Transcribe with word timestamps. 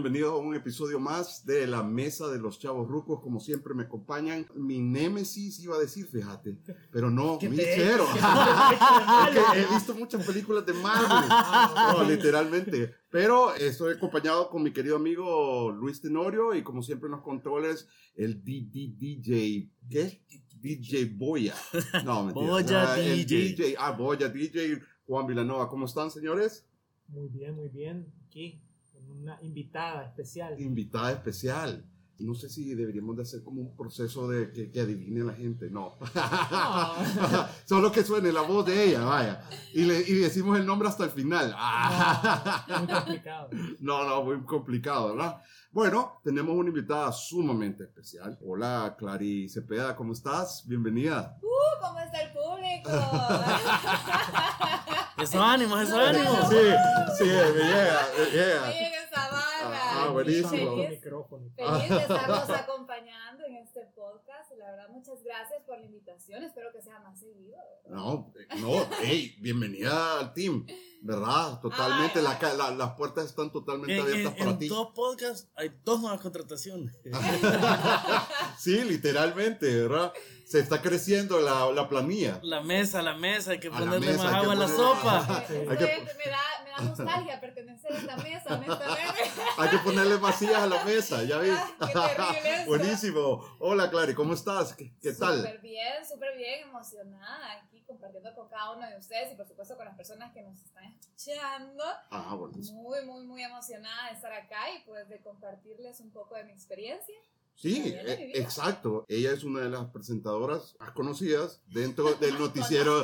Bienvenidos 0.00 0.34
a 0.34 0.36
un 0.36 0.54
episodio 0.54 1.00
más 1.00 1.44
de 1.44 1.66
la 1.66 1.82
Mesa 1.82 2.28
de 2.28 2.38
los 2.38 2.60
Chavos 2.60 2.86
Rucos. 2.86 3.20
Como 3.20 3.40
siempre 3.40 3.74
me 3.74 3.82
acompañan 3.82 4.46
mi 4.54 4.78
némesis, 4.78 5.58
iba 5.58 5.74
a 5.74 5.80
decir, 5.80 6.06
fíjate, 6.06 6.56
pero 6.92 7.10
no, 7.10 7.36
mi 7.42 7.56
chero. 7.56 8.06
Porque 8.06 9.40
he 9.60 9.74
visto 9.74 9.96
muchas 9.96 10.24
películas 10.24 10.64
de 10.66 10.72
Marvel, 10.74 11.28
no, 11.28 12.08
literalmente. 12.08 12.94
Pero 13.10 13.52
estoy 13.56 13.94
acompañado 13.94 14.48
con 14.50 14.62
mi 14.62 14.72
querido 14.72 14.94
amigo 14.94 15.72
Luis 15.72 16.00
Tenorio 16.00 16.54
y 16.54 16.62
como 16.62 16.80
siempre 16.80 17.08
en 17.08 17.16
los 17.16 17.22
controles, 17.22 17.88
el 18.14 18.44
DJ, 18.44 19.68
¿qué? 19.90 20.22
DJ 20.60 21.06
Boya. 21.06 21.56
No, 22.04 22.22
mentira. 22.22 22.46
Boya 22.46 22.92
Ah, 22.92 22.96
DJ. 22.96 23.74
Ah, 23.76 23.90
Boya 23.90 24.28
DJ, 24.28 24.80
Juan 25.08 25.26
Villanova. 25.26 25.68
¿Cómo 25.68 25.86
están, 25.86 26.12
señores? 26.12 26.68
Muy 27.08 27.26
bien, 27.26 27.56
muy 27.56 27.68
bien. 27.68 28.06
Aquí, 28.28 28.62
una 29.20 29.38
invitada 29.42 30.04
especial. 30.04 30.60
invitada 30.60 31.12
especial. 31.12 31.84
No 32.20 32.34
sé 32.34 32.48
si 32.48 32.74
deberíamos 32.74 33.16
de 33.16 33.22
hacer 33.22 33.44
como 33.44 33.60
un 33.60 33.76
proceso 33.76 34.26
de 34.28 34.50
que, 34.50 34.72
que 34.72 34.80
adivine 34.80 35.22
la 35.22 35.34
gente. 35.34 35.70
No. 35.70 35.96
Solo 37.64 37.92
que 37.92 38.02
suene 38.02 38.32
la 38.32 38.40
voz 38.40 38.66
de 38.66 38.86
ella, 38.88 39.04
vaya. 39.04 39.40
Y, 39.72 39.84
le, 39.84 40.00
y 40.00 40.14
decimos 40.14 40.58
el 40.58 40.66
nombre 40.66 40.88
hasta 40.88 41.04
el 41.04 41.10
final. 41.10 41.54
Muy 42.76 42.88
complicado. 42.88 43.50
No, 43.78 44.04
no, 44.04 44.24
muy 44.24 44.40
complicado, 44.44 45.14
¿verdad? 45.14 45.40
Bueno, 45.70 46.20
tenemos 46.24 46.56
una 46.56 46.70
invitada 46.70 47.12
sumamente 47.12 47.84
especial. 47.84 48.36
Hola, 48.44 48.96
Clary 48.98 49.48
Cepeda, 49.48 49.94
¿cómo 49.94 50.12
estás? 50.12 50.64
Bienvenida. 50.66 51.38
Uh, 51.40 51.80
¿Cómo 51.80 52.00
está 52.00 52.20
el 52.20 52.32
público? 52.32 52.90
Eso 55.22 55.42
ánimo, 55.42 55.76
eso 55.76 55.98
ánimo. 55.98 56.30
Sí, 56.48 56.56
sí, 57.18 57.24
me 57.24 57.30
llega, 57.30 58.00
me 58.16 58.24
Me 58.24 58.30
llega. 58.30 58.70
Ah, 60.08 60.12
buenísimo. 60.12 60.48
Feliz, 60.76 61.00
feliz 61.00 61.88
de 61.88 61.96
estarnos 61.96 62.50
acompañando 62.50 63.44
en 63.46 63.56
este 63.56 63.80
podcast. 63.94 64.50
La 64.58 64.70
verdad, 64.70 64.88
muchas 64.90 65.22
gracias 65.22 65.62
por 65.66 65.78
la 65.78 65.86
invitación. 65.86 66.42
Espero 66.44 66.72
que 66.72 66.82
sea 66.82 66.98
más 67.00 67.18
seguido. 67.18 67.56
¿verdad? 67.84 67.98
No, 67.98 68.32
eh, 68.38 68.46
no, 68.60 68.88
hey, 69.02 69.36
bienvenida 69.40 70.18
al 70.20 70.32
team, 70.32 70.66
¿verdad? 71.02 71.60
Totalmente, 71.60 72.18
Ay, 72.18 72.24
la 72.24 72.38
ay. 72.40 72.56
la- 72.56 72.70
las 72.72 72.90
puertas 72.96 73.24
están 73.26 73.50
totalmente 73.52 73.94
En, 73.96 74.00
abiertas 74.02 74.32
en, 74.32 74.38
para 74.38 74.50
en 74.50 74.58
ti. 74.58 74.68
dos 74.68 74.88
podcasts 74.94 75.48
hay 75.56 75.70
dos 75.84 76.00
nuevas 76.00 76.20
contrataciones. 76.20 76.94
Sí, 78.58 78.82
literalmente, 78.84 79.82
¿verdad? 79.86 80.12
Se 80.44 80.58
está 80.58 80.80
creciendo 80.82 81.40
la, 81.40 81.70
la 81.72 81.88
planilla. 81.88 82.40
La 82.42 82.60
mesa, 82.62 83.02
la 83.02 83.14
mesa, 83.14 83.52
hay 83.52 83.60
que 83.60 83.70
ponerle 83.70 84.00
mesa, 84.00 84.24
más 84.24 84.34
agua 84.34 84.52
a 84.52 84.56
la 84.56 84.68
sopa. 84.68 85.44
Que- 85.46 85.64
me, 85.66 85.76
da, 85.76 86.38
me 86.64 86.70
da 86.70 86.80
nostalgia 86.88 87.40
pertenecer 87.40 87.92
a 87.92 87.98
esta 87.98 88.16
mesa, 88.16 88.54
honestamente. 88.54 89.27
Hay 89.58 89.70
que 89.70 89.78
ponerle 89.78 90.16
vacías 90.16 90.62
a 90.62 90.66
la 90.66 90.84
mesa, 90.84 91.24
¿ya 91.24 91.38
ves? 91.38 91.58
Qué 91.80 91.92
terrible 91.92 92.54
eso. 92.54 92.66
Buenísimo. 92.66 93.56
Hola, 93.58 93.90
Clary, 93.90 94.14
¿cómo 94.14 94.34
estás? 94.34 94.72
¿Qué, 94.74 94.92
qué 95.00 95.12
tal? 95.12 95.38
Súper 95.38 95.60
bien, 95.60 96.06
súper 96.08 96.36
bien, 96.36 96.68
emocionada 96.68 97.52
aquí 97.54 97.82
compartiendo 97.82 98.32
con 98.34 98.48
cada 98.48 98.76
uno 98.76 98.88
de 98.88 98.96
ustedes 98.96 99.32
y 99.32 99.36
por 99.36 99.48
supuesto 99.48 99.76
con 99.76 99.86
las 99.86 99.96
personas 99.96 100.32
que 100.32 100.42
nos 100.42 100.60
están 100.62 100.84
escuchando. 100.84 101.82
Ah, 102.10 102.34
buenísimo. 102.36 102.82
Muy, 102.82 103.04
muy, 103.04 103.24
muy 103.26 103.42
emocionada 103.42 104.10
de 104.10 104.14
estar 104.14 104.32
acá 104.32 104.70
y 104.76 104.84
pues 104.86 105.08
de 105.08 105.20
compartirles 105.20 105.98
un 106.00 106.12
poco 106.12 106.36
de 106.36 106.44
mi 106.44 106.52
experiencia. 106.52 107.16
Sí, 107.60 107.82
eh, 107.86 108.32
exacto. 108.36 109.04
Ella 109.08 109.32
es 109.32 109.42
una 109.42 109.60
de 109.62 109.68
las 109.68 109.86
presentadoras 109.90 110.76
más 110.78 110.92
conocidas 110.92 111.60
dentro 111.66 112.14
del 112.20 112.38
noticiero. 112.38 113.00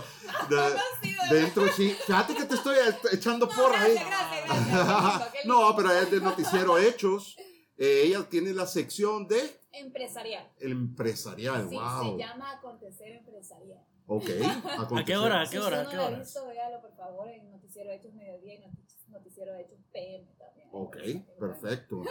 de- 0.48 1.34
dentro, 1.34 1.66
sí. 1.72 1.90
Fíjate 2.06 2.34
que 2.36 2.44
te 2.44 2.54
estoy 2.54 2.76
echando 3.12 3.46
No, 3.46 3.52
porra 3.52 3.80
ahí. 3.82 3.94
gracias, 3.94 4.68
gracias. 4.70 5.44
No, 5.46 5.74
pero 5.76 5.90
es 5.90 6.08
del 6.10 6.22
noticiero 6.22 6.78
Hechos. 6.78 7.36
Eh, 7.76 8.02
ella 8.06 8.22
tiene 8.28 8.52
la 8.52 8.66
sección 8.68 9.26
de 9.26 9.40
Empresarial. 9.72 10.48
el 10.60 10.70
empresarial. 10.70 11.68
Sí, 11.68 11.74
wow. 11.74 12.12
se 12.16 12.18
llama 12.24 12.52
Acontecer 12.52 13.08
Empresarial. 13.12 13.80
Ok. 14.06 14.28
¿A 14.96 15.04
qué 15.04 15.16
hora? 15.16 15.40
¿A 15.40 15.46
Si 15.46 15.52
qué 15.52 15.58
usted 15.58 15.66
hora? 15.72 15.80
¿A 15.80 15.84
no 15.84 15.90
qué 15.90 15.96
lo 15.96 16.02
ha 16.02 16.06
hora? 16.06 16.18
visto, 16.20 16.46
véalo 16.46 16.80
por 16.80 16.94
favor 16.96 17.28
en 17.28 17.50
Noticiero 17.50 17.90
Hechos 17.90 18.14
Mediodía 18.14 18.54
y 18.54 18.58
Noti- 18.60 18.86
Noticiero 19.08 19.56
Hechos 19.56 19.78
PM 19.92 20.28
también. 20.38 20.68
Ok, 20.70 20.96
Bueno. 21.02 21.24
perfecto. 21.40 22.02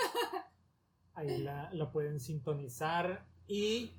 Ahí 1.16 1.38
la, 1.40 1.70
la 1.74 1.92
pueden 1.92 2.20
sintonizar. 2.20 3.26
Y 3.48 3.92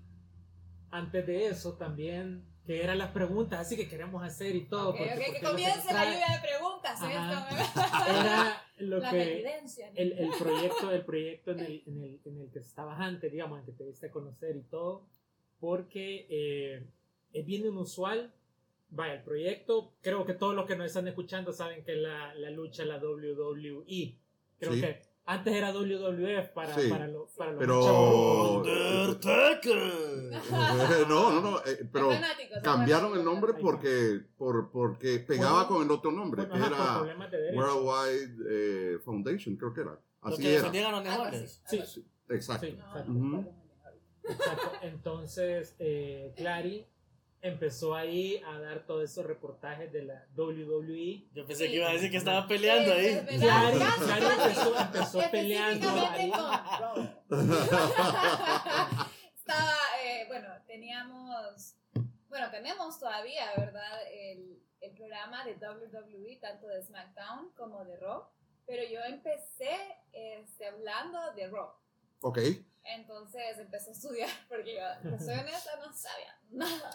antes 0.91 1.27
de 1.27 1.47
eso 1.49 1.75
también, 1.75 2.45
que 2.67 2.83
eran 2.83 2.99
las 2.99 3.11
preguntas, 3.11 3.61
así 3.61 3.77
que 3.77 3.89
queremos 3.89 4.23
hacer 4.25 4.55
y 4.57 4.67
todo. 4.67 4.91
Ok, 4.91 4.97
porque- 4.99 5.13
ok, 5.13 5.19
porque 5.27 5.41
que 5.41 5.47
comience 5.47 5.85
la 5.87 5.91
trae 5.93 6.13
lluvia 6.13 6.27
de 6.41 6.49
preguntas. 6.49 7.03
Ajá. 7.03 7.63
esto, 7.63 7.81
Era 8.21 8.63
lo 8.79 8.99
la 8.99 9.11
que... 9.11 9.33
evidencia. 9.35 9.91
El, 9.95 10.13
el 10.13 10.31
proyecto, 10.39 10.91
el 10.91 11.05
proyecto 11.05 11.51
en 11.53 11.61
el, 11.61 11.83
en, 11.87 12.03
el, 12.03 12.21
en 12.25 12.41
el 12.41 12.51
que 12.51 12.59
estabas 12.61 12.99
antes, 13.01 13.31
digamos, 13.31 13.59
en 13.59 13.65
el 13.65 13.67
que 13.67 13.79
te 13.79 13.85
diste 13.85 14.07
a 14.07 14.11
conocer 14.11 14.57
y 14.57 14.63
todo, 14.63 15.07
porque 15.61 16.27
eh, 16.31 16.87
es 17.33 17.47
bien 17.47 17.67
inusual. 17.67 18.33
Vaya, 18.91 19.15
el 19.15 19.23
proyecto, 19.25 19.95
creo 20.03 20.25
que 20.25 20.35
todos 20.35 20.55
los 20.55 20.67
que 20.67 20.77
nos 20.77 20.87
están 20.87 21.09
escuchando 21.09 21.53
saben 21.53 21.83
que 21.85 21.93
es 21.93 21.99
la, 21.99 22.33
la 22.35 22.51
lucha, 22.51 22.85
la 22.85 22.99
WWE. 22.99 24.17
Creo 24.59 24.73
Sí. 24.73 24.81
que 24.81 25.03
antes 25.27 25.55
era 25.55 25.73
WWF 25.73 26.49
para, 26.53 26.75
Sí. 26.75 26.89
para, 26.91 27.07
lo- 27.09 27.27
para 27.37 27.53
los 27.53 27.61
Pero- 27.61 27.83
chavos. 27.83 28.67
Undertaker. 28.69 29.77
no, 31.09 31.31
no, 31.33 31.41
no. 31.41 31.59
eh, 31.65 31.89
pero 31.93 32.11
cambiaron 32.63 33.17
el 33.19 33.25
nombre 33.25 33.55
porque, 33.55 34.21
por, 34.37 34.71
porque 34.71 35.21
pegaba 35.21 35.65
Bueno, 35.65 35.69
con 35.69 35.83
el 35.85 35.91
otro 35.91 36.13
nombre, 36.13 36.45
Bueno, 36.45 36.67
que 36.69 36.75
ajá, 36.75 37.05
era. 37.07 37.55
Worldwide 37.57 38.37
eh, 38.49 38.99
Foundation, 39.05 39.57
creo 39.57 39.73
que 39.73 39.81
era. 39.83 39.99
Los 40.23 40.33
Así 40.35 40.43
que 40.43 40.49
era. 40.49 40.59
defendían 40.59 40.95
a 40.95 41.01
los 41.01 41.07
algo 41.09 41.25
Sí. 41.69 41.81
Sí, 41.87 42.07
exacto. 42.31 42.67
Sí, 42.67 42.73
exacto. 42.73 43.13
bien 43.13 43.35
ahorita. 43.35 43.51
Exacto. 44.27 44.73
Entonces, 44.83 45.77
eh, 45.79 46.33
Clary 46.37 46.87
empezó 47.45 47.95
ahí 47.95 48.43
a 48.47 48.59
dar 48.59 48.87
todos 48.87 49.05
esos 49.05 49.27
reportajes 49.27 49.93
de 49.93 50.03
la 50.05 50.27
WWE. 50.35 51.29
Yo 51.35 51.47
pensé 51.47 51.67
Sí. 51.67 51.71
que 51.73 51.77
iba 51.77 51.91
a 51.91 51.93
decir 51.93 52.11
que 52.11 52.17
estaba 52.17 52.49
peleando 52.49 52.91
Sí, 52.93 52.99
ahí. 52.99 53.07
es 53.07 53.21
Clary 53.41 53.79
casi. 53.79 54.43
empezó, 54.43 54.81
empezó 54.81 55.31
peleando 55.31 55.89
ahí. 55.91 56.33
Estaba, 59.37 59.73
eh, 60.03 60.25
bueno, 60.29 60.49
teníamos, 60.67 61.75
bueno, 62.29 62.51
tenemos 62.51 62.99
todavía, 62.99 63.53
¿verdad? 63.57 64.01
El, 64.11 64.59
el 64.81 64.91
programa 64.93 65.45
de 65.45 65.55
WWE, 65.57 66.39
tanto 66.41 66.67
de 66.69 66.83
SmackDown 66.83 67.51
como 67.57 67.85
de 67.85 67.97
Raw. 67.99 68.25
Pero 68.67 68.83
yo 68.91 69.01
empecé 69.05 69.77
este, 70.13 70.67
hablando 70.67 71.19
de 71.35 71.49
Raw. 71.49 71.69
Ok. 72.23 72.39
Entonces 72.85 73.59
empecé 73.59 73.91
a 73.91 73.93
estudiar, 73.93 74.31
porque 74.49 74.75
yo, 74.75 75.19
soy 75.19 75.39
honesta, 75.39 75.77
no 75.77 75.93
sabía 75.93 76.39
nada 76.51 76.91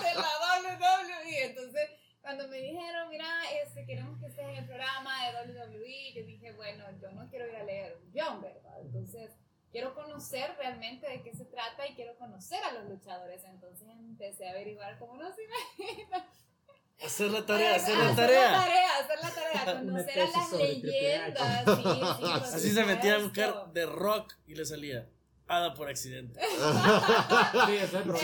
de 0.00 0.14
la 0.14 0.30
WWE. 0.62 1.44
Entonces, 1.44 1.90
cuando 2.20 2.48
me 2.48 2.58
dijeron, 2.58 3.08
mira, 3.08 3.26
este, 3.62 3.84
queremos 3.86 4.18
que 4.20 4.26
estés 4.26 4.44
en 4.44 4.56
el 4.56 4.66
programa 4.66 5.12
de 5.26 5.52
WWE, 5.52 6.12
yo 6.14 6.24
dije, 6.24 6.52
bueno, 6.52 6.84
yo 7.00 7.10
no 7.12 7.28
quiero 7.28 7.46
ir 7.48 7.56
a 7.56 7.64
leer 7.64 7.96
un 7.96 8.12
guion, 8.12 8.42
¿verdad? 8.42 8.80
Entonces, 8.80 9.32
quiero 9.70 9.94
conocer 9.94 10.54
realmente 10.56 11.08
de 11.08 11.22
qué 11.22 11.34
se 11.34 11.44
trata 11.44 11.86
y 11.86 11.94
quiero 11.94 12.16
conocer 12.16 12.62
a 12.64 12.72
los 12.72 12.88
luchadores. 12.88 13.44
Entonces, 13.44 13.88
empecé 13.88 14.48
a 14.48 14.52
averiguar 14.52 14.98
cómo 14.98 15.16
no 15.16 15.30
se 15.32 15.42
imaginan. 15.44 16.24
Hacer 17.04 17.30
la 17.30 17.46
tarea, 17.46 17.74
hacer 17.76 17.96
Hacer 17.96 18.08
la 18.10 18.16
tarea. 18.16 18.98
hacer 18.98 19.18
la 19.22 19.30
tarea, 19.30 19.78
conocer 19.80 20.20
a 20.20 20.30
las 20.30 20.52
leyendas. 20.52 21.64
Sí, 21.64 21.82
sí, 21.82 22.54
Así 22.56 22.70
se 22.72 22.84
metía 22.84 23.14
a 23.14 23.18
buscar 23.18 23.72
de 23.72 23.86
rock 23.86 24.34
y 24.46 24.54
le 24.54 24.64
salía. 24.64 25.08
Ada 25.46 25.74
por 25.74 25.88
accidente. 25.88 26.38
Sí, 27.66 27.76
eso 27.76 27.98
es 27.98 28.20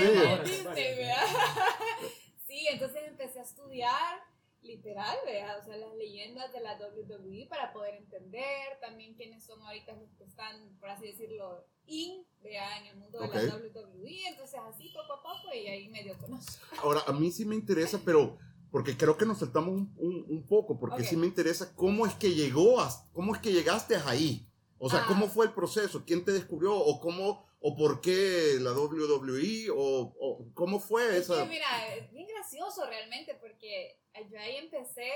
Sí. 2.46 2.66
entonces 2.70 3.02
empecé 3.06 3.40
a 3.40 3.42
estudiar 3.42 4.20
literal, 4.62 5.16
¿verdad? 5.24 5.58
O 5.60 5.64
sea, 5.64 5.76
las 5.76 5.94
leyendas 5.94 6.52
de 6.52 6.60
la 6.60 6.76
WWE 6.76 7.46
para 7.48 7.72
poder 7.72 7.94
entender 7.94 8.78
también 8.80 9.14
quiénes 9.14 9.44
son 9.44 9.62
ahorita 9.62 9.92
los 9.92 10.10
que 10.14 10.24
están, 10.24 10.76
por 10.80 10.90
así 10.90 11.06
decirlo, 11.06 11.64
in, 11.86 12.24
¿verdad? 12.42 12.80
En 12.80 12.86
el 12.88 12.96
mundo 12.96 13.20
de 13.20 13.28
la 13.28 13.54
WWE. 13.56 14.28
Entonces, 14.28 14.60
así 14.68 14.88
poco 14.90 15.12
a 15.14 15.22
poco 15.22 15.54
y 15.54 15.66
ahí 15.68 15.88
medio 15.88 16.16
conozco. 16.18 16.64
Ahora, 16.78 17.00
a 17.06 17.12
mí 17.12 17.30
sí 17.30 17.44
me 17.44 17.54
interesa, 17.54 18.00
pero 18.04 18.38
porque 18.76 18.94
creo 18.94 19.16
que 19.16 19.24
nos 19.24 19.38
saltamos 19.38 19.70
un, 19.70 19.94
un- 19.96 20.26
un 20.28 20.46
poco, 20.46 20.78
porque 20.78 21.00
Ok. 21.00 21.08
sí 21.08 21.16
me 21.16 21.26
interesa 21.26 21.74
cómo 21.74 22.04
es 22.04 22.12
que 22.12 22.34
llegó, 22.34 22.78
a, 22.78 22.90
cómo 23.14 23.34
es 23.34 23.40
que 23.40 23.50
llegaste 23.50 23.96
ahí. 23.96 24.46
O 24.76 24.90
sea, 24.90 25.00
Ah. 25.00 25.04
¿cómo 25.08 25.28
fue 25.28 25.46
el 25.46 25.52
proceso? 25.54 26.04
¿Quién 26.06 26.26
te 26.26 26.32
descubrió? 26.32 26.76
¿O 26.76 27.00
cómo, 27.00 27.46
o 27.58 27.74
por 27.74 28.02
qué 28.02 28.58
la 28.60 28.72
WWE? 28.74 29.70
¿O, 29.70 30.12
o 30.20 30.52
cómo 30.52 30.78
fue 30.78 31.16
esa? 31.16 31.46
mira, 31.46 31.94
es 31.94 32.10
bien 32.12 32.26
gracioso 32.26 32.84
realmente 32.84 33.34
porque 33.40 33.98
yo 34.30 34.38
ahí 34.38 34.56
empecé 34.56 35.08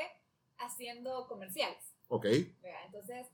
haciendo 0.57 1.27
comerciales. 1.29 1.85
Ok. 2.09 2.25
¿verdad? 2.63 2.81
Entonces, 2.87 3.27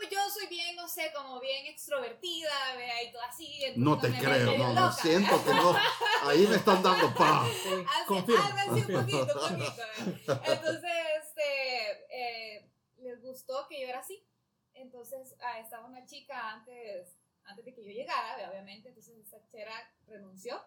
pues 0.00 0.10
yo 0.10 0.18
soy 0.30 0.46
bien, 0.46 0.74
no 0.76 0.88
sé, 0.88 1.12
como 1.14 1.38
bien 1.40 1.66
extrovertida, 1.66 2.48
¿verdad? 2.74 2.94
Y 3.06 3.12
todo 3.12 3.22
así. 3.22 3.62
No 3.76 3.98
te 4.00 4.10
creo, 4.10 4.56
no, 4.56 4.72
no, 4.72 4.92
siento 4.92 5.44
que 5.44 5.50
no. 5.52 5.76
Ahí 6.22 6.46
me 6.46 6.56
están 6.56 6.82
dando 6.82 7.14
pa. 7.18 7.46
Sí, 7.46 7.68
Así, 7.68 8.32
algo 8.32 8.72
así 8.72 8.80
un 8.80 9.00
poquito, 9.00 9.40
un 9.44 9.58
poquito. 9.58 9.82
¿verdad? 10.26 10.52
Entonces, 10.52 10.92
este, 11.20 12.06
eh, 12.10 12.70
les 12.96 13.20
gustó 13.20 13.66
que 13.68 13.82
yo 13.82 13.88
era 13.88 13.98
así. 13.98 14.24
entonces 14.72 15.36
ah, 15.40 15.58
estaba 15.58 15.86
una 15.86 16.06
chica 16.06 16.52
antes, 16.52 17.18
antes 17.44 17.64
de 17.66 17.74
que 17.74 17.84
yo 17.84 17.90
llegara, 17.90 18.36
vea, 18.36 18.50
obviamente, 18.50 18.88
entonces 18.88 19.18
esa 19.18 19.36
chera 19.50 19.92
renunció 20.06 20.58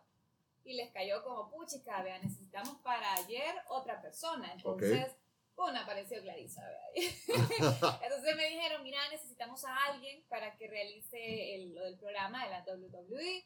y 0.63 0.75
les 0.75 0.91
cayó 0.91 1.23
como, 1.23 1.49
puchica, 1.49 2.03
vea, 2.03 2.19
necesitamos 2.19 2.77
para 2.83 3.15
ayer 3.15 3.55
otra 3.69 3.99
persona. 3.99 4.53
Entonces, 4.53 5.11
una 5.57 5.83
apareció 5.83 6.21
Clarisa, 6.21 6.61
entonces 6.95 8.35
me 8.35 8.49
dijeron, 8.49 8.83
mira, 8.83 8.99
necesitamos 9.09 9.63
a 9.65 9.75
alguien 9.85 10.23
para 10.27 10.55
que 10.57 10.67
realice 10.67 11.55
el, 11.55 11.73
lo 11.75 11.83
del 11.83 11.97
programa 11.97 12.43
de 12.45 12.51
la 12.51 12.63
WWE. 12.65 13.45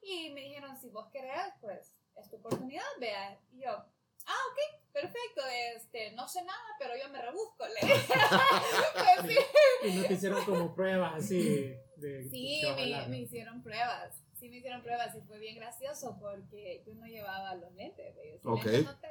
Y 0.00 0.30
me 0.30 0.42
dijeron, 0.42 0.76
si 0.80 0.90
vos 0.90 1.08
querés, 1.12 1.52
pues 1.60 1.92
es 2.16 2.30
tu 2.30 2.36
oportunidad, 2.36 2.84
vea. 3.00 3.38
Y 3.52 3.62
yo, 3.62 3.70
ah, 3.70 4.40
ok, 4.50 4.92
perfecto, 4.92 5.42
este, 5.76 6.12
no 6.12 6.28
sé 6.28 6.42
nada, 6.44 6.62
pero 6.78 6.94
yo 6.96 7.08
me 7.10 7.20
rebusco, 7.20 7.66
le 7.66 7.80
pues 8.94 9.34
sí. 9.34 9.88
Y 9.88 9.92
no 9.96 10.04
te 10.06 10.14
hicieron 10.14 10.44
como 10.44 10.74
pruebas 10.74 11.24
así 11.24 11.74
de... 11.96 12.28
Sí, 12.30 12.62
de 12.62 12.72
me, 12.74 13.08
me 13.08 13.18
hicieron 13.18 13.62
pruebas. 13.62 14.22
Sí, 14.34 14.48
me 14.48 14.58
hicieron 14.58 14.82
pruebas 14.82 15.14
y 15.16 15.20
fue 15.22 15.40
bien 15.40 15.56
gracioso 15.56 16.16
porque 16.20 16.84
yo 16.86 16.94
no 16.94 17.06
llevaba 17.06 17.56
los 17.56 17.72
lentes. 17.74 18.14
¿ve? 18.14 18.24
Yo 18.24 18.32
decía, 18.34 18.50
Ok. 18.52 18.64
"Lentes 18.64 18.84
no 18.84 19.00
te 19.00 19.08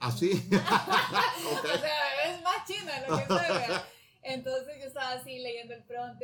Así. 0.00 0.32
O 0.52 1.78
sea, 1.78 2.24
es 2.24 2.42
más 2.42 2.64
chino 2.66 2.90
de 2.92 3.00
lo 3.08 3.16
que 3.18 3.32
¿verdad? 3.34 3.84
Entonces 4.22 4.78
yo 4.78 4.86
estaba 4.86 5.12
así 5.12 5.38
leyendo 5.38 5.72
el 5.74 5.82
¿verdad? 5.82 6.16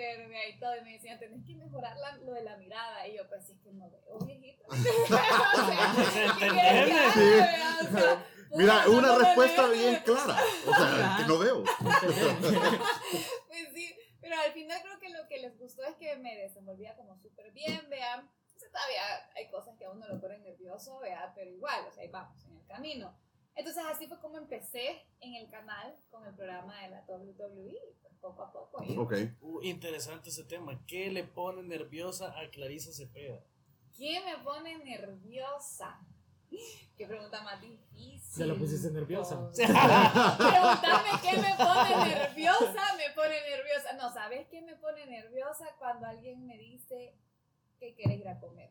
y 0.55 0.59
todo, 0.59 0.77
y 0.77 0.81
me 0.83 0.93
decían, 0.93 1.19
tenés 1.19 1.45
que 1.47 1.55
mejorar 1.55 1.97
la- 1.97 2.17
lo 2.19 2.33
de 2.33 2.43
la 2.43 2.57
mirada. 2.57 3.07
Y 3.09 3.17
yo, 3.17 3.27
pues 3.29 3.47
sí, 3.47 3.53
es 3.53 3.61
que 3.61 3.73
no 3.73 3.91
veo, 3.91 4.19
viejito. 4.27 4.65
o 4.69 4.75
sea, 4.77 5.95
¿qué 6.39 6.95
Sí. 7.15 7.87
O 7.87 7.99
sea, 7.99 8.27
Mira, 8.55 8.89
una 8.89 9.09
no 9.09 9.19
respuesta 9.19 9.63
veo. 9.67 9.73
bien 9.73 9.97
clara. 10.05 10.37
O 10.67 10.75
sea, 10.75 11.15
que 11.19 11.25
no 11.25 11.39
veo. 11.39 11.65
Pues 13.49 13.69
sí, 13.75 13.97
pero 14.21 14.37
al 14.41 14.53
final 14.53 14.81
creo 14.83 14.99
que 14.99 15.09
lo 15.11 15.27
que 15.29 15.39
les 15.39 15.59
gustó 15.59 15.83
es 15.85 15.97
que 15.97 16.17
me 16.17 16.37
desenvolvía 16.37 16.95
como 16.97 17.17
súper 17.19 17.51
bien, 17.53 17.89
vean. 17.89 18.29
O 18.55 18.59
sea, 18.59 18.71
todavía 18.71 19.03
hay 19.37 19.49
cosas 19.51 19.77
que 19.79 19.85
a 19.85 19.91
uno 19.91 20.07
lo 20.07 20.21
ponen 20.21 20.43
nervioso, 20.43 20.99
vea, 21.01 21.33
pero 21.35 21.51
igual, 21.51 21.85
o 21.87 21.91
sea, 21.93 22.03
ahí 22.03 22.11
vamos, 22.11 22.45
en 22.47 22.57
el 22.59 22.67
camino. 22.67 23.19
Entonces 23.57 23.83
así 23.91 24.07
fue 24.07 24.21
como 24.21 24.37
empecé 24.37 25.07
en 25.21 25.35
el 25.35 25.49
canal 25.51 25.99
con 26.11 26.27
el 26.27 26.35
programa 26.35 26.81
de 26.83 26.91
la 26.91 27.05
WWE, 27.09 27.79
pues, 28.03 28.15
poco 28.21 28.43
a 28.43 28.53
poco. 28.53 28.85
Ok. 28.99 29.15
Uh, 29.41 29.63
interesante 29.63 30.29
ese 30.29 30.45
tema. 30.45 30.79
¿Qué 30.87 31.11
le 31.11 31.25
pone 31.25 31.63
nerviosa 31.63 32.39
a 32.39 32.51
Clarisa 32.51 32.93
Cepeda? 32.93 33.43
¿Qué 33.97 34.21
me 34.21 34.45
pone 34.45 34.77
nerviosa? 34.85 35.99
Qué 36.97 37.07
pregunta 37.07 37.43
más 37.43 37.61
difícil. 37.61 38.39
Ya 38.39 38.47
lo 38.47 38.59
pusiste 38.59 38.91
nerviosa. 38.91 39.51
Preguntarme 39.55 41.11
qué 41.23 41.37
me 41.39 41.55
pone 41.57 42.15
nerviosa, 42.15 42.95
me 42.97 43.15
pone 43.15 43.41
nerviosa. 43.51 43.93
No, 43.97 44.13
¿sabes 44.13 44.47
qué 44.49 44.63
me 44.63 44.77
pone 44.77 45.07
nerviosa? 45.07 45.67
Cuando 45.79 46.07
alguien 46.07 46.47
me 46.47 46.59
dice 46.59 47.15
que 47.79 47.95
quieres 47.95 48.21
ir 48.21 48.29
a 48.29 48.39
comer. 48.39 48.71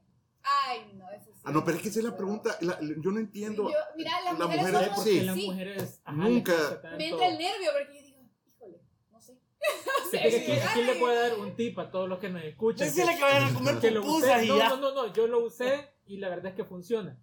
Ay, 0.68 0.92
no, 0.96 1.10
eso 1.12 1.32
sí. 1.34 1.42
Ah, 1.44 1.52
no, 1.52 1.64
pero 1.66 1.78
es 1.78 1.84
que 1.84 1.90
esa 1.90 2.00
es 2.00 2.06
la 2.06 2.16
pregunta. 2.16 2.56
la- 2.62 2.80
yo 2.82 3.12
no 3.12 3.20
entiendo. 3.20 3.70
Yo, 3.70 3.78
mira, 3.98 4.12
las 4.24 4.38
La 4.38 4.46
mujeres 4.46 4.72
mujer- 4.72 4.86
somos 4.90 5.04
sí. 5.04 5.22
las 5.22 5.36
mujeres 5.36 6.02
ajá, 6.04 6.18
Nunca-. 6.18 6.82
Me 6.98 7.10
entra 7.10 7.28
el 7.28 7.38
nervio 7.38 7.70
porque 7.74 7.96
yo 7.98 8.02
digo, 8.06 8.30
híjole, 8.48 8.82
no 9.12 9.20
sé. 9.22 9.40
Que 10.12 10.32
sí, 10.32 10.52
ay, 10.52 10.84
le 10.84 10.96
puedo 10.96 11.16
dar 11.20 11.40
un 11.40 11.56
tip 11.56 11.80
a 11.80 11.90
todos 11.92 12.08
los 12.08 12.20
que 12.20 12.30
nos 12.30 12.44
escuchan. 12.44 12.88
Decirle 12.88 13.16
que 13.16 13.22
vayan 13.24 13.44
a 13.50 13.54
comer 13.54 13.80
que 13.80 13.92
lo 13.92 14.02
pupusas 14.02 14.36
usé. 14.38 14.46
y 14.46 14.50
No, 14.50 14.58
ya. 14.58 14.70
no, 14.70 14.78
no, 14.78 14.94
no, 14.94 15.14
yo 15.14 15.28
lo 15.28 15.44
usé 15.44 15.90
y 16.06 16.18
la 16.18 16.30
verdad 16.30 16.48
es 16.48 16.56
que 16.56 16.64
funciona. 16.66 17.20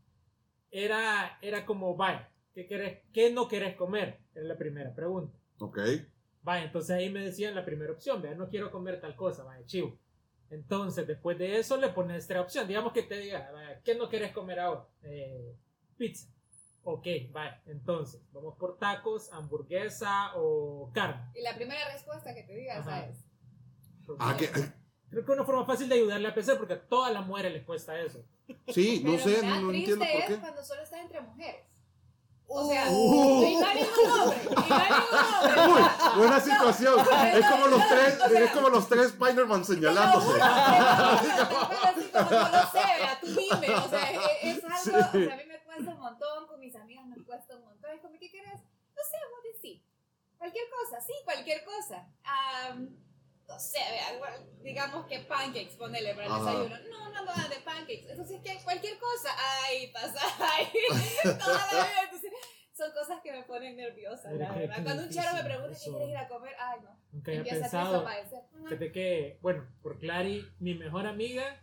Era, 0.71 1.39
era 1.43 1.65
como, 1.67 1.97
vaya, 1.97 2.31
¿qué, 2.55 2.67
querés, 2.67 3.01
¿qué 3.13 3.31
no 3.31 3.47
querés 3.49 3.77
comer? 3.77 4.21
Era 4.35 4.45
la 4.47 4.57
primera 4.57 4.95
pregunta. 4.95 5.37
Ok. 5.59 5.79
Vaya, 6.43 6.65
entonces 6.65 6.91
ahí 6.97 7.09
me 7.11 7.21
decían 7.25 7.55
la 7.55 7.65
primera 7.65 7.93
opción, 7.93 8.21
vea, 8.21 8.35
no 8.35 8.49
quiero 8.49 8.71
comer 8.73 9.01
tal 9.01 9.15
cosa, 9.15 9.45
vaya, 9.45 9.65
chivo. 9.67 9.99
Entonces, 10.53 11.07
después 11.07 11.39
de 11.39 11.59
eso 11.59 11.79
le 11.79 11.89
pones 11.89 12.27
otra 12.27 12.43
opción. 12.43 12.69
Digamos 12.69 12.93
que 12.93 13.03
te 13.03 13.19
diga, 13.19 13.51
¿qué 13.83 13.95
no 13.95 14.09
quieres 14.09 14.33
comer 14.33 14.61
ahora? 14.61 14.87
Eh, 15.03 15.57
pizza. 15.97 16.29
Ok, 16.85 17.07
vaya, 17.31 17.63
entonces, 17.67 18.21
vamos 18.33 18.57
por 18.59 18.77
tacos, 18.77 19.33
hamburguesa 19.33 20.33
o 20.37 20.91
carne. 20.93 21.31
Y 21.35 21.43
la 21.43 21.55
primera 21.55 21.81
respuesta 21.93 22.35
que 22.35 22.43
te 22.43 22.55
diga 22.55 22.79
esa 22.81 22.99
Ajá. 22.99 23.07
es. 23.07 23.25
Ah, 24.19 24.37
que, 24.37 24.51
Creo 25.09 25.25
que 25.25 25.33
una 25.33 25.45
forma 25.45 25.65
fácil 25.65 25.89
de 25.89 25.95
ayudarle 25.95 26.29
a 26.29 26.35
pensar 26.35 26.59
porque 26.59 26.75
a 26.75 26.81
todas 26.89 27.13
las 27.13 27.27
mujeres 27.27 27.53
les 27.53 27.65
cuesta 27.65 27.99
eso. 28.01 28.25
sí, 28.69 29.03
no 29.05 29.17
sé, 29.19 29.43
no, 29.47 29.71
entiendo 29.73 30.05
por 30.05 30.21
es 30.23 30.27
qué. 30.27 30.39
cuando 30.39 30.65
solo 30.65 30.83
está 30.83 31.01
entre 31.01 31.21
mujeres. 31.21 31.67
O 32.47 32.69
sea, 32.69 32.87
Uh. 32.91 33.43
y 33.45 33.57
no 33.57 33.67
hay 33.67 33.77
ningún 33.83 34.11
hombre. 34.21 34.39
No. 34.45 35.67
Uy, 35.67 35.81
¿verdad? 35.83 36.17
buena 36.17 36.41
situación. 36.41 37.01
Es 37.35 37.47
como 37.47 37.67
los 37.69 37.89
tres, 37.89 38.19
o 38.25 38.29
sea- 38.29 38.41
es 38.45 38.51
como 38.51 38.69
los 38.69 38.89
tres 38.89 39.07
Spider-Man 39.07 39.65
señalándose. 39.65 40.41
Así 40.43 41.31
como 42.13 42.31
no 42.31 42.49
lo 42.49 42.71
sé, 42.71 42.83
vea, 42.99 43.19
tú 43.21 43.27
dime, 43.29 43.75
o 43.75 43.89
sea, 43.89 44.11
es, 44.11 44.57
es 44.59 44.65
algo, 44.65 44.77
Sí. 44.83 44.91
o 44.91 44.93
sea, 44.93 45.09
a 45.35 45.37
mí 45.37 45.45
me 45.47 45.63
cuesta 45.65 45.91
un 45.93 46.01
montón, 46.01 46.47
con 46.47 46.61
mis 46.61 46.77
amigas 46.77 47.07
me 47.07 47.25
cuesta 47.25 47.57
un 47.57 47.65
montón, 47.65 47.91
es 47.93 48.01
como, 48.03 48.19
¿qué 48.19 48.31
querés? 48.31 48.61
No 48.95 49.03
sé, 49.03 49.17
vos 49.31 49.41
decís, 49.55 49.83
cualquier 50.37 50.65
cosa, 50.71 51.01
sí, 51.01 51.13
cualquier 51.25 51.65
cosa. 51.65 52.07
Am, 52.25 52.89
no 53.49 53.59
sé, 53.59 53.81
digamos 54.63 55.07
que 55.07 55.21
pancakes, 55.21 55.77
ponele 55.77 56.15
para 56.15 56.27
el 56.27 56.33
Ajá. 56.33 56.45
desayuno. 56.45 56.77
No, 56.91 57.11
no 57.11 57.19
hago 57.19 57.27
nada 57.27 57.49
de 57.49 57.61
pancakes, 57.61 58.07
entonces, 58.11 58.41
¿qué? 58.43 58.59
Cualquier 58.65 58.99
cosa, 58.99 59.31
ay, 59.65 59.93
pasa, 59.93 60.21
ay, 60.39 60.67
toda 61.39 61.67
la 61.73 61.85
vida, 61.85 62.03
entonces... 62.05 62.33
Son 62.75 62.91
cosas 62.93 63.21
que 63.23 63.31
me 63.31 63.43
ponen 63.43 63.77
nerviosa, 63.77 64.33
la 64.33 64.51
verdad. 64.51 64.83
Cuando 64.83 65.03
un 65.03 65.11
chero 65.11 65.29
me 65.35 65.45
pregunta 65.45 65.69
qué 65.69 65.75
eso. 65.75 65.91
quieres 65.91 66.09
ir 66.09 66.17
a 66.17 66.27
comer, 66.27 66.55
ay, 66.59 66.81
no. 66.83 66.99
Nunca 67.13 67.31
había 67.31 67.45
pensado. 67.45 68.09
Fíjate 68.65 68.93
que, 68.93 69.39
bueno, 69.43 69.69
por 69.83 69.99
Clary, 69.99 70.49
mi 70.59 70.75
mejor 70.75 71.07
amiga 71.07 71.61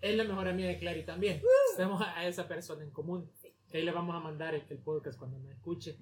es 0.00 0.16
la 0.16 0.24
mejor 0.24 0.48
amiga 0.48 0.68
de 0.68 0.78
Clary 0.78 1.04
también. 1.04 1.42
Tenemos 1.76 2.00
a, 2.00 2.26
esa 2.26 2.48
persona 2.48 2.82
en 2.82 2.90
común. 2.90 3.30
Que 3.68 3.78
ahí 3.78 3.84
le 3.84 3.92
vamos 3.92 4.16
a 4.16 4.20
mandar 4.20 4.54
el, 4.54 4.64
el 4.70 4.78
podcast 4.78 5.18
cuando 5.18 5.38
me 5.38 5.52
escuche. 5.52 5.98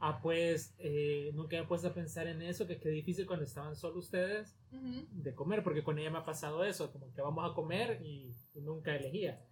Ah, 0.00 0.20
pues 0.22 0.74
eh, 0.78 1.30
nunca 1.34 1.56
me 1.56 1.62
he 1.64 1.66
puesto 1.66 1.88
a 1.88 1.94
pensar 1.94 2.28
en 2.28 2.40
eso, 2.42 2.66
que 2.68 2.78
qué 2.78 2.88
difícil 2.88 3.26
cuando 3.26 3.44
estaban 3.44 3.74
solo 3.74 3.98
ustedes 3.98 4.56
Ujú. 4.70 5.06
de 5.10 5.34
comer, 5.34 5.64
porque 5.64 5.82
con 5.82 5.98
ella 5.98 6.10
me 6.10 6.18
ha 6.18 6.24
pasado 6.24 6.64
eso, 6.64 6.92
como 6.92 7.12
que 7.12 7.20
vamos 7.20 7.50
a 7.50 7.54
comer 7.54 8.00
y, 8.02 8.30
y 8.54 8.60
nunca 8.60 8.94
elegía. 8.94 9.44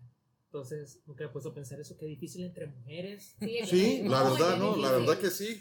Entonces, 0.47 1.03
nunca 1.05 1.25
me 1.25 1.31
he 1.31 1.33
puesto 1.33 1.51
a 1.51 1.55
pensar 1.55 1.81
eso, 1.81 1.97
qué 1.99 2.07
difícil 2.07 2.45
entre 2.45 2.67
mujeres. 2.69 3.37
Sí, 3.41 3.59
Sí, 3.65 4.03
la 4.05 4.23
verdad, 4.23 4.57
no, 4.57 4.77
la 4.77 4.93
verdad 4.93 5.19
que 5.19 5.31
sí. 5.31 5.61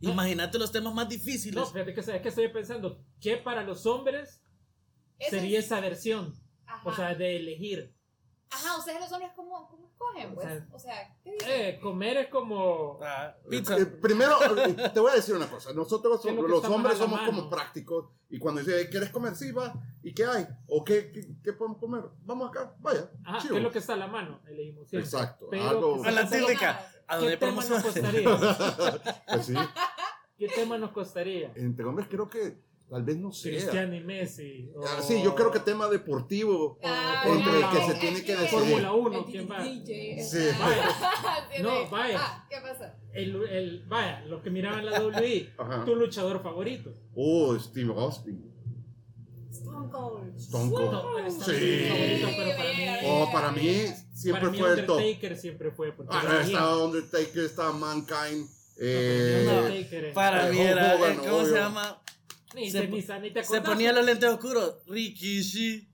Imagínate 0.00 0.58
los 0.58 0.72
temas 0.72 0.92
más 0.92 1.08
difíciles. 1.08 1.54
No, 1.54 1.64
fíjate 1.66 1.94
que, 1.94 2.00
es 2.00 2.06
que 2.06 2.28
estoy 2.28 2.48
pensando, 2.48 3.04
¿qué 3.20 3.36
para 3.36 3.62
los 3.62 3.86
hombres 3.86 4.42
sería 5.30 5.60
es- 5.60 5.66
esa 5.66 5.80
versión? 5.80 6.34
Ajá. 6.66 6.88
O 6.90 6.94
sea, 6.94 7.14
de 7.14 7.36
elegir. 7.36 7.93
Ajá, 8.54 8.78
ustedes 8.78 9.00
los 9.00 9.12
hombres, 9.12 9.32
¿cómo, 9.34 9.68
cómo 9.68 9.86
escogen? 9.88 10.30
O 10.32 10.34
Pues? 10.34 10.46
sea, 10.46 10.66
O 10.72 10.78
sea, 10.78 11.16
¿qué 11.24 11.32
dicen? 11.32 11.48
Eh, 11.50 11.80
comer 11.82 12.16
es 12.18 12.28
como... 12.28 12.98
Ah, 13.02 13.34
pizza. 13.50 13.76
Eh, 13.76 13.86
primero, 13.86 14.36
eh, 14.66 14.90
te 14.94 15.00
voy 15.00 15.10
a 15.10 15.14
decir 15.16 15.34
una 15.34 15.48
cosa. 15.48 15.72
Nosotros, 15.72 16.20
¿Qué 16.22 16.30
es 16.30 16.36
lo 16.36 16.46
los 16.48 16.64
hombres, 16.64 16.96
somos 16.98 17.20
mano? 17.20 17.30
como 17.32 17.50
prácticos. 17.50 18.06
Y 18.30 18.38
cuando 18.38 18.60
dice, 18.62 18.88
¿quieres 18.90 19.10
comer? 19.10 19.34
Sí, 19.36 19.50
va. 19.52 19.72
¿Y 20.02 20.12
qué 20.14 20.24
hay? 20.24 20.46
¿O 20.68 20.84
qué, 20.84 21.10
qué, 21.12 21.26
qué 21.42 21.52
podemos 21.52 21.78
comer? 21.78 22.02
Vamos 22.24 22.48
acá, 22.50 22.74
vaya. 22.80 23.10
Ajá, 23.24 23.38
chivo. 23.38 23.52
¿qué 23.54 23.58
es 23.58 23.62
lo 23.64 23.70
que 23.72 23.78
está 23.78 23.92
a 23.94 23.96
la 23.96 24.06
mano? 24.06 24.40
Elegimos 24.46 24.88
siempre. 24.88 25.08
Exacto, 25.08 25.48
Pero 25.50 25.68
algo- 25.68 26.04
A 26.04 26.10
la 26.10 26.28
típica. 26.28 26.90
¿A 27.06 27.16
dónde 27.16 27.36
¿Qué 27.38 27.44
hay 27.44 27.50
tema 27.52 27.62
nos 27.62 27.82
promociones? 27.82 28.24
costaría? 28.24 29.24
Pues 29.28 29.46
sí. 29.46 29.54
¿Qué 30.38 30.48
tema 30.48 30.78
nos 30.78 30.90
costaría? 30.92 31.52
Entre 31.54 31.84
hombres 31.84 32.08
creo 32.10 32.28
que 32.28 32.58
tal 32.90 33.02
vez 33.02 33.16
no 33.16 33.32
sea. 33.32 33.52
Cristiano 33.52 33.94
y 33.94 34.00
Messi. 34.00 34.70
o- 34.76 34.84
Ah, 34.84 35.00
sí, 35.02 35.20
yo 35.22 35.34
creo 35.34 35.50
que 35.50 35.60
tema 35.60 35.88
deportivo. 35.88 36.78
Ah, 36.82 37.24
entre 37.26 37.58
el 37.60 37.68
que 37.70 37.92
se 37.92 37.94
tiene 38.00 38.22
que 38.22 38.36
decidir. 38.36 38.50
Fórmula 38.64 38.92
1, 38.92 39.18
El 39.18 39.24
¿quién 39.24 39.48
va? 39.50 39.62
DJ, 39.64 40.22
Sí. 40.22 40.38
está- 40.38 41.48
No, 41.62 41.70
Sí, 41.82 41.86
vaya. 41.90 42.18
Ah, 42.22 42.46
¿qué 42.48 42.56
pasa? 42.60 42.96
El, 43.12 43.34
el, 43.44 43.84
vaya, 43.88 44.24
los 44.26 44.42
que 44.42 44.50
miraban 44.50 44.84
la 44.84 45.00
WWE, 45.00 45.52
Ajá. 45.58 45.84
tu 45.84 45.94
luchador 45.96 46.42
favorito. 46.42 46.92
Oh, 47.14 47.56
Steve 47.58 47.92
Austin. 47.96 48.50
Stone 49.50 49.88
Cold. 49.90 50.36
Stone 50.38 50.70
Cold. 50.70 50.92
No, 50.92 51.30
Sí. 51.30 51.86
favorito, 51.88 52.28
pero 52.36 52.56
para 52.56 52.72
mí, 52.72 53.06
Oh, 53.06 53.28
para 53.32 53.52
mí 53.52 53.86
siempre 54.12 54.40
para 54.40 54.52
mí 54.52 54.58
fue 54.58 54.72
el 54.72 54.86
top. 54.86 54.96
Undertaker 54.98 55.36
siempre 55.36 55.70
fue. 55.70 55.94
Ah, 56.08 56.40
estaba 56.44 56.84
Undertaker, 56.84 57.44
estaba 57.44 57.72
Mankind. 57.72 58.40
No, 58.76 58.80
Eh, 58.80 59.44
para 59.46 59.60
mí 59.60 59.66
Undertaker 59.68 60.04
es- 60.06 60.14
Para 60.14 60.48
Eh, 60.48 60.50
mí 60.50 60.58
Hulk 60.58 60.68
era, 60.68 60.94
Hogan, 60.96 61.12
eh, 61.12 61.18
¿cómo 61.28 61.44
se 61.44 61.52
llama? 61.54 62.02
Ni, 62.54 62.70
se 62.70 62.86
ni, 62.88 63.02
ni 63.20 63.30
te 63.30 63.44
Se 63.44 63.60
ponía 63.60 63.92
los 63.92 64.04
lentes 64.04 64.28
oscuros. 64.30 64.76
Rikishi. 64.86 65.88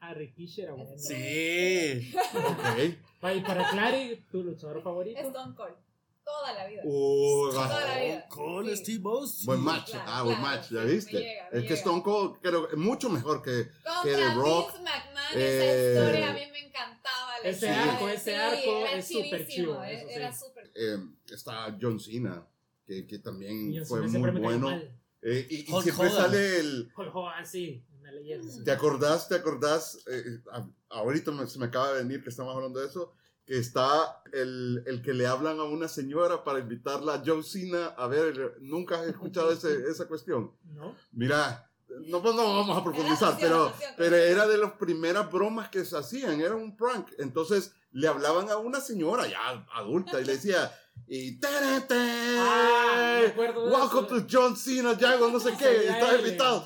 Ah, 0.00 0.14
Rikishi 0.14 0.60
era 0.62 0.72
bueno. 0.74 0.90
Sí. 0.96 2.12
ok. 2.14 2.96
Y 3.36 3.40
para 3.40 3.68
Clary, 3.70 4.24
tu 4.30 4.44
luchador 4.44 4.80
favorito. 4.82 5.18
Stone 5.18 5.54
Cold. 5.56 5.74
Toda 6.22 6.52
la 6.52 6.66
vida. 6.66 6.82
Uh, 6.84 7.50
Toda 7.50 7.84
la 7.86 8.00
vida. 8.00 8.26
Con 8.28 8.66
Sí. 8.66 8.76
Steve 8.76 9.02
Austin. 9.04 9.46
Buen 9.46 9.60
match. 9.62 9.90
Claro, 9.90 10.04
ah, 10.06 10.22
buen 10.22 10.36
claro, 10.38 10.56
match, 10.56 10.70
¿ya 10.70 10.82
viste? 10.84 11.12
me 11.14 11.20
llega, 11.20 11.48
me 11.52 11.58
es 11.58 11.64
que. 11.66 11.74
Stone 11.74 12.02
Cold 12.02 12.38
creo 12.40 12.68
que 12.68 12.76
mucho 12.76 13.08
mejor 13.08 13.42
que, 13.42 13.68
que 14.04 14.10
The 14.14 14.34
Rock. 14.34 14.72
Vince 14.72 14.82
McMahon, 14.84 15.32
Eh, 15.34 15.92
esa 15.92 16.04
historia 16.04 16.30
a 16.30 16.34
mí 16.34 16.40
me 16.52 16.58
encantaba. 16.68 17.36
Ese 17.42 17.68
arco, 17.70 18.08
ese 18.08 18.36
arco 18.36 18.70
era 18.86 18.92
es 18.92 19.08
súper 19.08 19.40
eh, 19.40 19.46
sí. 19.48 19.66
Era 20.10 20.32
súper 20.32 20.70
Eh, 20.74 20.98
está 21.32 21.76
John 21.80 21.98
Cena, 21.98 22.46
que, 22.84 23.06
que 23.08 23.18
también 23.18 23.72
Y 23.72 23.80
fue 23.84 24.08
siempre 24.08 24.30
muy 24.32 24.40
bueno. 24.42 24.70
mal. 24.70 24.92
Eh, 25.28 25.46
y, 25.50 25.54
y 25.62 25.82
siempre 25.82 26.08
Hogan. 26.08 26.12
sale 26.12 26.60
el... 26.60 26.92
Hulk 26.96 27.14
Hogan, 27.16 27.44
sí, 27.46 27.84
una 28.00 28.12
leyenda. 28.12 28.64
¿Te 28.64 28.70
acordás? 28.70 29.28
¿Te 29.28 29.34
acordás? 29.34 29.98
eh, 30.08 30.40
a- 30.52 30.68
ahorita 30.90 31.32
me- 31.32 31.46
se 31.48 31.58
me 31.58 31.66
acaba 31.66 31.92
de 31.92 32.04
venir 32.04 32.22
que 32.22 32.30
estamos 32.30 32.54
hablando 32.54 32.78
de 32.80 32.86
eso. 32.86 33.12
Que 33.44 33.58
está 33.58 34.22
el, 34.32 34.82
el 34.86 35.02
que 35.02 35.14
le 35.14 35.26
hablan 35.26 35.58
a 35.60 35.64
una 35.64 35.88
señora 35.88 36.42
para 36.44 36.58
invitarla 36.60 37.14
a 37.14 37.22
John 37.24 37.42
Cena. 37.44 37.86
A 37.96 38.06
ver, 38.08 38.56
nunca 38.60 39.00
has 39.00 39.06
escuchado 39.08 39.50
ese- 39.52 39.84
esa 39.90 40.06
cuestión. 40.06 40.52
¿No? 40.74 40.94
Mira, 41.12 41.70
no, 42.06 42.22
pues 42.22 42.34
no 42.34 42.44
vamos 42.56 42.76
a 42.76 42.84
profundizar, 42.84 43.36
Era 43.38 43.40
pero, 43.40 43.72
pero 43.96 44.16
era 44.16 44.46
de 44.46 44.58
las 44.58 44.72
primeras 44.72 45.30
bromas 45.30 45.68
que 45.70 45.84
se 45.84 45.96
hacían, 45.96 46.40
era 46.40 46.54
un 46.54 46.76
prank. 46.76 47.08
Entonces 47.18 47.72
le 47.92 48.08
hablaban 48.08 48.50
a 48.50 48.56
una 48.58 48.80
señora 48.80 49.26
ya 49.26 49.66
adulta 49.74 50.20
y 50.20 50.24
le 50.24 50.32
decía, 50.34 50.70
y 51.06 51.38
"Terete, 51.40 51.94
Ah, 52.38 53.20
welcome 53.36 54.06
eso. 54.06 54.06
to 54.06 54.26
John 54.30 54.56
Cena, 54.56 54.96
Jago, 54.98 55.28
no 55.30 55.40
sé 55.40 55.54
qué, 55.58 55.86
estás 55.88 56.18
invitado. 56.18 56.64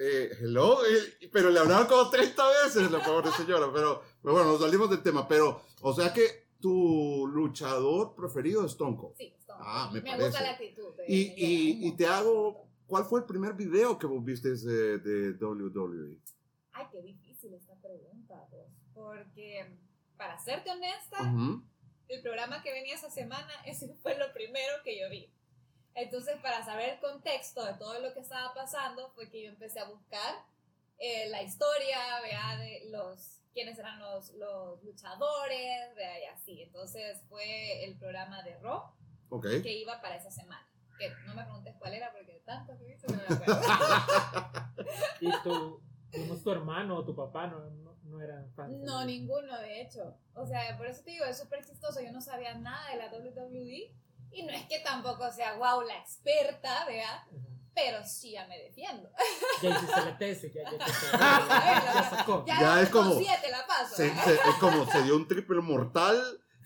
Eh, 0.00 0.30
hello, 0.40 0.84
Eh, 0.84 1.28
pero 1.32 1.50
le 1.50 1.60
hablaban 1.60 1.86
como 1.86 2.08
30 2.10 2.42
veces 2.64 2.90
la 2.90 3.02
pobre 3.02 3.30
señora, 3.32 3.70
pero, 3.72 4.02
pero 4.20 4.34
bueno, 4.34 4.52
nos 4.52 4.60
salimos 4.60 4.90
del 4.90 5.02
tema, 5.02 5.26
pero, 5.28 5.62
o 5.82 5.94
sea 5.94 6.12
que 6.12 6.48
tu 6.60 7.28
luchador 7.32 8.14
preferido 8.16 8.66
es 8.66 8.74
Cold. 8.74 9.14
Sí, 9.16 9.32
Stone 9.38 9.60
Ah, 9.62 9.88
me 9.92 10.00
me 10.00 10.10
parece. 10.10 10.28
gusta 10.30 10.42
la 10.42 10.50
actitud. 10.50 10.94
de- 10.96 11.04
Y, 11.06 11.24
de- 11.28 11.34
y, 11.36 11.88
y 11.88 11.92
te 11.96 12.06
hago, 12.06 12.67
¿cuál 12.88 13.04
fue 13.04 13.20
el 13.20 13.26
primer 13.26 13.52
video 13.54 13.96
que 13.98 14.06
vos 14.08 14.24
viste 14.24 14.48
de, 14.56 14.98
de 14.98 15.32
WWE? 15.44 16.18
Ay, 16.72 16.86
qué 16.90 17.00
difícil 17.02 17.54
esta 17.54 17.76
pregunta, 17.76 18.34
vos, 18.50 18.66
porque 18.92 19.64
para 20.16 20.36
serte 20.40 20.70
honesta, 20.70 21.22
Ujú. 21.22 21.62
el 22.08 22.22
programa 22.22 22.62
que 22.62 22.72
venía 22.72 22.96
esa 22.96 23.10
semana, 23.10 23.52
ese 23.64 23.94
fue 24.02 24.18
lo 24.18 24.32
primero 24.32 24.72
que 24.82 24.98
yo 24.98 25.08
vi. 25.08 25.32
Entonces, 25.94 26.36
para 26.40 26.64
saber 26.64 26.94
el 26.94 27.00
contexto 27.00 27.64
de 27.64 27.74
todo 27.74 28.00
lo 28.00 28.12
que 28.14 28.20
estaba 28.20 28.52
pasando, 28.54 29.10
fue 29.14 29.28
que 29.30 29.42
yo 29.44 29.50
empecé 29.50 29.80
a 29.80 29.84
buscar 29.88 30.34
eh, 30.98 31.28
la 31.28 31.42
historia, 31.42 32.20
vea, 32.22 32.56
de 32.58 32.88
los 32.90 33.40
quiénes 33.52 33.76
eran 33.78 33.98
los, 33.98 34.30
los 34.34 34.82
luchadores, 34.84 35.94
vea, 35.96 36.20
y 36.20 36.24
así. 36.26 36.62
Entonces, 36.62 37.20
fue 37.28 37.84
el 37.84 37.96
programa 37.98 38.42
de 38.44 38.56
Raw 38.60 38.92
Ok. 39.30 39.46
que 39.62 39.72
iba 39.72 40.00
para 40.00 40.16
esa 40.16 40.30
semana. 40.30 40.64
Que 40.98 41.10
no 41.26 41.34
me 41.34 41.42
preguntes 41.42 41.74
cuál 41.78 41.94
era, 41.94 42.07
no. 43.46 44.78
¿Y 45.20 45.30
tu, 45.42 45.80
digamos, 46.10 46.42
tu 46.42 46.50
hermano 46.52 46.96
o 46.98 47.04
tu 47.04 47.14
papá 47.14 47.46
no, 47.46 47.58
no, 47.70 47.96
no 48.04 48.20
eran 48.22 48.50
fans? 48.54 48.72
No, 48.84 49.04
ninguno, 49.04 49.58
de 49.58 49.82
hecho. 49.82 50.16
O 50.34 50.46
sea, 50.46 50.76
por 50.76 50.86
eso 50.86 51.02
te 51.04 51.10
digo, 51.12 51.24
es 51.24 51.38
súper 51.38 51.64
chistoso. 51.64 52.00
Yo 52.00 52.12
no 52.12 52.20
sabía 52.20 52.54
nada 52.54 52.90
de 52.90 52.96
la 52.96 53.06
WWE. 53.12 53.92
Y 54.30 54.42
no 54.44 54.52
es 54.52 54.64
que 54.66 54.78
tampoco 54.80 55.30
sea, 55.32 55.54
wow, 55.56 55.80
la 55.82 55.96
experta, 55.98 56.84
vea. 56.86 57.10
Ajá. 57.14 57.28
Pero 57.74 58.04
sí 58.04 58.32
ya 58.32 58.46
me 58.48 58.58
defiendo. 58.58 59.08
Ya 59.62 59.70
hiciste 59.70 60.00
la 60.04 60.18
tesis, 60.18 60.52
ya, 60.52 60.62
ya, 60.64 60.78
ya, 61.18 61.94
ya 61.94 62.10
sacó. 62.10 62.44
Ya, 62.44 62.60
Ya 62.60 62.80
es 62.82 62.88
como- 62.90 63.14
siete 63.16 63.50
la 63.50 63.64
paso. 63.68 63.94
Se- 63.94 64.08
¿verdad? 64.08 64.24
se- 64.24 64.34
es 64.34 64.54
como 64.58 64.84
se 64.90 65.02
dio 65.04 65.14
un 65.16 65.28
triple 65.28 65.60
mortal, 65.60 66.20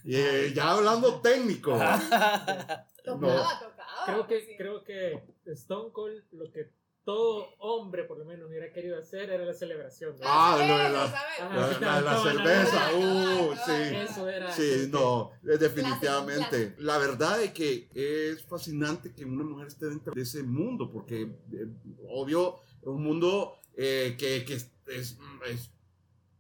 y, 0.05 0.17
eh, 0.17 0.53
ya 0.55 0.71
hablando 0.71 1.21
técnico. 1.21 1.73
Tocaba, 1.73 2.87
tocaba. 3.05 3.72
Creo 4.07 4.27
que, 4.27 4.41
sí. 4.41 4.57
creo 4.57 4.85
que 4.85 5.23
Stone 5.47 5.93
Cold, 5.93 6.23
lo 6.33 6.51
que 6.51 6.71
todo 7.05 7.49
hombre 7.59 8.05
por 8.05 8.17
lo 8.17 8.25
menos 8.25 8.49
hubiera 8.49 8.73
querido 8.73 8.97
hacer 8.97 9.29
era 9.31 9.45
la 9.45 9.53
celebración. 9.55 10.15
Ah, 10.23 10.55
lo 10.59 10.79
de 10.79 10.89
la-. 10.89 11.81
La, 11.81 11.81
la- 11.81 12.01
la 12.01 12.23
cerveza, 12.23 12.95
uh, 12.97 13.55
sí. 13.57 13.97
Eso 13.97 14.29
era. 14.29 14.53
Sí, 14.53 14.89
no, 14.91 15.33
eh, 15.43 15.59
definitivamente. 15.59 16.75
La 16.79 16.99
verdad 16.99 17.43
es 17.43 17.53
que 17.53 17.89
es 17.95 18.45
fascinante 18.45 19.13
que 19.13 19.25
una 19.25 19.43
mujer 19.45 19.67
esté 19.67 19.87
dentro 19.87 20.13
de 20.15 20.23
ese 20.23 20.43
mundo, 20.45 20.91
porque 20.93 21.23
eh, 21.23 21.67
obvio, 22.09 22.61
es 22.81 22.87
un 22.87 23.03
mundo 23.03 23.59
eh, 23.77 24.15
que, 24.19 24.45
que 24.45 24.55
es, 24.55 24.71
es- 24.87 25.19
es 25.45 25.71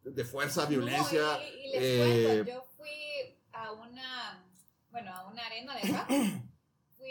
de 0.04 0.24
fuerza, 0.24 0.66
violencia. 0.66 1.22
No, 1.22 1.42
y, 1.42 1.46
y 1.66 1.72
les 1.72 1.80
eh, 1.82 2.24
cuento, 2.44 2.50
yo 2.52 2.64
fui 2.76 3.36
a 3.52 3.72
una, 3.72 4.44
bueno, 4.90 5.12
a 5.14 5.26
una 5.28 5.44
arena 5.46 5.74
de 5.76 5.88
acá. 5.88 6.06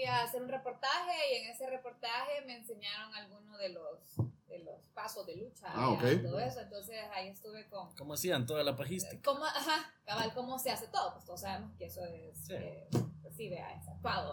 fui 0.01 0.10
a 0.10 0.24
hacer 0.24 0.41
un 0.41 0.50
reportaje 0.50 1.12
y 1.31 1.36
en 1.46 1.51
ese 1.51 1.70
reportaje 1.70 2.41
me 2.48 2.55
enseñaron 2.58 3.13
algunos 3.13 3.58
de 3.60 3.70
los, 3.70 4.15
de 4.48 4.60
los 4.60 4.75
pasos 4.96 5.25
de 5.27 5.36
lucha 5.36 5.67
Ah, 5.67 5.89
y 5.91 5.93
ok. 6.15 6.24
todo 6.24 6.39
eso. 6.39 6.60
Entonces 6.60 6.98
ahí 7.13 7.27
estuve 7.29 7.67
con 7.70 7.93
¿Cómo 7.96 8.13
hacían 8.15 8.46
toda 8.48 8.63
la 8.63 8.75
pajista? 8.75 9.10
cómo, 9.24 9.46
ajá, 9.46 9.93
cabal, 10.05 10.34
cómo 10.34 10.58
se 10.58 10.72
hace 10.72 10.88
todo. 10.88 11.13
Pues 11.13 11.25
todos 11.25 11.41
sabemos 11.41 11.72
que 11.77 11.86
eso 11.86 12.03
es, 12.05 12.36
Sí. 12.48 12.53
eh, 12.55 12.88
pues 13.22 13.36
sí, 13.36 13.50
vea, 13.50 13.74
es 13.75 13.88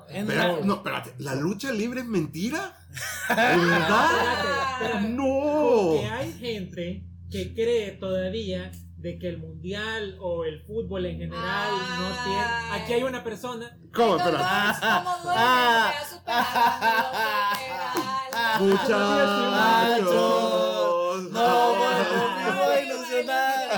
Espera, 0.08 0.60
no, 0.64 0.74
espérate, 0.76 1.14
¿la 1.18 1.34
lucha 1.34 1.70
libre 1.72 2.00
es 2.00 2.06
mentira? 2.06 2.74
¿De 3.28 3.34
verdad? 3.34 4.72
Espérate. 4.80 5.08
¡No! 5.10 5.90
Porque 5.92 6.06
hay 6.06 6.32
gente 6.32 7.04
que 7.30 7.52
cree 7.54 7.90
todavía 7.92 8.72
de 8.98 9.18
que 9.18 9.28
el 9.28 9.38
mundial 9.38 10.16
o 10.20 10.44
el 10.44 10.60
fútbol 10.64 11.06
en 11.06 11.18
general 11.18 11.70
no 12.00 12.08
tiene. 12.24 12.40
Ay. 12.40 12.80
Aquí 12.82 12.92
hay 12.94 13.02
una 13.04 13.22
persona. 13.22 13.78
¿Cómo? 13.94 14.16
No, 14.18 14.24
no, 14.32 14.38
¿cómo 14.38 15.16
duele? 15.22 15.38
Ah. 15.38 15.92
Superando, 18.58 18.64
Muchachos. 18.64 20.10
No, 21.32 21.38
Ah. 21.40 22.64
voy 22.66 22.76
a 22.76 22.82
ilusionar. 22.84 23.68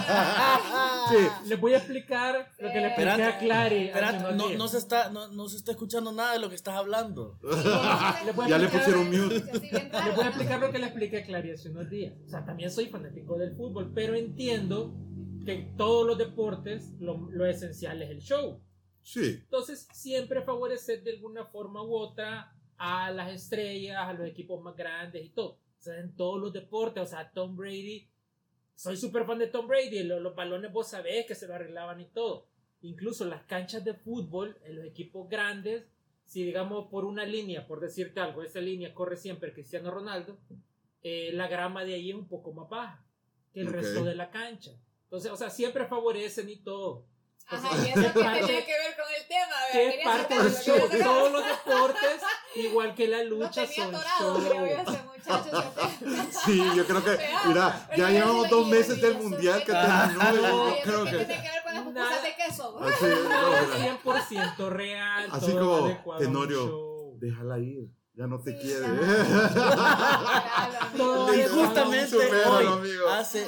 Sí. 1.10 1.48
Les 1.48 1.60
voy 1.60 1.74
a 1.74 1.76
explicar 1.78 2.34
lo 2.58 2.70
que 2.70 2.80
le 2.80 2.86
expliqué 2.86 3.10
Espérate, 3.10 3.22
a 3.24 3.38
Clary. 3.38 3.90
unos 3.90 4.36
no, 4.36 4.50
no 4.56 4.68
se 4.68 4.78
está, 4.78 5.10
no, 5.10 5.28
no 5.28 5.48
se 5.48 5.56
está 5.56 5.72
escuchando 5.72 6.12
nada 6.12 6.32
de 6.34 6.38
lo 6.38 6.48
que 6.48 6.54
estás 6.54 6.74
hablando. 6.76 7.38
Le 7.42 8.48
Ya 8.48 8.58
le 8.58 8.68
pusieron 8.68 9.06
mute. 9.10 9.40
Les 9.60 10.14
voy 10.16 10.24
a 10.24 10.28
explicar 10.28 10.60
lo 10.60 10.70
que 10.70 10.78
le 10.78 10.86
expliqué 10.86 11.18
a 11.18 11.22
Clary 11.24 11.50
hace 11.52 11.70
unos 11.70 11.90
días. 11.90 12.14
O 12.26 12.28
sea, 12.30 12.44
también 12.44 12.70
soy 12.70 12.86
fanático 12.86 13.36
del 13.36 13.54
fútbol, 13.56 13.90
pero 13.94 14.14
entiendo 14.14 14.94
que 15.50 15.62
en 15.62 15.76
todos 15.76 16.06
los 16.06 16.18
deportes 16.18 16.92
lo, 17.00 17.28
lo 17.30 17.46
esencial 17.46 18.02
es 18.02 18.10
el 18.10 18.20
show. 18.20 18.60
Sí. 19.02 19.38
Entonces, 19.42 19.88
siempre 19.92 20.42
favorecer 20.42 21.02
de 21.02 21.12
alguna 21.12 21.44
forma 21.46 21.82
u 21.82 21.94
otra 21.94 22.54
a 22.76 23.10
las 23.10 23.32
estrellas, 23.32 23.98
a 23.98 24.12
los 24.12 24.26
equipos 24.26 24.62
más 24.62 24.76
grandes 24.76 25.24
y 25.24 25.30
todo. 25.30 25.52
O 25.78 25.82
sea, 25.82 25.98
en 25.98 26.14
todos 26.14 26.40
los 26.40 26.52
deportes, 26.52 27.02
o 27.02 27.06
sea, 27.06 27.30
Tom 27.32 27.56
Brady, 27.56 28.08
soy 28.74 28.96
súper 28.96 29.24
fan 29.26 29.38
de 29.38 29.46
Tom 29.48 29.66
Brady, 29.66 30.02
lo- 30.04 30.20
los, 30.20 30.34
balones 30.34 30.72
vos 30.72 30.88
sabés 30.90 31.26
que 31.26 31.34
se 31.34 31.46
lo 31.46 31.54
arreglaban 31.54 32.00
y 32.00 32.06
todo. 32.06 32.48
Incluso 32.82 33.24
las 33.26 33.42
canchas 33.44 33.84
de 33.84 33.94
fútbol 33.94 34.58
en 34.64 34.76
los 34.76 34.84
equipos 34.86 35.28
grandes, 35.28 35.84
si 36.24 36.44
digamos 36.44 36.88
por 36.90 37.04
una 37.04 37.24
línea, 37.24 37.66
por 37.66 37.80
decirte 37.80 38.20
algo, 38.20 38.42
esa 38.42 38.60
línea 38.60 38.94
corre 38.94 39.16
siempre 39.16 39.52
Cristiano 39.52 39.90
Ronaldo, 39.90 40.38
eh, 41.02 41.30
la 41.32 41.48
grama 41.48 41.84
de 41.84 41.94
ahí 41.94 42.10
es 42.10 42.16
un 42.16 42.28
poco 42.28 42.52
más 42.52 42.68
baja 42.68 43.04
que 43.52 43.60
el 43.60 43.68
Ok. 43.68 43.74
resto 43.74 44.04
de 44.04 44.14
la 44.14 44.30
cancha. 44.30 44.72
Entonces, 45.10 45.32
o 45.32 45.36
sea, 45.36 45.50
siempre 45.50 45.86
favorecen 45.86 46.48
y 46.48 46.62
todo. 46.62 47.04
Ajá, 47.48 47.68
y 47.84 47.88
eso 47.88 48.12
que 48.12 48.20
parte- 48.20 48.46
tenía 48.46 48.64
que 48.64 48.78
ver 48.78 48.94
con 48.96 49.06
el 49.12 49.26
tema, 49.26 49.56
¿verdad? 49.74 49.90
que 49.90 50.00
parte 50.04 50.34
sacar 50.36 50.52
del 50.52 50.62
show. 50.62 50.78
Todos 51.04 51.32
los 51.32 51.44
deportes, 51.44 52.22
igual 52.54 52.94
que 52.94 53.08
la 53.08 53.24
lucha, 53.24 53.66
tenía 53.66 53.86
son 53.86 53.94
atorado, 53.96 54.40
show. 54.40 54.66
yo. 54.66 54.84
Sí, 56.44 56.62
yo 56.76 56.86
creo 56.86 57.04
que, 57.04 57.18
mira, 57.46 57.88
ya 57.96 58.10
llevamos 58.10 58.48
dos 58.48 58.66
meses 58.68 59.00
del 59.00 59.16
mundial 59.18 59.62
que 59.64 59.72
terminó 59.72 60.76
yo 60.76 60.82
creo 60.82 60.96
¿eso 60.96 61.04
qué 61.04 61.10
que... 61.18 61.24
tiene 61.24 61.42
que 61.42 61.50
ver 61.50 61.62
con 61.64 61.74
las 61.74 61.84
Nada. 61.86 62.08
pupusas 62.08 62.22
de 62.22 62.34
queso? 62.36 62.78
Así, 62.80 63.04
no, 63.04 63.18
mira, 63.74 63.98
100% 64.04 64.68
real. 64.70 65.28
Así 65.32 65.52
como, 65.52 66.16
Tenorio, 66.18 67.12
déjala 67.18 67.58
ir, 67.58 67.88
ya 68.14 68.26
no 68.28 68.40
te 68.40 68.52
Sí, 68.52 68.58
quiere. 68.60 68.86
ya. 68.86 70.78
Todo 70.96 71.34
Y 71.34 71.42
justamente 71.44 72.16
hoy, 72.16 72.66
amigo. 72.66 73.08
hace 73.08 73.46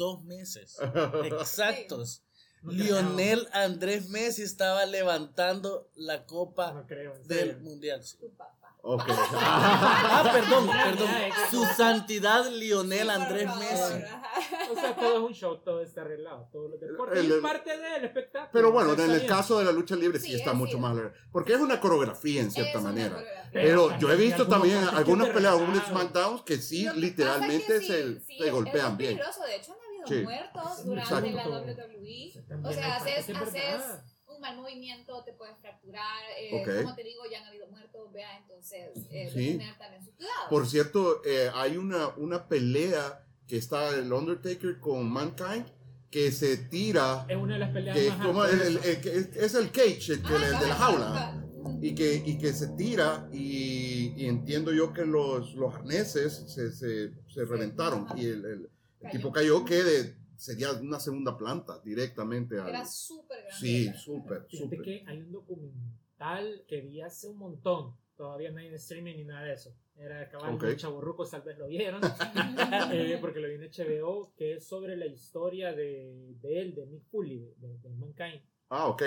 dos 0.00 0.24
meses 0.24 0.78
exactos, 1.24 2.22
No 2.62 2.72
Lionel 2.72 3.46
Andrés 3.52 4.08
Messi 4.08 4.42
estaba 4.42 4.84
levantando 4.86 5.90
la 5.94 6.24
copa 6.26 6.72
No 6.72 6.86
creo, 6.86 7.14
en 7.16 7.26
del 7.28 7.38
serio. 7.38 7.58
mundial. 7.60 8.00
Tu 8.18 8.30
papá. 8.34 8.56
Ok. 8.82 9.02
Ah, 9.42 10.30
perdón, 10.32 10.66
perdón. 10.68 11.08
Su 11.50 11.64
santidad 11.76 12.50
Lionel 12.50 13.10
Andrés 13.10 13.44
favor, 13.46 13.60
Messi. 13.60 14.02
ajá. 14.04 14.22
O 14.70 14.74
sea, 14.74 14.96
todo 14.96 15.14
es 15.18 15.22
un 15.28 15.34
show, 15.34 15.56
todo 15.62 15.82
está 15.82 16.00
arreglado, 16.02 16.48
todos 16.52 16.70
los 16.70 16.80
deportes. 16.80 17.18
El- 17.18 17.32
es 17.32 17.38
parte 17.42 17.76
del 17.76 18.04
espectáculo. 18.04 18.50
Pero 18.52 18.72
bueno, 18.72 18.92
en 18.94 19.10
el 19.10 19.26
caso 19.26 19.58
de 19.58 19.64
la 19.66 19.72
lucha 19.72 19.96
libre 19.96 20.18
sí, 20.18 20.28
Sí, 20.28 20.34
está 20.36 20.50
es 20.52 20.56
mucho 20.56 20.76
sí. 20.76 20.80
más... 20.80 20.96
Porque 21.32 21.52
es 21.54 21.60
una 21.60 21.78
coreografía 21.80 22.40
en 22.40 22.50
cierta 22.50 22.78
Es 22.78 22.84
manera. 22.84 23.22
Pero 23.52 23.98
yo 23.98 24.10
he 24.10 24.16
visto 24.16 24.46
también 24.48 24.78
algunas 24.94 25.28
peleas, 25.30 25.52
algunos 25.54 25.84
SmackDowns 25.86 26.42
que 26.42 26.56
sí, 26.58 26.86
literalmente 26.94 27.64
pasa 27.66 27.74
es 27.74 27.80
que 27.86 27.86
se, 27.86 28.20
sí, 28.20 28.38
sí, 28.44 28.50
golpean 28.50 28.92
es 28.92 28.98
bien. 28.98 29.10
peligroso. 29.16 29.42
De 29.44 29.56
hecho, 29.56 29.72
han 29.72 29.78
habido 30.04 30.18
Sí. 30.20 30.24
muertos 30.24 30.84
durante 30.84 31.14
exacto. 31.28 31.50
la 31.50 31.60
WWE. 31.60 32.32
O 32.64 32.72
sea, 32.72 32.96
haces, 32.96 33.30
haces 33.30 33.82
un 34.26 34.40
mal 34.40 34.56
movimiento, 34.56 35.22
te 35.24 35.32
puedes 35.32 35.56
fracturar. 35.58 36.22
Eh, 36.38 36.50
Ok. 36.62 36.82
Como 36.84 36.94
te 36.94 37.02
digo, 37.04 37.22
ya 37.30 37.40
han 37.40 37.46
habido 37.48 37.66
muertos, 37.68 38.12
vea, 38.12 38.38
entonces 38.38 38.90
eh, 39.10 39.30
Sí. 39.32 39.52
tener 39.58 39.76
también 39.78 40.04
su 40.04 40.14
cuidado. 40.14 40.48
Por 40.48 40.66
cierto, 40.66 41.22
eh, 41.24 41.50
hay 41.54 41.76
una, 41.76 42.08
una 42.16 42.48
pelea 42.48 43.24
que 43.46 43.56
está 43.56 43.88
el 43.90 44.12
Undertaker 44.12 44.78
con 44.80 45.10
Mankind 45.10 45.66
que 46.10 46.32
se 46.32 46.56
tira, 46.56 47.24
Es 47.28 47.36
una 47.36 47.54
de 47.54 47.60
las 47.60 47.70
peleas 47.70 47.96
que 47.96 48.08
más 48.10 48.26
como 48.26 48.44
el- 48.44 48.60
el- 48.60 48.76
el- 48.84 49.00
que 49.00 49.16
es, 49.16 49.54
el 49.54 49.70
cage, 49.70 50.12
el, 50.14 50.22
Ah, 50.24 50.34
el 50.34 50.58
de 50.60 50.66
la 50.68 50.74
jaula. 50.74 51.36
y 51.82 51.94
que, 51.94 52.14
y 52.26 52.36
que 52.38 52.52
se 52.52 52.68
tira 52.76 53.28
y, 53.32 54.12
y 54.16 54.26
entiendo 54.26 54.72
yo 54.72 54.92
que 54.92 55.04
los, 55.04 55.54
los 55.54 55.74
arneses 55.74 56.44
se, 56.52 56.72
se, 56.72 57.12
se 57.28 57.44
reventaron 57.44 58.06
y 58.16 58.26
el, 58.26 58.44
el- 58.44 58.70
el 59.00 59.06
Cayó. 59.06 59.18
tipo 59.18 59.32
cayó 59.32 59.64
que 59.64 59.82
de- 59.82 60.14
sería 60.36 60.72
una 60.72 60.98
segunda 61.00 61.36
planta 61.36 61.80
directamente 61.84 62.58
al... 62.58 62.68
Era 62.68 62.86
súper 62.86 63.38
grande. 63.44 63.56
Sí, 63.58 63.92
súper, 63.94 64.46
súper. 64.48 64.82
que 64.82 65.04
hay 65.06 65.18
un 65.18 65.32
documental 65.32 66.64
que 66.66 66.80
vi 66.80 67.00
hace 67.00 67.28
un 67.28 67.38
montón. 67.38 67.96
Todavía 68.16 68.50
no 68.50 68.58
hay 68.58 68.66
en 68.66 68.74
streaming 68.74 69.16
ni 69.16 69.24
nada 69.24 69.46
de 69.46 69.54
eso. 69.54 69.74
Era 69.96 70.28
cabal 70.28 70.54
Ok. 70.54 70.62
los 70.62 70.76
chavorrucos, 70.76 71.30
tal 71.30 71.42
vez 71.42 71.58
lo 71.58 71.66
vieron. 71.68 72.00
eh, 72.92 73.18
porque 73.20 73.40
lo 73.40 73.48
vi 73.48 73.54
en 73.54 73.62
HBO, 73.70 74.32
que 74.36 74.54
es 74.56 74.66
sobre 74.66 74.96
la 74.96 75.06
historia 75.06 75.72
de, 75.72 76.34
de 76.40 76.60
él, 76.60 76.74
de 76.74 76.86
Mick 76.86 77.04
Foley, 77.10 77.38
de, 77.38 77.54
de- 77.68 77.78
de 77.78 77.88
Mankind. 77.90 78.42
Ah, 78.68 78.88
ok. 78.88 79.02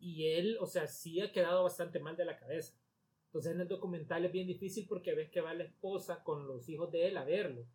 Y 0.00 0.28
él, 0.28 0.56
o 0.60 0.66
sea, 0.66 0.86
sí 0.86 1.20
ha 1.20 1.30
quedado 1.32 1.62
bastante 1.64 1.98
mal 2.00 2.16
de 2.16 2.24
la 2.24 2.38
cabeza. 2.38 2.74
Entonces 3.26 3.52
en 3.52 3.60
el 3.60 3.68
documental 3.68 4.24
es 4.24 4.32
bien 4.32 4.46
difícil 4.46 4.86
porque 4.88 5.14
ves 5.14 5.30
que 5.30 5.40
va 5.40 5.54
la 5.54 5.64
esposa 5.64 6.22
con 6.22 6.46
los 6.46 6.68
hijos 6.68 6.90
de 6.92 7.08
él 7.08 7.16
a 7.16 7.24
verlo. 7.24 7.66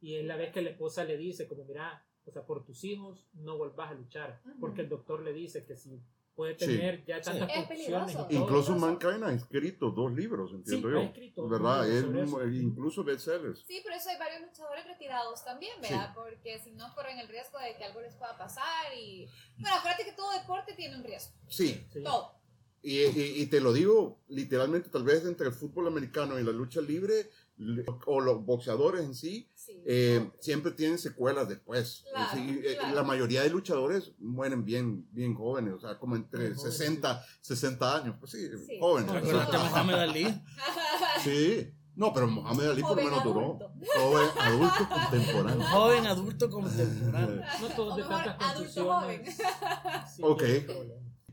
Y 0.00 0.16
es 0.16 0.24
la 0.24 0.36
vez 0.36 0.52
que 0.52 0.62
la 0.62 0.70
esposa 0.70 1.04
le 1.04 1.16
dice, 1.16 1.46
como, 1.46 1.64
mira, 1.64 2.04
o 2.24 2.30
sea, 2.30 2.44
por 2.44 2.64
tus 2.64 2.84
hijos 2.84 3.26
no 3.34 3.56
volvás 3.56 3.90
a 3.90 3.94
luchar. 3.94 4.40
Ujú. 4.44 4.60
Porque 4.60 4.82
el 4.82 4.88
doctor 4.88 5.22
le 5.22 5.32
dice 5.32 5.64
que 5.64 5.76
si 5.76 6.00
puede 6.36 6.56
Sí. 6.56 6.66
tener 6.66 7.04
ya 7.04 7.16
Sí. 7.16 7.30
tantas 7.30 7.48
Es 7.50 7.56
confusiones 7.56 7.68
peligroso. 7.68 8.26
y 8.30 8.34
todo, 8.34 8.42
Incluso. 8.44 8.76
Mankind 8.76 9.24
ha 9.24 9.32
escrito 9.32 9.90
dos 9.90 10.12
libros, 10.12 10.52
entiendo 10.52 10.86
Sí, 10.88 10.94
yo. 10.94 11.00
ha 11.00 11.04
escrito 11.04 11.48
¿Verdad? 11.48 11.88
un- 12.04 12.54
incluso 12.54 13.02
bestsellers. 13.02 13.64
Sí, 13.66 13.80
por 13.82 13.90
eso 13.92 14.08
hay 14.10 14.18
varios 14.20 14.42
luchadores 14.42 14.86
retirados 14.86 15.44
también, 15.44 15.80
¿verdad? 15.82 16.12
Porque 16.14 16.60
si 16.60 16.70
no 16.72 16.94
corren 16.94 17.18
el 17.18 17.26
riesgo 17.26 17.58
de 17.58 17.76
que 17.76 17.82
algo 17.84 18.00
les 18.02 18.14
pueda 18.14 18.38
pasar 18.38 18.94
y... 18.96 19.26
Bueno, 19.58 19.76
acuérdate 19.78 20.04
que 20.04 20.12
todo 20.12 20.30
deporte 20.38 20.74
tiene 20.74 20.96
un 20.96 21.02
riesgo. 21.02 21.32
Sí, 21.48 21.84
Sí. 21.92 22.04
Todo. 22.04 22.38
y, 22.82 23.00
y- 23.00 23.42
y 23.42 23.46
te 23.46 23.60
lo 23.60 23.72
digo 23.72 24.20
literalmente, 24.28 24.90
tal 24.90 25.02
vez 25.02 25.26
entre 25.26 25.48
el 25.48 25.52
fútbol 25.52 25.88
americano 25.88 26.38
y 26.38 26.44
la 26.44 26.52
lucha 26.52 26.80
libre, 26.80 27.28
o 28.06 28.20
los 28.20 28.44
boxeadores 28.44 29.04
en 29.04 29.14
sí, 29.14 29.50
Sí. 29.54 29.82
eh, 29.86 30.30
siempre 30.40 30.72
tienen 30.72 30.98
secuelas 30.98 31.48
después. 31.48 32.04
Claro, 32.10 32.30
Sí, 32.34 32.60
eh, 32.64 32.76
claro. 32.78 32.94
La 32.94 33.02
mayoría 33.02 33.42
de 33.42 33.50
luchadores 33.50 34.12
mueren 34.18 34.64
bien, 34.64 35.06
bien 35.12 35.34
jóvenes, 35.34 35.74
o 35.74 35.80
sea, 35.80 35.98
como 35.98 36.16
entre 36.16 36.54
jóvenes, 36.54 36.62
60, 36.62 37.24
60 37.40 37.96
años, 37.96 38.16
pues 38.20 38.32
sí, 38.32 38.48
Sí. 38.66 38.78
jóvenes. 38.80 39.10
Acuérdate 39.10 39.56
Eso- 39.56 39.64
Mohamed 39.66 39.94
Ali. 39.94 40.42
Sí, 41.22 41.72
no, 41.96 42.12
pero 42.14 42.28
Mohamed 42.28 42.66
Ali 42.70 42.82
por 42.82 42.90
lo 42.90 42.96
Joven 42.96 43.04
menos 43.10 43.24
duró. 43.24 43.40
adulto. 43.40 43.72
Joven, 43.98 44.28
adulto, 44.38 44.88
contemporáneo. 44.88 45.66
joven 45.70 46.06
adulto 46.06 46.50
contemporáneo. 46.50 47.42
No 47.60 47.68
todos 47.74 47.92
O 47.94 47.96
de 47.96 48.02
tantas 48.04 48.36
adulto 48.40 48.86
confusiones. 48.86 49.36
Sí, 50.14 50.22
Ok. 50.24 50.42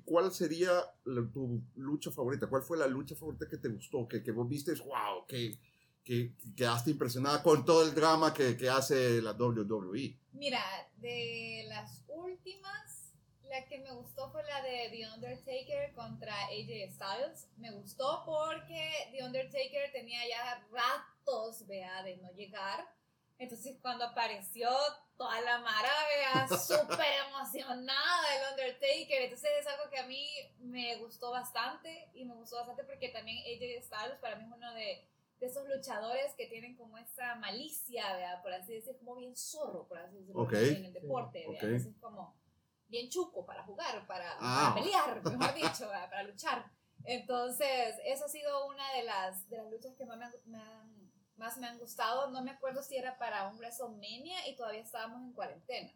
¿Cuál 0.04 0.32
sería 0.32 0.72
la- 1.06 1.28
tu 1.32 1.64
lucha 1.76 2.12
favorita? 2.12 2.48
¿Cuál 2.48 2.62
fue 2.62 2.78
la 2.78 2.86
lucha 2.88 3.16
favorita 3.16 3.48
que 3.50 3.58
te 3.58 3.70
gustó? 3.70 4.08
Que, 4.08 4.22
que 4.22 4.32
vos 4.32 4.48
viste, 4.48 4.72
wow, 4.74 5.26
que, 5.28 5.58
que, 6.06 6.36
que 6.38 6.56
quedaste 6.56 6.92
impresionada 6.92 7.42
con 7.44 7.66
todo 7.66 7.84
el 7.84 7.94
drama 7.94 8.34
que, 8.34 8.56
que 8.56 8.70
hace 8.70 9.22
la 9.22 9.32
WWE. 9.32 10.18
Mira, 10.34 10.62
de 10.98 11.66
las 11.68 12.04
últimas, 12.08 13.14
la 13.44 13.66
que 13.66 13.80
me 13.80 13.92
gustó 13.92 14.32
fue 14.32 14.44
la 14.44 14.62
de 14.62 14.90
The 14.92 15.14
Undertaker 15.16 15.94
contra 15.94 16.34
AJ 16.46 16.94
Styles. 16.94 17.50
Me 17.58 17.72
gustó 17.72 18.24
porque 18.26 19.10
The 19.12 19.24
Undertaker 19.24 19.92
tenía 19.92 20.20
ya 20.28 20.68
ratos, 20.72 21.66
vea, 21.68 22.04
de 22.04 22.18
no 22.18 22.32
llegar. 22.32 22.88
Entonces 23.38 23.78
cuando 23.82 24.06
apareció 24.06 24.70
toda 25.18 25.42
la 25.42 25.60
mara, 25.60 25.92
vea, 26.10 26.48
súper 26.58 27.08
emocionada 27.28 28.36
el 28.36 28.52
Undertaker. 28.52 29.24
Entonces 29.24 29.50
es 29.60 29.68
algo 29.68 29.90
que 29.90 30.00
a 30.00 30.06
mí 30.06 30.28
me 30.60 30.98
gustó 30.98 31.32
bastante 31.32 32.10
y 32.14 32.26
me 32.26 32.36
gustó 32.36 32.58
bastante 32.58 32.84
porque 32.84 33.10
también 33.10 33.40
AJ 33.40 33.86
Styles 33.86 34.20
para 34.20 34.36
mí 34.36 34.44
es 34.44 34.52
uno 34.56 34.74
de, 34.74 35.08
de 35.40 35.48
esos 35.48 35.68
luchadores 35.68 36.34
que 36.36 36.48
tienen 36.48 36.76
como 36.78 36.98
esa 36.98 37.36
malicia, 37.36 38.16
vea, 38.16 38.42
por 38.42 38.54
así 38.54 38.74
decir, 38.76 38.98
como 38.98 39.16
bien 39.16 39.36
zorro, 39.36 39.88
por 39.88 39.98
así 40.00 40.18
decirlo, 40.18 40.42
Ok. 40.44 40.54
en 40.54 40.86
el 40.86 40.94
deporte. 40.94 41.40
vea. 41.40 41.58
Ok. 41.58 41.64
Entonces 41.64 41.96
como 42.00 42.36
bien 42.88 43.10
chuco 43.10 43.46
para 43.46 43.64
jugar, 43.64 44.06
para, 44.08 44.32
Ah. 44.40 44.72
para 44.74 44.76
pelear, 44.76 45.24
mejor 45.38 45.54
dicho, 45.56 45.90
para 45.90 46.24
luchar. 46.24 46.72
Entonces, 47.04 47.96
esa 48.06 48.26
ha 48.26 48.30
sido 48.30 48.68
una 48.68 48.94
de 48.94 49.04
las, 49.04 49.48
de 49.50 49.58
las 49.58 49.70
luchas 49.72 49.94
que 49.96 50.06
más 50.06 50.18
me, 50.18 50.26
han, 50.26 50.34
me 50.46 50.58
han- 50.58 51.12
más 51.38 51.58
me 51.58 51.68
han 51.68 51.78
gustado. 51.78 52.32
No 52.32 52.42
me 52.42 52.52
acuerdo 52.52 52.82
si 52.82 52.96
era 52.98 53.18
para 53.18 53.48
un 53.50 53.58
WrestleMania 53.58 54.48
y 54.48 54.56
todavía 54.56 54.82
estábamos 54.82 55.22
en 55.22 55.34
cuarentena. 55.34 55.92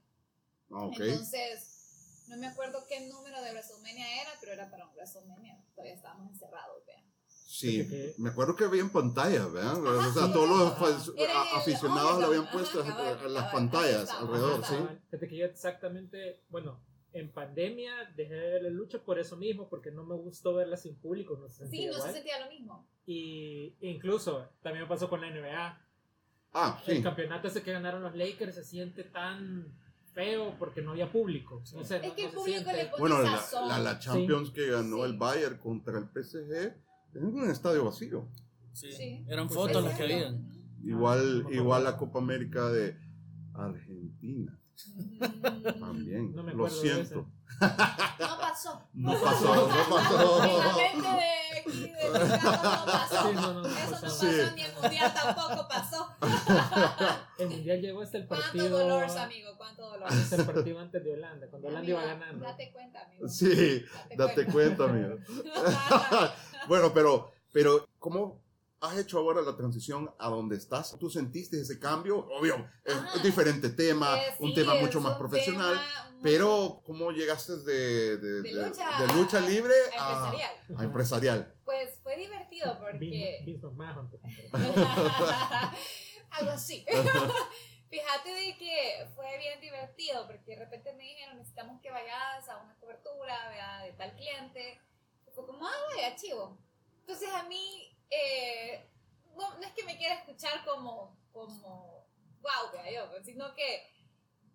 Ah, 0.71 0.83
ok. 0.85 0.99
Entonces, 0.99 2.25
no 2.27 2.37
me 2.37 2.47
acuerdo 2.47 2.85
qué 2.87 3.07
número 3.07 3.41
de 3.41 3.51
WrestleMania 3.51 4.21
era, 4.21 4.31
pero 4.41 4.51
era 4.53 4.69
para 4.69 4.85
un 4.85 4.93
WrestleMania. 4.93 5.57
Todavía 5.73 5.93
estábamos 5.95 6.29
encerrados, 6.31 6.85
vean. 6.85 7.08
Sí, 7.51 7.81
Porque- 7.81 8.13
me 8.19 8.29
acuerdo 8.29 8.55
que 8.55 8.63
había 8.65 8.81
en 8.81 8.91
pantalla, 8.91 9.47
¿verdad? 9.47 9.83
o 9.83 10.13
sea, 10.13 10.27
sí, 10.27 10.33
todos 10.33 10.47
los 10.49 10.71
ajá. 10.71 11.11
Era 11.17 11.31
el 11.51 11.57
aficionados 11.57 12.19
le 12.19 12.25
habían 12.25 12.43
Ajá, 12.43 12.51
puesto 12.51 12.83
cabal, 12.83 12.95
a- 13.07 13.09
a 13.09 13.27
las 13.27 13.43
cabal, 13.45 13.51
pantallas 13.51 14.09
alrededor, 14.11 14.63
ajá. 14.63 14.67
¿sí? 14.77 14.97
Fíjate 15.09 15.27
que 15.27 15.37
yo 15.37 15.45
exactamente, 15.45 16.43
bueno, 16.49 16.79
en 17.11 17.31
pandemia 17.33 17.91
dejé 18.15 18.35
de 18.35 18.49
ver 18.51 18.61
la 18.61 18.69
lucha 18.69 18.99
por 19.03 19.17
eso 19.17 19.35
mismo, 19.35 19.67
porque 19.67 19.89
no 19.89 20.03
me 20.05 20.13
gustó 20.15 20.53
verla 20.53 20.77
sin 20.77 20.95
público, 20.99 21.37
no 21.37 21.49
se 21.49 21.55
Sí, 21.55 21.61
sentía 21.63 21.87
no 21.89 21.93
igual. 21.97 22.07
se 22.09 22.13
sentía 22.17 22.45
lo 22.45 22.51
mismo. 22.51 22.87
Y 23.07 23.75
incluso 23.81 24.47
también 24.61 24.83
me 24.83 24.87
pasó 24.87 25.09
con 25.09 25.19
la 25.21 25.27
NBA. 25.29 25.87
Ah, 26.53 26.79
El 26.85 26.97
sí. 26.97 27.01
campeonato 27.03 27.47
ese 27.47 27.63
que 27.63 27.71
ganaron 27.71 28.03
los 28.03 28.15
Lakers 28.15 28.53
se 28.53 28.63
siente 28.63 29.05
tan 29.05 29.75
feo 30.13 30.55
porque 30.59 30.83
no 30.83 30.91
había 30.91 31.11
público. 31.11 31.63
No 31.73 31.83
sé, 31.83 31.95
Es 31.97 32.03
no- 32.09 32.15
que 32.15 32.21
no 32.21 32.27
el 32.27 32.31
se 32.31 32.37
público 32.37 32.59
siente. 32.59 32.73
le 32.83 32.89
pone 32.89 32.99
Bueno, 32.99 33.21
la, 33.23 33.43
la, 33.67 33.79
la 33.79 33.97
Champions 33.99 34.51
que 34.51 34.67
ganó 34.69 34.97
Sí. 34.97 35.01
el 35.11 35.17
Bayern 35.17 35.57
contra 35.57 35.97
el 35.97 36.05
PSG 36.09 36.75
en 37.15 37.25
un 37.25 37.49
estadio 37.49 37.85
vacío. 37.85 38.27
Sí. 38.73 38.91
Sí. 38.93 39.25
Eran 39.27 39.47
Pues 39.47 39.57
fotos 39.59 39.83
las 39.83 39.95
que 39.97 40.03
habían. 40.03 40.47
Igual, 40.83 41.45
me 41.45 41.55
igual 41.55 41.83
la. 41.83 41.97
Copa 41.97 42.19
América 42.19 42.69
de 42.69 42.95
Argentina. 43.53 44.57
Mm, 44.95 45.79
También. 45.79 46.33
No 46.33 46.43
me 46.43 46.53
Lo 46.53 46.69
siento. 46.69 47.29
No 47.59 48.37
pasó. 48.39 48.87
No 48.93 49.11
pasó, 49.21 49.55
no 49.67 49.95
pasó. 49.95 50.45
La 50.57 50.73
gente 50.73 51.07
de 51.07 51.59
aquí 51.59 51.81
de 51.81 51.99
Chicago 51.99 52.85
no 52.85 52.85
pasó. 52.85 53.29
Sí, 53.29 53.35
no, 53.35 53.53
no, 53.53 53.61
no 53.63 53.67
Eso 53.67 53.91
no 53.95 54.01
pasó. 54.01 54.19
Sí. 54.21 54.37
ni 54.55 54.61
el 54.61 54.73
mundial 54.81 55.13
tampoco 55.13 55.67
pasó. 55.67 56.15
El 57.37 57.49
mundial 57.49 57.81
llegó 57.81 58.01
hasta 58.01 58.17
el 58.19 58.27
Cuánto 58.27 58.45
partido. 58.45 58.77
dolor, 58.79 59.03
amigo, 59.17 59.49
cuánto 59.57 59.81
dolor. 59.89 60.07
Hasta 60.09 60.35
el 60.37 60.45
partido 60.45 60.79
antes 60.79 61.03
de 61.03 61.13
Holanda, 61.13 61.47
cuando 61.49 61.67
Holanda 61.67 61.89
iba 61.89 62.01
Amigo, 62.01 62.19
ganando. 62.19 62.45
Date 62.45 62.71
cuenta, 62.71 63.03
amigo. 63.05 63.27
Sí, 63.27 63.83
date 64.17 64.45
cuenta, 64.45 64.83
amigo. 64.85 65.15
bueno, 66.67 66.93
pero, 66.93 67.31
pero, 67.51 67.87
¿cómo 67.99 68.41
has 68.81 68.97
hecho 68.97 69.17
ahora 69.19 69.41
la 69.41 69.57
transición 69.57 70.09
a 70.19 70.29
donde 70.29 70.55
estás? 70.55 70.95
¿Tú 70.99 71.09
sentiste 71.09 71.59
ese 71.59 71.79
cambio? 71.79 72.17
Obvio, 72.29 72.69
es 72.85 72.95
Ajá. 72.95 73.17
un 73.17 73.23
diferente 73.23 73.69
tema, 73.69 74.17
Eh, 74.17 74.35
un 74.39 74.49
sí, 74.49 74.55
tema 74.55 74.75
es 74.75 74.81
mucho 74.81 75.01
más 75.01 75.13
un 75.13 75.19
profesional, 75.19 75.73
tema 75.73 76.11
muy- 76.11 76.21
pero 76.23 76.81
¿cómo 76.85 77.11
llegaste 77.11 77.57
de, 77.57 78.17
de, 78.17 78.41
De 78.41 78.41
de- 78.41 78.51
lucha 78.67 78.99
de 78.99 79.07
lucha 79.13 79.39
libre 79.41 79.73
a 79.97 80.07
a, 80.07 80.11
empresarial. 80.27 80.51
a 80.77 80.83
empresarial? 80.83 81.53
Pues 81.65 81.99
fue 82.03 82.15
divertido 82.17 82.77
porque. 82.79 83.59
Algo 86.31 86.51
así. 86.51 86.85
Fíjate 87.89 88.29
de 88.29 88.55
que 88.57 89.07
fue 89.15 89.25
bien 89.39 89.59
divertido 89.61 90.27
porque 90.27 90.51
de 90.51 90.57
repente 90.59 90.93
me 90.93 91.03
dijeron 91.03 91.37
necesitamos 91.37 91.81
que 91.81 91.89
vayas 91.89 92.47
a 92.47 92.57
una 92.63 92.75
cobertura 92.79 93.49
vea, 93.49 93.81
de 93.83 93.93
tal 93.93 94.15
cliente. 94.15 94.79
Fue 95.39 95.47
como, 95.47 95.65
ah, 95.67 96.15
chivo. 96.17 96.57
Entonces 96.99 97.29
a 97.33 97.43
mí, 97.43 97.97
eh, 98.09 98.89
no, 99.37 99.57
no 99.57 99.65
es 99.65 99.71
que 99.73 99.83
me 99.85 99.97
quiera 99.97 100.15
escuchar 100.15 100.65
como, 100.65 101.17
como, 101.31 102.05
wow, 102.41 102.71
vea 102.73 102.91
yo, 102.91 103.23
sino 103.23 103.53
que 103.55 103.87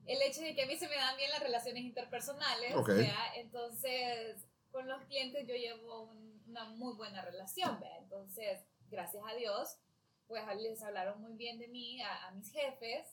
el 0.06 0.20
hecho 0.20 0.42
de 0.42 0.54
que 0.54 0.62
a 0.64 0.66
mí 0.66 0.76
se 0.76 0.88
me 0.88 0.96
dan 0.96 1.16
bien 1.16 1.30
las 1.30 1.40
relaciones 1.40 1.82
interpersonales, 1.84 2.76
Ok. 2.76 2.88
vea, 2.88 3.32
entonces 3.36 4.46
con 4.70 4.86
los 4.88 5.02
clientes 5.04 5.46
yo 5.48 5.54
llevo 5.54 6.02
un- 6.02 6.42
una 6.48 6.64
muy 6.66 6.94
buena 6.96 7.22
relación, 7.22 7.80
vea. 7.80 7.96
Entonces, 7.98 8.60
gracias 8.90 9.24
a 9.26 9.34
Dios, 9.34 9.78
pues 10.26 10.42
les 10.58 10.82
hablaron 10.82 11.20
muy 11.22 11.32
bien 11.36 11.58
de 11.58 11.68
mí 11.68 12.02
a, 12.02 12.26
a 12.26 12.30
mis 12.32 12.52
jefes 12.52 13.08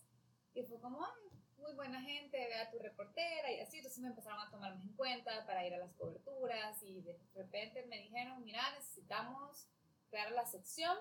y 0.54 0.64
fue 0.64 0.80
como, 0.82 1.06
ay, 1.06 1.31
muy 1.62 1.74
buena 1.74 2.02
gente, 2.02 2.38
vea 2.38 2.70
tu 2.72 2.80
reportera 2.80 3.52
y 3.52 3.60
así, 3.60 3.78
entonces 3.78 4.00
me 4.00 4.08
empezaron 4.08 4.40
a 4.40 4.50
tomar 4.50 4.76
más 4.76 4.84
en 4.84 4.94
cuenta 4.94 5.46
para 5.46 5.66
ir 5.66 5.74
a 5.74 5.78
las 5.78 5.94
coberturas 5.94 6.82
y 6.84 7.02
de 7.02 7.18
repente 7.36 7.86
me 7.88 8.00
dijeron, 8.00 8.44
mira, 8.44 8.62
necesitamos 8.78 9.68
crear 10.10 10.32
la 10.32 10.46
sección 10.46 10.98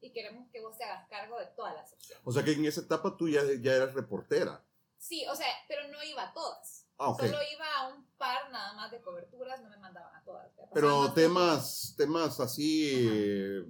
y 0.00 0.12
queremos 0.12 0.48
que 0.50 0.60
vos 0.60 0.76
te 0.76 0.84
hagas 0.84 1.08
cargo 1.08 1.38
de 1.38 1.46
toda 1.46 1.74
la 1.74 1.86
sección. 1.86 2.18
O 2.24 2.32
sea 2.32 2.44
que 2.44 2.52
en 2.52 2.64
esa 2.64 2.80
etapa 2.80 3.16
tú 3.16 3.28
ya, 3.28 3.42
ya 3.60 3.72
eras 3.74 3.94
reportera. 3.94 4.62
Sí, 4.98 5.24
o 5.30 5.34
sea, 5.34 5.46
pero 5.68 5.88
no 5.88 6.02
iba 6.02 6.22
a 6.22 6.32
todas. 6.32 6.86
Ah. 6.98 7.14
Solo 7.18 7.36
iba 7.52 7.66
a 7.78 7.88
un 7.88 8.06
par 8.16 8.50
nada 8.50 8.72
más 8.74 8.90
de 8.90 9.00
coberturas, 9.02 9.60
no 9.62 9.68
me 9.68 9.76
mandaban 9.76 10.14
a 10.14 10.24
todas. 10.24 10.50
Pero 10.72 11.12
temas, 11.12 11.94
temas 11.96 12.40
así 12.40 12.92
eh, 12.94 13.64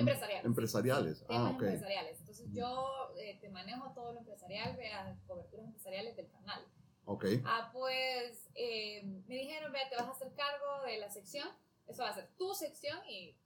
Empresariales. 0.00 0.44
empresariales. 0.44 1.22
Ah, 1.22 1.26
temas 1.28 1.50
empresariales. 1.52 2.18
Entonces 2.20 2.46
yo 2.52 3.14
eh, 3.18 3.38
te 3.40 3.48
manejo 3.48 3.92
todo 3.94 4.12
lo 4.12 4.20
empresarial, 4.20 4.76
vea 4.76 5.16
coberturas 5.26 5.66
empresariales 5.66 6.16
del 6.16 6.28
canal. 6.30 6.64
Ok. 7.04 7.24
Ah, 7.44 7.70
pues 7.72 8.48
eh, 8.54 9.02
me 9.26 9.34
dijeron, 9.36 9.72
vea, 9.72 9.88
te 9.88 9.96
vas 9.96 10.06
a 10.08 10.10
hacer 10.10 10.32
cargo 10.34 10.82
de 10.86 10.98
la 10.98 11.08
sección 11.10 11.48
Eso 11.86 12.02
va 12.02 12.10
a 12.10 12.14
ser 12.14 12.28
tu 12.36 12.52
sección 12.54 12.98
y 13.08 13.36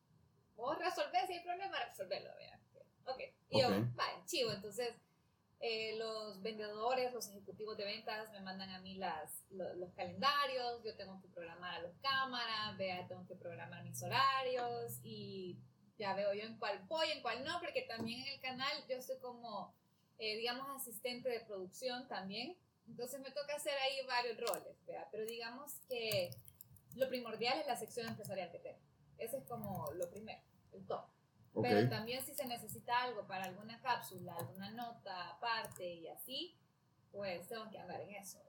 vos 0.57 0.79
resolvés 0.79 1.27
si 1.27 1.35
hay 1.35 1.45
problema, 1.45 1.77
resolverlo, 1.85 2.31
¿vea? 2.39 2.59
Ok. 3.07 3.21
Y 3.51 3.61
yo, 3.61 3.69
Ok. 3.69 3.75
vale, 3.95 4.25
chivo. 4.27 4.51
Entonces, 4.53 4.95
eh, 5.63 5.95
los 5.99 6.41
vendedores, 6.41 7.13
los 7.13 7.29
ejecutivos 7.29 7.77
de 7.77 7.85
ventas 7.85 8.31
me 8.33 8.41
mandan 8.41 8.71
a 8.71 8.81
mí 8.81 8.95
las, 8.97 9.45
lo- 9.51 9.75
los, 9.75 9.93
calendarios, 9.93 10.83
yo 10.83 10.97
tengo 10.97 11.21
que 11.21 11.29
programar 11.29 11.75
a 11.75 11.83
los 11.83 11.93
cámaras, 11.99 12.79
vea, 12.79 13.07
tengo 13.09 13.27
que 13.27 13.35
programar 13.35 13.85
mis 13.85 14.03
horarios 14.03 15.01
y 15.03 15.59
ya 16.01 16.15
veo 16.15 16.33
yo 16.33 16.43
en 16.43 16.57
cuál 16.57 16.81
voy, 16.89 17.11
en 17.11 17.21
cuál 17.21 17.45
no, 17.45 17.61
porque 17.61 17.83
también 17.83 18.23
en 18.23 18.29
el 18.29 18.41
canal 18.41 18.73
yo 18.89 19.01
soy 19.03 19.19
como, 19.19 19.75
eh, 20.19 20.37
digamos, 20.37 20.69
asistente 20.75 21.29
de 21.29 21.41
producción 21.41 22.09
también. 22.09 22.57
Entonces 22.89 23.21
me 23.21 23.31
toca 23.31 23.55
hacer 23.55 23.75
ahí 23.79 24.05
varios 24.07 24.39
roles, 24.39 24.77
pero 25.13 25.25
digamos 25.27 25.75
que 25.89 26.31
lo 26.97 27.09
primordial 27.09 27.61
es 27.61 27.67
la 27.67 27.77
sección 27.77 28.09
empresarial 28.09 28.51
que 28.51 28.59
tengo. 28.59 28.81
Ese 29.19 29.37
es 29.37 29.45
como 29.45 29.93
lo 29.93 30.11
primero, 30.11 30.41
el 30.73 30.85
top. 30.87 31.05
Ok. 31.53 31.63
Pero 31.63 31.89
también 31.89 32.25
si 32.25 32.35
se 32.35 32.47
necesita 32.47 33.03
algo 33.03 33.27
para 33.27 33.45
alguna 33.45 33.81
cápsula, 33.81 34.35
alguna 34.35 34.71
nota 34.71 35.31
aparte 35.31 35.87
y 35.87 36.09
así, 36.09 36.57
pues 37.13 37.47
tengo 37.47 37.71
que 37.71 37.79
andar 37.79 38.01
en 38.01 38.15
eso. 38.15 38.43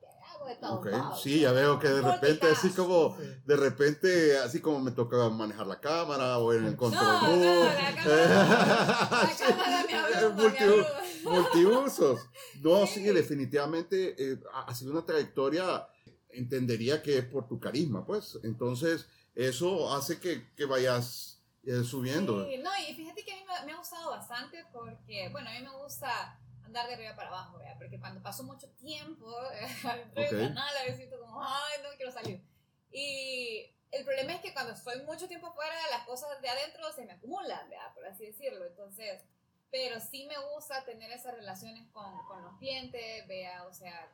¿Verdad? 0.00 0.18
Así 0.20 0.20
que 0.20 0.36
hago 0.36 0.46
de 0.46 0.56
todo. 0.56 0.72
Ok. 0.74 0.86
un 0.86 1.02
poco. 1.02 1.16
Sí, 1.16 1.40
ya 1.40 1.52
veo 1.52 1.78
que 1.78 1.88
de 1.88 2.02
repente 2.02 2.46
así 2.48 2.70
como, 2.70 3.16
de 3.44 3.56
repente 3.56 4.38
así 4.38 4.60
como 4.60 4.80
me 4.80 4.90
toca 4.90 5.28
manejar 5.30 5.66
la 5.66 5.80
cámara 5.80 6.38
o 6.38 6.52
en 6.52 6.64
el 6.66 6.76
control 6.76 7.02
No, 7.04 7.36
no, 7.36 7.64
la 7.64 7.94
cámara, 7.94 9.08
la 9.10 9.36
cámara 9.38 9.84
me 9.86 9.94
abruma, 9.94 10.36
me 10.36 10.42
Multi- 10.42 10.64
abruma. 10.64 10.88
multiusos. 11.24 12.20
No, 12.60 12.86
sí, 12.86 12.94
Sí. 13.04 13.10
definitivamente 13.10 14.14
eh, 14.18 14.38
ha 14.66 14.74
sido 14.74 14.92
una 14.92 15.04
trayectoria, 15.04 15.86
entendería 16.30 17.02
que 17.02 17.18
es 17.18 17.24
por 17.24 17.46
tu 17.48 17.58
carisma, 17.60 18.04
pues. 18.04 18.38
Entonces, 18.44 19.06
eso 19.34 19.92
hace 19.94 20.18
que, 20.20 20.52
que 20.54 20.64
vayas 20.64 21.42
eh, 21.64 21.82
subiendo. 21.84 22.44
Sí, 22.46 22.58
no, 22.58 22.70
y 22.88 22.94
fíjate 22.94 23.24
que 23.24 23.32
a 23.32 23.36
mí 23.36 23.42
me, 23.46 23.66
me 23.66 23.72
ha 23.72 23.76
gustado 23.78 24.10
bastante 24.10 24.64
porque, 24.72 25.28
bueno, 25.32 25.48
a 25.48 25.52
mí 25.54 25.62
me 25.62 25.76
gusta 25.82 26.38
andar 26.74 26.88
de 26.88 26.94
arriba 26.94 27.14
para 27.14 27.28
abajo, 27.28 27.58
¿verdad? 27.58 27.76
Porque 27.78 28.00
cuando 28.00 28.20
paso 28.22 28.42
mucho 28.42 28.68
tiempo 28.72 29.26
adentro 29.84 30.22
Ok. 30.22 30.30
del 30.30 30.48
canal, 30.48 30.76
a 30.76 30.80
veces 30.82 30.96
siento 30.96 31.20
como, 31.20 31.42
ay, 31.42 31.80
no 31.82 31.90
quiero 31.96 32.10
salir. 32.10 32.42
Y 32.90 33.70
el 33.92 34.04
problema 34.04 34.32
es 34.34 34.40
que 34.40 34.52
cuando 34.52 34.72
estoy 34.72 35.00
mucho 35.02 35.28
tiempo 35.28 35.52
fuera, 35.54 35.74
las 35.90 36.04
cosas 36.04 36.40
de 36.40 36.48
adentro 36.48 36.92
se 36.92 37.04
me 37.04 37.12
acumulan, 37.12 37.68
¿verdad? 37.70 37.94
Por 37.94 38.06
así 38.06 38.26
decirlo. 38.26 38.66
Entonces, 38.66 39.22
pero 39.70 40.00
sí 40.00 40.26
me 40.26 40.36
gusta 40.52 40.84
tener 40.84 41.10
esas 41.12 41.34
relaciones 41.34 41.88
con, 41.92 42.24
con 42.26 42.42
los 42.42 42.56
clientes, 42.58 43.26
vea, 43.28 43.64
o 43.66 43.72
sea, 43.72 44.10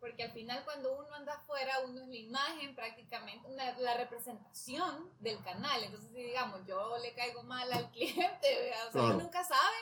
porque 0.00 0.22
al 0.22 0.32
final 0.32 0.62
cuando 0.64 0.96
uno 0.98 1.12
anda 1.14 1.34
afuera, 1.34 1.80
uno 1.80 2.02
es 2.02 2.08
la 2.08 2.16
imagen 2.16 2.74
prácticamente, 2.74 3.46
una- 3.48 3.76
la 3.78 3.94
representación 3.94 5.10
del 5.20 5.42
canal. 5.42 5.82
Entonces, 5.84 6.10
si 6.12 6.22
digamos, 6.22 6.64
yo 6.66 6.96
le 6.98 7.12
caigo 7.14 7.42
mal 7.42 7.70
al 7.72 7.90
cliente, 7.92 8.60
vea, 8.60 8.78
o 8.80 8.82
sea, 8.84 8.90
Claro. 8.92 9.06
uno 9.14 9.24
nunca 9.24 9.42
sabe 9.44 9.76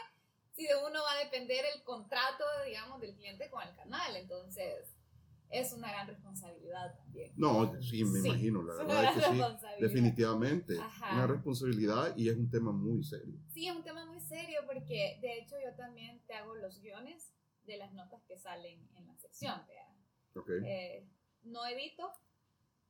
si 0.57 0.67
de 0.67 0.75
uno 0.75 1.03
va 1.03 1.13
a 1.13 1.25
depender 1.25 1.65
el 1.75 1.83
contrato, 1.85 2.45
digamos, 2.65 3.01
del 3.01 3.15
cliente 3.15 3.49
con 3.51 3.63
el 3.63 3.75
canal. 3.77 4.17
Entonces, 4.17 4.97
es 5.51 5.73
una 5.73 5.93
gran 5.93 6.09
responsabilidad 6.09 6.97
también. 6.97 7.33
No, 7.37 7.81
sí, 7.81 8.05
me 8.05 8.21
Sí, 8.21 8.29
imagino, 8.29 8.63
la 8.63 8.75
verdad 8.75 9.05
es 9.05 9.25
que 9.25 9.33
sí. 9.33 9.43
Definitivamente, 9.81 10.79
Ajá. 10.81 11.13
una 11.15 11.27
responsabilidad 11.27 12.17
y 12.17 12.29
es 12.31 12.37
un 12.37 12.51
tema 12.51 12.73
muy 12.73 13.05
serio. 13.05 13.39
Sí, 13.53 13.69
es 13.69 13.77
un 13.77 13.85
tema 13.85 14.07
muy 14.07 14.21
serio 14.21 14.61
porque 14.67 15.19
de 15.21 15.39
hecho 15.39 15.57
yo 15.63 15.75
también 15.77 16.21
te 16.27 16.35
hago 16.35 16.55
los 16.57 16.81
guiones 16.81 17.33
de 17.65 17.77
las 17.77 17.93
notas 17.93 18.23
que 18.25 18.39
salen 18.39 18.89
en 18.95 19.07
la 19.07 19.15
sección. 19.17 19.63
vea. 19.69 19.87
¿ok? 20.35 20.51
Eh, 20.65 21.07
no 21.43 21.65
edito, 21.67 22.13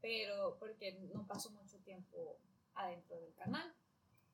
pero 0.01 0.57
porque 0.59 0.93
no 1.13 1.27
paso 1.27 1.51
mucho 1.51 1.79
tiempo 1.81 2.39
adentro 2.75 3.21
del 3.21 3.35
canal. 3.35 3.75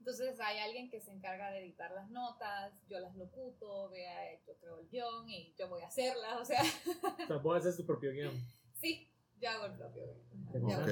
Entonces 0.03 0.41
hay 0.41 0.59
alguien 0.59 0.91
que 0.91 1.01
se 1.01 1.13
encarga 1.13 1.53
de 1.53 1.61
editar 1.61 1.93
las 1.93 2.11
notas, 2.11 2.73
yo 2.89 2.99
las 2.99 3.15
locuto, 3.15 3.89
vea, 3.91 4.37
yo 4.45 4.53
creo 4.61 4.81
el 4.81 4.89
guion 4.89 5.29
y 5.31 5.55
yo 5.57 5.69
voy 5.69 5.81
a 5.81 5.87
hacerlas, 5.87 6.41
o 6.41 6.45
sea, 6.45 6.61
O 7.23 7.27
sea, 7.29 7.37
vos 7.37 7.57
haces 7.57 7.77
tu 7.77 7.87
propio 7.87 8.11
guion. 8.11 8.33
sí, 8.81 9.09
yo 9.41 9.49
hago 9.49 9.67
el 9.67 9.73
propio 9.75 10.03
guion. 10.55 10.83
Ok. 10.83 10.89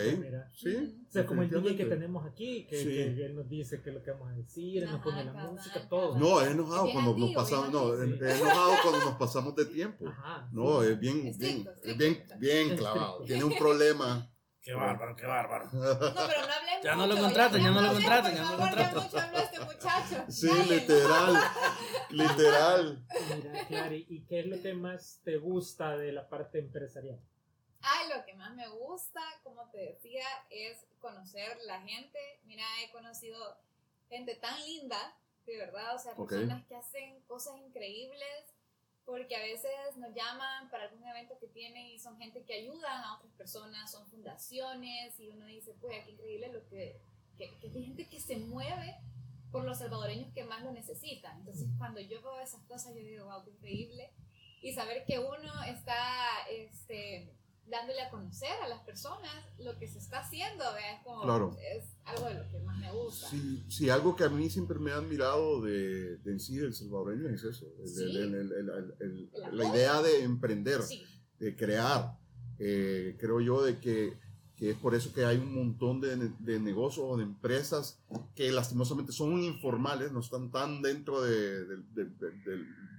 Sí. 0.55 1.05
O 1.09 1.11
sea, 1.11 1.27
como 1.27 1.43
el 1.43 1.51
DJ 1.51 1.77
que 1.77 1.87
tenemos 1.87 2.25
aquí, 2.25 2.67
que, 2.67 2.77
Sí. 2.77 2.85
que 2.85 3.27
él 3.27 3.35
nos 3.35 3.49
dice 3.49 3.83
qué 3.83 3.91
es 3.91 3.97
lo 3.97 4.03
que 4.05 4.13
vamos 4.13 4.31
a 4.31 4.35
decir, 4.37 4.85
él 4.85 4.91
nos 4.93 5.03
pone 5.03 5.25
la 5.25 5.33
música, 5.33 5.89
todo. 5.89 6.17
No, 6.17 6.41
es 6.41 6.49
enojado 6.53 6.85
Bien 6.85 6.95
cuando 6.95 7.19
nos 7.19 7.35
pasamos, 7.35 7.71
bien 7.99 8.19
no, 8.21 8.27
es 8.27 8.41
enojado 8.41 8.73
cuando 8.83 9.05
nos 9.07 9.15
pasamos 9.17 9.57
de 9.57 9.67
tiempo. 9.67 10.07
Ajá. 10.07 10.49
No, 10.53 10.85
es 10.85 10.97
bien, 11.01 11.17
bien, 11.17 11.27
Estricto, 11.33 11.73
es 11.83 11.97
bien, 11.99 12.13
estricto. 12.13 12.39
bien 12.39 12.77
clavado. 12.77 13.25
Tiene 13.25 13.43
un 13.43 13.57
problema. 13.57 14.31
Qué 14.63 14.75
bárbaro, 14.75 15.17
qué 15.17 15.27
bárbaro. 15.27 15.65
No, 15.73 15.81
pero 15.81 16.47
no 16.47 16.53
hablemos 16.53 16.85
Ya 16.85 16.95
no 16.95 17.07
lo 17.07 17.17
contraten, 17.17 17.63
ya 17.63 17.71
no 17.71 17.81
lo 17.81 17.93
contraten, 17.93 18.35
ya 18.35 18.43
no 18.43 18.51
lo 18.53 18.59
favor, 18.59 18.79
ya 18.79 18.91
contraten. 18.93 19.03
mucho 19.03 19.19
habló 19.19 19.39
este 19.39 19.61
muchacho. 19.61 20.25
Sí, 20.31 20.51
literal, 20.69 21.35
literal. 22.11 23.07
Mira, 23.35 23.67
Clary, 23.67 24.07
¿y 24.09 24.27
qué 24.27 24.41
es 24.41 24.47
lo 24.47 24.61
que 24.61 24.75
más 24.75 25.21
te 25.25 25.39
gusta 25.39 25.97
de 25.97 26.13
la 26.13 26.29
parte 26.29 26.59
empresarial? 26.59 27.19
Ay, 27.83 28.09
lo 28.15 28.25
que 28.27 28.35
más 28.35 28.55
me 28.55 28.69
gusta, 28.69 29.21
como 29.43 29.71
te 29.71 29.79
decía, 29.79 30.27
es 30.51 30.85
conocer 31.01 31.57
la 31.67 31.81
gente. 31.81 32.19
Mira, 32.45 32.65
he 32.83 32.91
conocido 32.93 33.57
gente 34.11 34.35
tan 34.35 34.63
linda, 34.67 35.17
de 35.47 35.57
verdad, 35.57 35.95
o 35.95 35.99
sea, 35.99 36.15
personas 36.15 36.67
que 36.67 36.77
hacen 36.77 37.23
cosas 37.23 37.57
increíbles, 37.57 38.55
porque 39.11 39.35
a 39.35 39.41
veces 39.41 39.73
nos 39.97 40.15
llaman 40.15 40.71
para 40.71 40.85
algún 40.85 41.05
evento 41.05 41.37
que 41.41 41.49
tienen 41.49 41.85
y 41.85 41.99
son 41.99 42.17
gente 42.17 42.45
que 42.45 42.55
ayudan 42.55 43.03
a 43.03 43.17
otras 43.17 43.33
personas, 43.33 43.91
son 43.91 44.07
fundaciones, 44.07 45.19
y 45.19 45.31
uno 45.31 45.47
dice, 45.47 45.75
pues, 45.81 46.05
qué 46.05 46.13
increíble 46.13 46.53
lo 46.53 46.65
que, 46.69 47.01
que, 47.37 47.59
que 47.59 47.67
hay 47.67 47.87
gente 47.87 48.09
que 48.09 48.21
se 48.21 48.37
mueve 48.37 48.95
por 49.51 49.65
los 49.65 49.79
salvadoreños 49.79 50.33
que 50.33 50.45
más 50.45 50.63
lo 50.63 50.71
necesitan. 50.71 51.41
Entonces, 51.41 51.67
cuando 51.77 51.99
yo 51.99 52.23
veo 52.23 52.39
esas 52.39 52.63
cosas, 52.67 52.95
yo 52.95 53.01
digo, 53.01 53.25
wow, 53.25 53.43
qué 53.43 53.51
increíble. 53.51 54.13
Y 54.63 54.73
saber 54.75 55.05
que 55.05 55.19
uno 55.19 55.65
está, 55.65 56.47
este, 56.49 57.35
dándole 57.71 58.01
a 58.03 58.11
conocer 58.11 58.51
a 58.65 58.69
las 58.69 58.81
personas 58.81 59.31
lo 59.59 59.79
que 59.79 59.87
se 59.89 59.99
está 59.99 60.21
haciendo, 60.21 60.65
es 60.77 61.05
como, 61.05 61.23
Claro. 61.23 61.57
es 61.75 61.85
algo 62.05 62.27
de 62.27 62.35
lo 62.35 62.49
que 62.51 62.59
más 62.61 62.79
me 62.79 62.91
gusta. 62.93 63.29
Sí, 63.29 63.65
sí, 63.69 63.89
algo 63.91 64.17
que 64.17 64.25
a 64.25 64.29
mí 64.29 64.51
siempre 64.51 64.79
me 64.79 64.91
ha 64.91 64.97
admirado 64.97 65.61
de, 65.63 66.17
de 66.19 66.33
en 66.33 66.41
sí 66.41 66.57
del 66.57 66.75
salvadoreño 66.75 67.29
es 67.29 67.45
eso, 67.45 67.67
el- 67.81 67.89
Sí. 67.89 68.03
el- 68.17 68.35
el- 68.35 69.31
la 69.53 69.65
idea 69.69 70.03
de 70.03 70.23
emprender, 70.25 70.83
Sí, 70.83 71.05
de 71.39 71.57
crear. 71.57 72.19
Eh, 72.59 73.17
creo 73.19 73.41
yo 73.41 73.63
de 73.63 73.79
que, 73.79 74.19
que 74.57 74.71
es 74.73 74.77
por 74.77 74.95
eso 74.95 75.15
que 75.15 75.25
hay 75.25 75.39
un 75.39 75.55
montón 75.55 76.01
de, 76.03 76.17
de 76.41 76.61
negocios 76.61 77.07
o 77.09 77.17
de 77.17 77.23
empresas 77.23 78.03
que 78.35 78.53
lastimosamente 78.53 79.13
son 79.13 79.43
informales, 79.43 80.13
no 80.13 80.21
están 80.21 80.51
tan 80.51 80.83
dentro 80.83 81.23
de, 81.23 81.65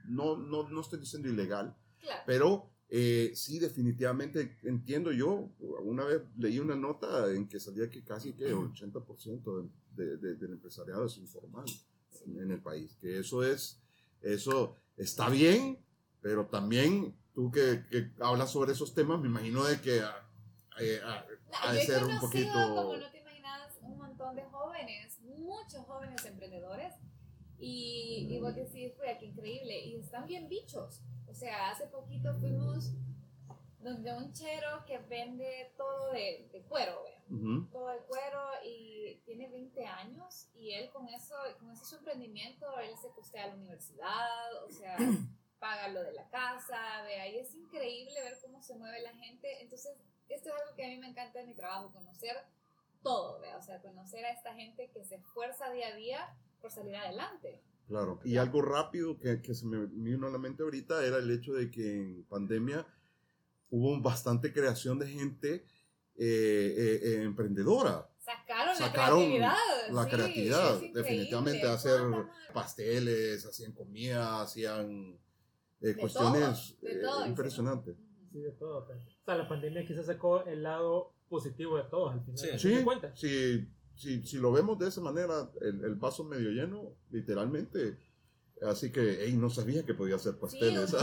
no, 0.08 0.38
no, 0.38 0.68
no 0.70 0.82
estoy 0.82 1.00
diciendo 1.00 1.30
ilegal, 1.30 1.76
claro. 2.00 2.24
pero 2.26 2.71
eh, 2.94 3.32
sí, 3.36 3.58
definitivamente 3.58 4.58
entiendo 4.64 5.12
yo. 5.14 5.50
Una 5.60 6.04
vez 6.04 6.22
leí 6.38 6.60
una 6.60 6.76
nota 6.76 7.32
en 7.32 7.48
que 7.48 7.58
salía 7.60 7.90
que 7.90 8.04
casi 8.04 8.34
que 8.34 8.48
el 8.48 8.56
80% 8.56 9.70
de- 9.96 10.18
de- 10.18 10.36
del 10.36 10.52
empresariado 10.52 11.06
es 11.06 11.18
informal 11.18 11.66
en, 12.26 12.42
en 12.42 12.52
el 12.52 12.62
país. 12.62 12.98
Que 13.00 13.20
eso 13.20 13.44
es, 13.46 13.82
eso 14.22 14.76
está 14.98 15.30
bien, 15.30 15.80
pero 16.22 16.48
también 16.48 17.16
tú 17.34 17.50
que, 17.50 17.86
que 17.90 18.12
hablas 18.20 18.52
sobre 18.52 18.74
esos 18.74 18.94
temas, 18.94 19.22
me 19.22 19.28
imagino 19.30 19.64
de 19.64 19.80
que 19.80 20.02
ah, 20.02 20.30
eh, 20.82 21.00
ah, 21.04 21.26
ha 21.64 21.72
de 21.74 21.86
ser 21.86 22.04
un 22.04 22.20
poquito... 22.20 22.52
como 22.52 22.98
no 22.98 23.10
te 23.12 23.20
imaginas, 23.20 23.78
un 23.82 23.98
montón 23.98 24.36
de 24.36 24.44
jóvenes, 24.44 25.18
muchos 25.22 25.86
jóvenes 25.86 26.26
emprendedores. 26.26 26.94
Y, 27.64 28.28
y 28.30 28.40
vos 28.40 28.56
decís, 28.56 28.92
fue 28.98 29.16
qué 29.20 29.28
increíble. 29.28 29.86
Y 29.86 29.96
están 29.96 30.26
bien 30.28 30.50
bichos. 30.50 31.00
O 31.32 31.34
sea, 31.34 31.72
hace 31.72 31.88
poquito 31.88 32.34
fuimos 32.36 32.91
donde 33.80 34.13
un 34.13 34.34
chero 34.34 34.84
que 34.86 34.98
vende 35.00 35.74
todo 35.78 36.12
de, 36.12 36.50
de 36.52 36.62
cuero, 36.63 37.04
¿vea? 37.04 37.22
Todo 37.72 37.88
de 37.88 38.00
cuero 38.00 38.41
y 38.65 39.22
tiene 39.26 39.48
20 39.50 39.86
años 39.86 40.50
y 40.54 40.74
él 40.74 40.89
con 40.91 41.08
eso, 41.08 41.34
con 41.58 41.72
ese 41.72 41.86
su 41.86 41.96
emprendimiento, 41.96 42.67
él 42.80 42.98
se 42.98 43.10
costea 43.12 43.48
la 43.48 43.56
universidad, 43.56 44.63
o 44.65 44.70
sea, 44.70 44.98
paga 45.60 45.88
lo 45.88 46.04
de 46.04 46.12
la 46.12 46.28
casa, 46.30 47.02
ve 47.04 47.22
ahí 47.22 47.38
es 47.38 47.56
increíble 47.56 48.22
ver 48.22 48.38
cómo 48.41 48.62
se 48.62 48.76
mueve 48.76 49.02
la 49.02 49.13
gente, 49.13 49.62
entonces 49.62 49.98
esto 50.28 50.50
es 50.50 50.56
algo 50.62 50.76
que 50.76 50.86
a 50.86 50.89
mí 50.89 50.98
me 50.98 51.08
encanta 51.08 51.39
de 51.39 51.46
mi 51.46 51.56
trabajo, 51.56 51.94
conocer 51.94 52.36
todo, 53.02 53.39
¿ve? 53.39 53.56
o 53.56 53.62
sea, 53.62 53.82
conocer 53.82 54.26
a 54.26 54.32
esta 54.32 54.54
gente 54.54 54.89
que 54.91 55.06
se 55.06 55.15
esfuerza 55.15 55.72
día 55.72 55.88
a 55.88 55.96
día 55.96 56.36
por 56.60 56.72
salir 56.72 56.96
adelante. 56.98 57.62
Claro. 57.92 58.22
Y 58.24 58.38
algo 58.38 58.62
rápido 58.62 59.20
que, 59.20 59.42
que 59.42 59.54
se 59.54 59.66
me 59.66 59.86
vino 59.86 60.28
a 60.28 60.30
la 60.30 60.38
mente 60.38 60.64
ahorita 60.64 61.06
era 61.06 61.18
el 61.18 61.30
hecho 61.30 61.52
de 61.54 61.70
que 61.70 61.98
en 61.98 62.24
pandemia 62.24 62.88
hubo 63.70 64.00
bastante 64.02 64.54
creación 64.54 64.98
de 64.98 65.08
gente 65.08 65.66
eh, 66.16 66.76
eh, 66.78 67.00
eh, 67.04 67.24
emprendedora. 67.24 68.08
Sacaron, 68.18 68.78
Sacaron 68.78 69.20
la 69.20 69.28
creatividad. 69.28 69.56
La 69.92 70.04
sí, 70.04 70.10
creatividad, 70.10 70.82
definitivamente 70.94 71.68
hacer 71.68 72.00
pasteles, 72.54 73.46
hacían 73.46 73.74
comida, 73.74 74.42
hacían 74.42 75.20
eh, 75.82 75.88
De 75.88 75.96
cuestiones 75.98 76.78
todo, 76.80 76.90
de 76.90 76.96
eh, 76.96 77.02
todo, 77.02 77.26
impresionantes. 77.26 77.96
Sí, 78.32 78.40
de 78.40 78.52
todo. 78.52 78.88
O 78.88 79.26
sea, 79.26 79.36
la 79.36 79.50
pandemia 79.50 79.86
quizás 79.86 80.06
sacó 80.06 80.46
el 80.46 80.64
lado 80.64 81.14
positivo 81.28 81.76
de 81.76 81.84
todos 81.84 82.14
al 82.14 82.22
final. 82.24 82.38
Sí. 82.38 82.48
¿te 82.52 82.60
Sí, 82.60 82.84
cuenta? 82.84 83.16
si, 83.18 83.68
si, 84.02 84.26
si 84.26 84.38
lo 84.38 84.52
vemos 84.52 84.78
de 84.80 84.88
esa 84.90 85.02
manera, 85.02 85.50
el, 85.62 85.84
el 85.86 85.96
vaso 85.96 86.24
medio 86.24 86.50
lleno, 86.50 86.96
literalmente. 87.12 87.98
Así 88.64 88.92
que, 88.92 89.20
hey, 89.26 89.34
no 89.38 89.50
sabía 89.50 89.84
que 89.86 89.94
podía 89.96 90.16
hacer 90.18 90.34
Sí, 90.34 90.40
pasteles. 90.40 90.94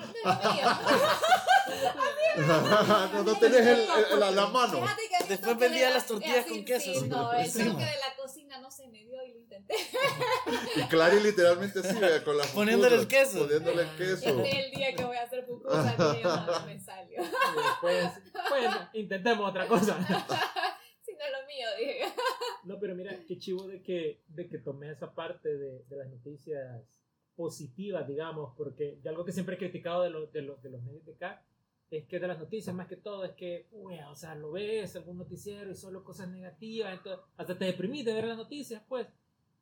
no, 2.36 2.60
no 3.12 3.22
no, 3.22 3.38
tenés 3.38 3.66
el, 3.66 3.86
la, 4.20 4.46
mano. 4.48 4.80
Después 5.28 5.58
vendía 5.58 5.88
la- 5.88 5.94
las 5.96 6.06
tortillas 6.06 6.46
con 6.46 6.64
queso, 6.64 6.92
Sí, 6.92 7.08
no, 7.08 7.32
el 7.32 7.46
toque 7.52 7.62
de 7.62 7.76
la 7.76 8.16
cocina 8.20 8.60
no 8.60 8.70
se 8.70 8.88
me 8.88 9.04
dio 9.04 9.24
y 9.24 9.32
lo 9.32 9.38
intenté. 9.56 9.74
Y 10.76 10.82
Clary 10.88 11.20
literalmente 11.20 11.80
así, 11.80 11.94
con 12.24 12.36
la 12.36 12.44
Poniéndole 12.54 12.96
el 12.96 13.08
queso. 13.08 13.40
Poniéndole 13.40 13.82
el 13.82 13.96
queso. 13.96 14.28
Este 14.28 14.48
es 14.48 14.66
el 14.66 14.70
día 14.72 14.94
que 14.94 15.04
voy 15.04 15.16
a 15.16 15.22
hacer 15.22 15.46
pupusas 15.46 15.94
y 15.94 16.22
yo 16.22 16.46
no 16.46 16.66
me 16.66 16.78
salió. 16.78 17.22
Después, 17.22 18.12
pues, 18.48 18.70
intentemos 18.94 19.48
otra 19.48 19.66
cosa. 19.66 19.96
Si 21.02 21.12
no 21.12 21.24
es 21.24 21.30
lo 21.30 21.46
mío, 21.46 21.68
dije. 21.78 22.14
No, 22.64 22.80
pero 22.80 22.96
mira, 22.96 23.16
qué 23.28 23.38
chivo 23.38 23.68
de 23.68 23.80
que, 23.80 24.22
de 24.26 24.48
que 24.48 24.58
tomé 24.58 24.90
esa 24.90 25.14
parte 25.14 25.56
de, 25.56 25.84
de 25.84 25.96
las 25.96 26.08
noticias 26.08 26.82
positivas, 27.36 28.08
digamos, 28.08 28.54
porque 28.56 28.98
de 29.00 29.08
algo 29.08 29.24
que 29.24 29.30
siempre 29.30 29.54
he 29.54 29.58
criticado 29.58 30.02
de, 30.02 30.10
los 30.10 30.32
de, 30.32 30.42
los 30.42 30.60
de 30.62 30.70
los 30.70 30.82
medios 30.82 31.06
de 31.06 31.14
acá 31.14 31.46
es 31.90 32.06
que 32.06 32.18
de 32.18 32.26
las 32.26 32.38
noticias, 32.38 32.74
más 32.74 32.88
que 32.88 32.96
todo, 32.96 33.24
es 33.24 33.32
que, 33.32 33.68
uy, 33.70 33.98
o 34.10 34.16
sea, 34.16 34.34
lo 34.34 34.52
ves, 34.52 34.96
algún 34.96 35.18
noticiero 35.18 35.70
y 35.70 35.76
solo 35.76 36.02
cosas 36.02 36.28
negativas, 36.28 36.92
entonces 36.92 37.24
hasta 37.36 37.56
te 37.56 37.66
deprimís 37.66 38.04
de 38.04 38.14
ver 38.14 38.24
las 38.24 38.36
noticias, 38.36 38.82
pues. 38.88 39.06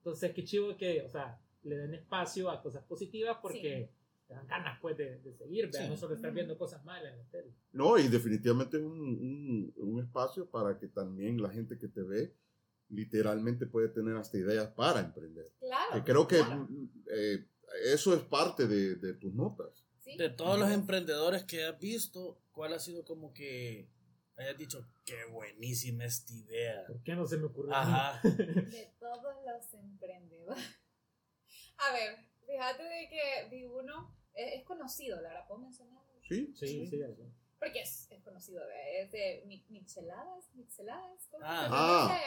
Entonces, 0.04 0.34
qué 0.34 0.44
chivo 0.44 0.76
que, 0.76 1.00
o 1.00 1.08
sea, 1.08 1.40
le 1.62 1.78
den 1.78 1.94
espacio 1.94 2.50
a 2.50 2.60
cosas 2.62 2.84
positivas 2.84 3.38
porque 3.40 3.90
te 4.28 4.34
dan 4.34 4.46
ganas, 4.46 4.78
pues, 4.82 4.98
de, 4.98 5.18
de 5.20 5.32
seguir, 5.32 5.70
no 5.88 5.96
solo 5.96 6.14
estar 6.14 6.30
viendo 6.30 6.58
cosas 6.58 6.84
malas 6.84 7.14
en 7.14 7.18
la 7.20 7.24
tele. 7.30 7.54
No, 7.72 7.96
y 7.96 8.08
definitivamente 8.08 8.76
es 8.76 8.82
un, 8.82 8.92
un, 9.00 9.72
un 9.76 10.00
espacio 10.04 10.44
para 10.50 10.78
que 10.78 10.88
también 10.88 11.40
la 11.40 11.48
gente 11.48 11.78
que 11.78 11.88
te 11.88 12.02
ve 12.02 12.34
literalmente 12.90 13.66
puede 13.66 13.88
tener 13.88 14.14
hasta 14.16 14.36
ideas 14.36 14.68
para 14.72 15.00
emprender. 15.00 15.50
Claro. 15.58 15.94
Que 15.94 16.04
creo 16.04 16.28
que 16.28 16.36
claro. 16.36 16.68
eh, 17.10 17.46
eso 17.86 18.14
es 18.14 18.20
parte 18.20 18.66
de, 18.66 18.96
de 18.96 19.14
tus 19.14 19.32
notas. 19.32 19.86
Sí. 20.00 20.18
De 20.18 20.28
todos 20.28 20.58
los 20.58 20.70
emprendedores 20.70 21.44
que 21.44 21.64
has 21.64 21.80
visto, 21.80 22.38
¿cuál 22.52 22.74
ha 22.74 22.78
sido 22.78 23.06
como 23.06 23.32
que 23.32 23.88
hayas 24.36 24.58
dicho, 24.58 24.86
qué 25.04 25.24
buenísima 25.26 26.04
esta 26.04 26.32
idea? 26.32 26.86
¿Por 26.86 27.02
qué 27.02 27.14
no 27.14 27.26
se 27.26 27.36
me 27.36 27.46
ocurrió? 27.46 27.74
Ajá. 27.74 28.20
De 28.22 28.94
todos 28.98 29.34
los 29.44 29.74
emprendedores. 29.74 30.64
A 31.78 31.92
ver, 31.92 32.16
fíjate 32.46 32.82
de 32.82 33.08
que 33.08 33.48
vi 33.50 33.64
uno, 33.64 34.16
es, 34.34 34.60
es 34.60 34.64
conocido, 34.64 35.20
la 35.20 35.28
verdad, 35.30 35.46
¿puedo 35.48 35.60
mencionar? 35.60 36.02
Sí, 36.28 36.52
Sí, 36.54 36.86
sí, 36.86 37.00
eso. 37.02 37.30
Porque 37.64 37.80
es, 37.80 38.08
es 38.10 38.22
conocido, 38.22 38.62
es 39.00 39.10
de 39.10 39.42
mi- 39.46 39.64
Mixeladas, 39.70 40.50
Mixeladas, 40.54 41.28
¿cómo 41.30 41.42
Ah. 41.46 41.66
Ah. 41.70 42.20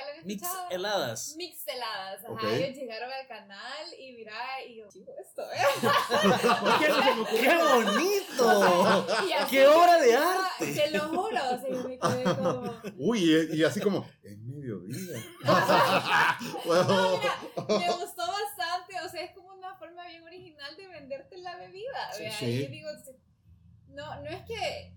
¿Ya 0.71 0.77
lo. 0.79 1.35
Mixeladas, 1.37 2.25
ajá, 2.25 2.31
Ok. 2.33 2.43
ellos 2.43 2.75
llegaron 2.75 3.11
al 3.11 3.27
canal 3.27 3.85
y 3.99 4.13
mira, 4.13 4.33
y 4.67 4.77
yo, 4.77 4.87
chivo 4.89 5.13
esto, 5.21 5.43
¿eh? 5.51 5.57
¿Por 5.79 6.79
qué 6.79 6.87
no 6.89 7.03
se 7.03 7.13
me 7.13 7.21
ocurrió? 7.21 7.41
¡Qué 7.41 7.55
bonito! 7.57 9.07
Y 9.27 9.31
así 9.33 9.55
¡Qué 9.55 9.67
obra 9.67 10.01
de 10.01 10.15
ah, 10.15 10.49
arte! 10.57 10.73
Te 10.73 10.89
lo 10.91 11.07
juro, 11.09 11.21
o 11.51 11.59
sea, 11.59 11.69
yo 11.69 11.83
me 11.87 11.99
quedé 11.99 12.23
como... 12.23 12.81
Uy, 12.97 13.19
y, 13.51 13.57
y 13.57 13.63
así 13.63 13.79
como, 13.79 14.09
es 14.23 14.37
mediodía. 14.39 15.23
No, 15.43 15.53
Bueno, 16.65 17.19
mira, 17.19 17.77
me 17.79 17.91
gustó 17.91 18.23
bastante, 18.25 18.99
o 19.05 19.09
sea, 19.09 19.21
es 19.23 19.35
como 19.35 19.53
una 19.53 19.75
forma 19.75 20.07
bien 20.07 20.23
original 20.23 20.75
de 20.75 20.87
venderte 20.87 21.37
la 21.37 21.57
bebida. 21.57 22.11
Sí, 22.13 22.23
¿vea? 22.23 22.31
sí. 22.39 22.45
Y 22.45 22.67
digo, 22.67 22.89
no, 23.89 24.21
no 24.21 24.29
es 24.29 24.43
que, 24.45 24.93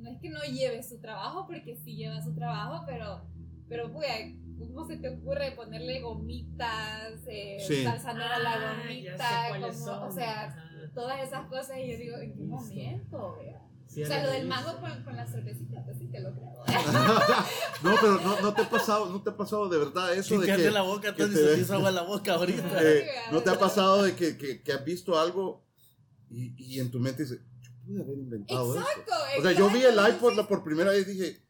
no 0.00 0.10
es 0.10 0.20
que 0.20 0.30
no 0.30 0.40
lleve 0.42 0.82
su 0.82 0.98
trabajo, 1.00 1.46
porque 1.46 1.76
sí 1.76 1.96
lleva 1.96 2.22
su 2.22 2.34
trabajo, 2.34 2.84
pero, 2.86 3.26
pero, 3.68 3.92
pues, 3.92 4.34
¿cómo 4.58 4.86
se 4.86 4.96
te 4.98 5.08
ocurre 5.10 5.52
ponerle 5.52 6.00
gomitas, 6.00 7.20
eh, 7.26 7.58
Sí. 7.66 7.82
salsa 7.84 8.12
negra 8.12 8.36
a 8.36 8.38
la 8.40 8.54
Ah, 8.54 8.76
gomita, 8.82 9.46
como, 9.60 10.06
o 10.06 10.10
sea, 10.10 10.42
Ajá. 10.44 10.70
todas 10.94 11.22
esas 11.26 11.46
cosas, 11.48 11.78
y 11.78 11.90
yo 11.92 11.98
digo, 11.98 12.16
¿en 12.18 12.32
qué 12.34 12.40
Listo. 12.42 12.56
momento? 12.56 13.36
vea? 13.38 13.60
Sí, 13.86 14.02
O 14.04 14.06
sea, 14.06 14.22
lo 14.22 14.30
del 14.30 14.46
mango 14.46 14.80
con, 14.80 15.02
con 15.02 15.16
la 15.16 15.26
cervecita, 15.26 15.82
pues 15.84 15.98
sí 15.98 16.06
te 16.08 16.20
lo 16.20 16.32
creo. 16.32 16.62
no, 17.82 17.96
pero 18.00 18.20
no, 18.20 18.40
no 18.40 18.54
te 18.54 18.62
ha 18.62 18.70
pasado, 18.70 19.06
no 19.10 19.20
te 19.22 19.30
ha 19.30 19.36
pasado 19.36 19.68
de 19.68 19.78
verdad 19.78 20.14
eso 20.14 20.38
de 20.38 20.46
que 20.46 20.70
la 20.70 20.82
boca, 20.82 21.12
que 21.14 21.24
te 21.26 21.32
se 21.32 21.42
ve- 21.42 21.54
te 21.56 21.60
hizo 21.62 21.74
agua 21.74 21.88
en 21.88 21.94
la 21.96 22.02
boca 22.02 22.34
ahorita. 22.34 22.82
eh, 22.84 23.06
no 23.32 23.42
te 23.42 23.50
ha 23.50 23.58
pasado 23.58 24.02
de 24.04 24.14
que, 24.14 24.36
que, 24.38 24.62
que 24.62 24.72
has 24.72 24.84
visto 24.84 25.18
algo 25.18 25.64
y, 26.30 26.54
y 26.56 26.78
en 26.78 26.90
tu 26.92 27.00
mente 27.00 27.24
dices, 27.24 27.40
pude 27.90 28.02
haber 28.02 28.18
inventado 28.18 28.74
eso. 28.74 28.80
Exacto, 28.80 29.12
O 29.38 29.42
sea, 29.42 29.52
yo 29.52 29.70
vi 29.70 29.82
el 29.82 29.98
exacto, 29.98 30.30
iPod 30.30 30.46
por 30.46 30.62
primera 30.62 30.90
vez 30.90 31.08
y 31.08 31.12
dije, 31.12 31.42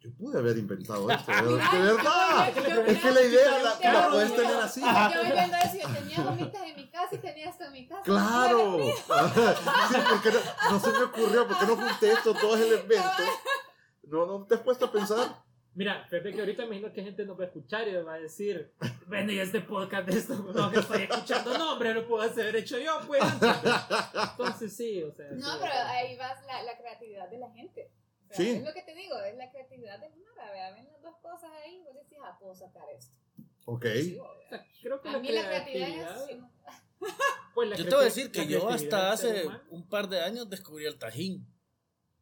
yo 0.00 0.10
pude 0.16 0.38
haber 0.38 0.58
inventado 0.58 1.10
esto. 1.10 1.32
De, 1.32 1.80
verdad. 1.80 2.88
Es 2.88 2.98
que 2.98 3.10
la 3.10 3.22
idea 3.22 3.62
la, 3.62 3.78
Te 3.78 3.92
la 3.92 4.08
puedes 4.08 4.36
tener 4.36 4.56
así. 4.56 4.80
Yo 4.80 5.22
voy 5.22 5.32
viendo 5.32 5.56
eso 5.56 5.88
yo 5.88 5.94
tenía 5.94 6.22
gomitas 6.22 6.62
en 6.62 6.76
mi 6.76 6.90
casa 6.90 7.14
y 7.14 7.18
tenía 7.18 7.50
esto 7.50 7.64
en 7.64 7.72
mi 7.72 7.86
casa. 7.86 8.02
Claro. 8.02 8.78
sí, 8.84 9.96
porque 10.10 10.30
no, 10.32 10.70
no 10.70 10.80
se 10.80 10.90
me 10.90 11.04
ocurrió, 11.04 11.48
porque 11.48 11.66
no 11.66 11.76
junté 11.76 12.12
estos 12.12 12.40
dos 12.40 12.60
elementos. 12.60 13.26
No, 14.04 14.26
no 14.26 14.46
te 14.46 14.54
has 14.56 14.60
puesto 14.60 14.86
a 14.86 14.92
pensar. 14.92 15.45
Mira, 15.76 16.06
fíjate 16.08 16.32
que 16.32 16.40
ahorita 16.40 16.62
me 16.62 16.76
imagino 16.76 16.90
que 16.90 17.02
gente 17.02 17.26
nos 17.26 17.38
va 17.38 17.44
a 17.44 17.46
escuchar 17.48 17.86
y 17.86 17.92
va 17.92 18.14
a 18.14 18.18
decir, 18.18 18.72
bueno, 19.08 19.30
y 19.30 19.38
este 19.38 19.60
podcast 19.60 20.08
de 20.08 20.18
esto 20.18 20.34
no 20.54 20.70
que 20.70 20.78
estoy 20.78 21.02
escuchando, 21.02 21.58
no, 21.58 21.74
hombre, 21.74 21.92
lo 21.92 22.08
puedo 22.08 22.22
haber 22.22 22.56
hecho 22.56 22.78
yo, 22.78 22.98
pues. 23.06 23.22
Entonces 23.22 24.74
sí, 24.74 25.02
o 25.02 25.12
sea. 25.12 25.28
No, 25.32 25.52
sí, 25.52 25.58
pero 25.60 25.74
ahí 25.74 26.16
vas 26.16 26.46
la, 26.46 26.62
la 26.62 26.78
creatividad 26.78 27.28
de 27.28 27.38
la 27.38 27.50
gente. 27.50 27.90
O 28.24 28.26
sea, 28.28 28.36
Sí. 28.38 28.50
Es 28.52 28.64
lo 28.64 28.72
que 28.72 28.82
te 28.82 28.94
digo, 28.94 29.20
es 29.20 29.36
la 29.36 29.50
creatividad 29.50 30.00
de 30.00 30.08
Mara. 30.08 30.50
Vea, 30.50 30.72
ven 30.72 30.86
las 30.90 31.02
dos 31.02 31.16
cosas 31.20 31.50
ahí 31.62 31.82
vos 31.84 31.94
decís, 31.94 32.18
ah, 32.24 32.38
puedo 32.40 32.54
sacar 32.54 32.84
esto. 32.96 33.14
Ok. 33.66 33.84
O 33.84 34.48
sea, 34.48 34.66
creo 34.80 35.02
que 35.02 35.08
A 35.10 35.12
la 35.12 35.18
mí 35.18 35.28
la 35.28 35.44
creatividad 35.46 35.88
creatividad, 35.88 36.30
es... 36.30 36.38
pues, 37.54 37.68
la 37.68 37.76
Yo 37.76 37.84
te 37.84 37.94
voy 37.94 38.00
a 38.00 38.04
decir 38.04 38.32
que 38.32 38.46
yo 38.46 38.66
creatividad 38.66 38.74
hasta 38.74 39.28
del 39.28 39.48
hace 39.48 39.48
un 39.68 39.86
par 39.86 40.08
de 40.08 40.22
años 40.22 40.48
descubrí 40.48 40.86
el 40.86 40.98
tajín. 40.98 41.46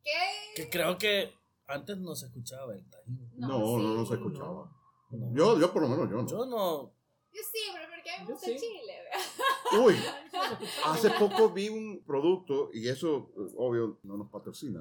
¿Qué? 0.03 0.11
Que 0.57 0.69
creo 0.69 0.99
que 0.99 1.33
antes 1.67 1.99
no 1.99 2.15
se 2.15 2.27
escuchaba 2.27 2.75
el 2.75 2.85
tajín. 2.89 3.31
No, 3.37 3.49
no, 3.49 3.79
sí. 3.79 3.97
no 3.97 4.07
se 4.07 4.15
escuchaba. 4.15 4.71
No. 5.11 5.35
Yo, 5.35 5.59
yo 5.61 5.73
por 5.73 5.83
lo 5.83 5.89
menos 5.89 6.11
yo 6.11 6.17
no. 6.23 6.27
Yo 6.29 6.47
no. 6.47 6.95
Yo 7.33 7.41
sí, 7.53 7.59
pero 7.73 7.87
porque 7.89 8.39
sí. 8.45 8.53
el 8.53 8.59
chile. 8.59 9.83
Uy, 9.85 9.95
hace 10.87 11.11
poco 11.11 11.51
vi 11.51 11.69
un 11.69 12.05
producto 12.07 12.71
y 12.73 12.89
eso, 12.89 13.31
eh, 13.37 13.53
obvio, 13.57 13.99
no 14.05 14.17
nos 14.17 14.31
patrocina. 14.31 14.81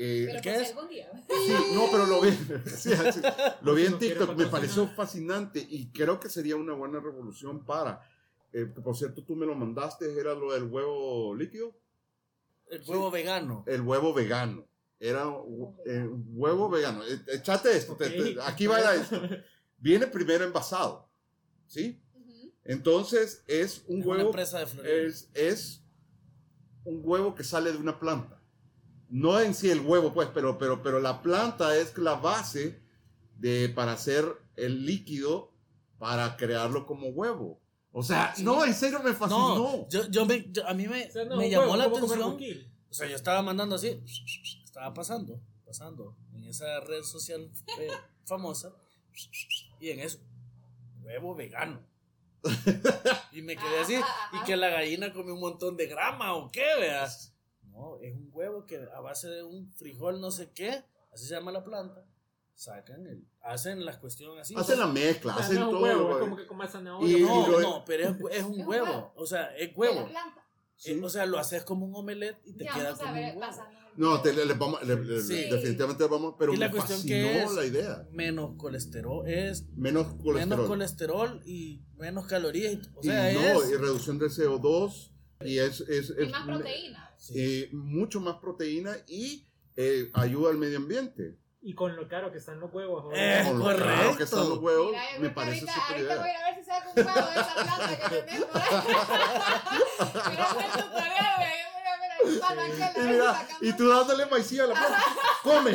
Eh, 0.00 0.26
Pero 0.28 0.40
¿Qué 0.42 0.50
pues 0.52 0.62
es? 0.62 0.76
algún 0.76 0.88
día. 0.88 1.10
Sí, 1.28 1.54
no, 1.74 1.86
pero 1.90 2.06
lo 2.06 2.20
vi, 2.20 2.30
sí, 2.66 2.90
sí, 3.12 3.20
lo 3.62 3.74
vi 3.74 3.84
en 3.86 3.98
TikTok, 3.98 4.36
me 4.36 4.46
pareció 4.46 4.86
fascinante 4.86 5.58
y 5.68 5.90
creo 5.90 6.20
que 6.20 6.28
sería 6.28 6.54
una 6.54 6.72
buena 6.74 7.00
revolución 7.00 7.64
para, 7.66 8.00
eh, 8.52 8.64
por 8.66 8.96
cierto, 8.96 9.24
tú 9.24 9.34
me 9.34 9.44
lo 9.44 9.56
mandaste, 9.56 10.18
era 10.18 10.34
lo 10.34 10.52
del 10.52 10.64
huevo 10.64 11.34
líquido, 11.34 11.74
El 12.70 12.82
huevo 12.88 13.10
vegano. 13.10 13.64
el 13.66 13.80
huevo 13.82 14.14
vegano, 14.14 14.66
era 15.00 15.26
un 15.28 15.76
eh, 15.86 16.08
huevo 16.32 16.68
vegano, 16.68 17.04
Eh, 17.04 17.20
echate 17.34 17.76
esto, 17.76 17.94
te- 17.96 18.10
te- 18.10 18.38
Ok. 18.38 18.44
aquí 18.46 18.66
va 18.66 18.94
esto, 18.94 19.20
viene 19.76 20.06
primero 20.06 20.44
envasado, 20.44 21.08
¿sí? 21.66 22.00
Entonces 22.64 23.44
es 23.46 23.84
un 23.86 24.00
Es 24.00 24.06
una 24.06 24.16
huevo, 24.16 24.28
empresa 24.30 24.64
de 24.64 25.06
es, 25.06 25.30
es 25.34 25.82
un 26.84 27.00
huevo 27.04 27.34
que 27.34 27.44
sale 27.44 27.72
de 27.72 27.78
una 27.78 27.98
planta. 27.98 28.42
No 29.08 29.40
en 29.40 29.54
sí 29.54 29.70
el 29.70 29.80
huevo, 29.80 30.12
pues, 30.12 30.28
pero, 30.34 30.58
pero, 30.58 30.82
pero 30.82 31.00
la 31.00 31.22
planta 31.22 31.76
es 31.76 31.96
la 31.96 32.14
base 32.14 32.82
de, 33.38 33.68
para 33.70 33.92
hacer 33.92 34.26
el 34.56 34.84
líquido 34.84 35.54
para 35.98 36.36
crearlo 36.36 36.84
como 36.86 37.08
huevo. 37.08 37.60
O 37.90 38.02
sea, 38.02 38.34
no, 38.42 38.64
en 38.64 38.74
serio 38.74 39.00
me 39.02 39.14
fascinó. 39.14 39.54
No, 39.56 39.88
yo, 39.88 40.06
yo 40.10 40.26
me, 40.26 40.50
yo- 40.52 40.66
a 40.68 40.74
mí 40.74 40.86
me, 40.86 41.06
O 41.08 41.10
sea, 41.10 41.24
no, 41.24 41.36
me 41.36 41.48
llamó 41.48 41.62
huevo, 41.72 41.76
la 41.76 41.84
¿cómo 41.90 42.00
comer 42.06 42.22
atención. 42.22 42.72
O 42.90 42.94
sea, 42.94 43.08
yo 43.08 43.16
estaba 43.16 43.40
mandando 43.42 43.76
así, 43.76 44.00
estaba 44.68 44.92
pasando, 44.94 45.40
pasando 45.64 46.16
en 46.32 46.44
esa 46.44 46.80
red 46.80 47.02
social 47.02 47.50
eh, 47.78 47.90
famosa 48.24 48.72
y 49.80 49.90
en 49.90 50.00
eso, 50.00 50.18
huevo 51.02 51.34
vegano. 51.34 51.80
Y 53.32 53.42
me 53.42 53.56
quedé 53.56 53.80
así, 53.80 54.00
y 54.32 54.44
que 54.44 54.56
la 54.56 54.68
gallina 54.68 55.12
come 55.12 55.32
un 55.32 55.40
montón 55.40 55.76
de 55.76 55.86
grama 55.86 56.34
o 56.34 56.50
qué, 56.50 56.64
veas. 56.78 57.34
No, 57.62 57.98
es 58.00 58.14
un 58.14 58.30
huevo 58.32 58.64
que 58.66 58.88
a 58.94 59.00
base 59.00 59.28
de 59.28 59.42
un 59.42 59.72
frijol 59.72 60.20
no 60.20 60.30
sé 60.30 60.50
qué, 60.52 60.84
así 61.12 61.26
se 61.26 61.34
llama 61.34 61.52
la 61.52 61.64
planta, 61.64 62.04
sacan 62.54 63.06
el, 63.06 63.26
hacen 63.42 63.84
las 63.84 63.98
cuestiones 63.98 64.42
así. 64.42 64.54
Hacen 64.56 64.78
la 64.78 64.86
mezcla, 64.86 65.34
hacen 65.34 65.56
no 65.56 65.60
es 65.60 65.66
un 65.66 65.72
todo. 65.72 65.82
huevo, 65.82 66.12
es 66.12 66.18
como 66.18 66.36
que 66.36 66.46
comas 66.46 66.72
zanahoria. 66.72 67.18
No, 67.18 67.60
no, 67.60 67.84
pero 67.84 68.08
es, 68.08 68.38
es 68.38 68.44
un 68.44 68.66
huevo, 68.66 69.12
o 69.16 69.26
sea, 69.26 69.56
es 69.56 69.76
huevo. 69.76 70.08
planta. 70.08 70.44
Sí. 70.76 70.92
Eh, 70.92 71.00
o 71.02 71.08
sea, 71.08 71.26
lo 71.26 71.38
haces 71.38 71.64
como 71.64 71.86
un 71.86 71.94
omelette 71.96 72.40
y 72.44 72.52
te 72.52 72.64
Ya, 72.64 72.74
queda 72.74 72.84
vamos 72.92 73.00
a 73.00 73.02
como 73.02 73.14
ver, 73.14 73.36
un 73.36 73.42
huevo. 73.42 73.62
No, 73.98 74.20
te, 74.22 74.32
le, 74.32 74.46
le 74.46 74.54
vamos, 74.54 74.80
le- 74.86 74.94
le- 75.04 75.20
Sí. 75.20 75.48
definitivamente 75.50 76.04
vamos, 76.06 76.34
pero 76.38 76.54
Y 76.54 76.56
la 76.56 76.66
me 76.66 76.72
cuestión 76.72 76.98
fascinó 77.00 77.16
que 77.28 77.42
es- 77.42 77.52
la 77.52 77.64
idea. 77.66 78.06
Menos 78.12 78.52
colesterol, 78.56 79.28
es 79.28 79.66
Menos 79.76 80.06
colesterol. 80.22 80.36
menos 80.48 80.66
colesterol 80.68 81.42
y 81.44 81.82
menos 81.96 82.26
calorías. 82.26 82.74
y- 82.74 82.80
O 82.94 83.00
y 83.02 83.06
sea, 83.06 83.32
no, 83.32 83.62
es. 83.62 83.70
y 83.70 83.74
reducción 83.74 84.18
del 84.20 84.30
CO2 84.30 85.12
y 85.44 85.58
es, 85.58 85.80
es, 85.80 86.10
Y 86.16 86.22
es- 86.22 86.30
más 86.30 86.46
proteína. 86.46 87.10
Sí. 87.18 87.32
eh, 87.36 87.68
mucho 87.72 88.20
más 88.20 88.36
proteína 88.36 88.96
y 89.08 89.48
eh, 89.76 90.10
ayuda 90.14 90.50
al 90.50 90.58
medio 90.58 90.76
ambiente. 90.78 91.36
Y 91.60 91.74
con 91.74 91.96
lo 91.96 92.06
caro 92.08 92.30
que 92.30 92.38
están 92.38 92.60
los 92.60 92.72
huevos. 92.72 93.12
Eh, 93.16 93.42
Con 93.44 93.58
lo 93.58 93.64
caro 93.64 93.78
correcto. 93.78 94.16
que 94.16 94.22
están 94.22 94.48
los 94.48 94.58
huevos, 94.58 94.92
Mira, 94.92 95.02
me 95.20 95.30
parece 95.30 95.66
ahorita, 95.68 95.86
ahorita 95.88 96.16
voy 96.18 96.28
a 96.28 96.30
idea. 96.30 96.32
ir 96.32 96.36
a 96.36 96.44
ver 96.46 96.64
si 96.64 96.70
saco 96.70 96.90
un 96.94 97.06
huevo 97.06 97.28
de 97.28 97.34
esa 97.34 97.54
planta 97.54 98.08
que 98.08 98.14
ahí. 98.30 98.38
Mira 100.30 100.46
el 100.64 100.82
tutorial, 100.84 101.34
Y, 102.28 103.00
mira, 103.00 103.48
y 103.60 103.72
tú 103.76 103.88
dándole 103.88 104.26
maicilla 104.26 104.64
a 104.64 104.66
la 104.68 104.74
planta. 104.74 105.04
¡Come! 105.42 105.72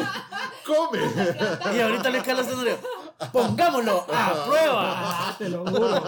¡Come! 0.66 1.76
Y 1.76 1.80
ahorita 1.80 2.10
Luis 2.10 2.24
Carlos 2.24 2.48
Tenorio, 2.48 2.80
pongámoslo 3.32 4.06
a 4.10 4.46
prueba. 4.46 5.36
Te 5.38 5.50
lo 5.50 5.66
juro. 5.66 6.04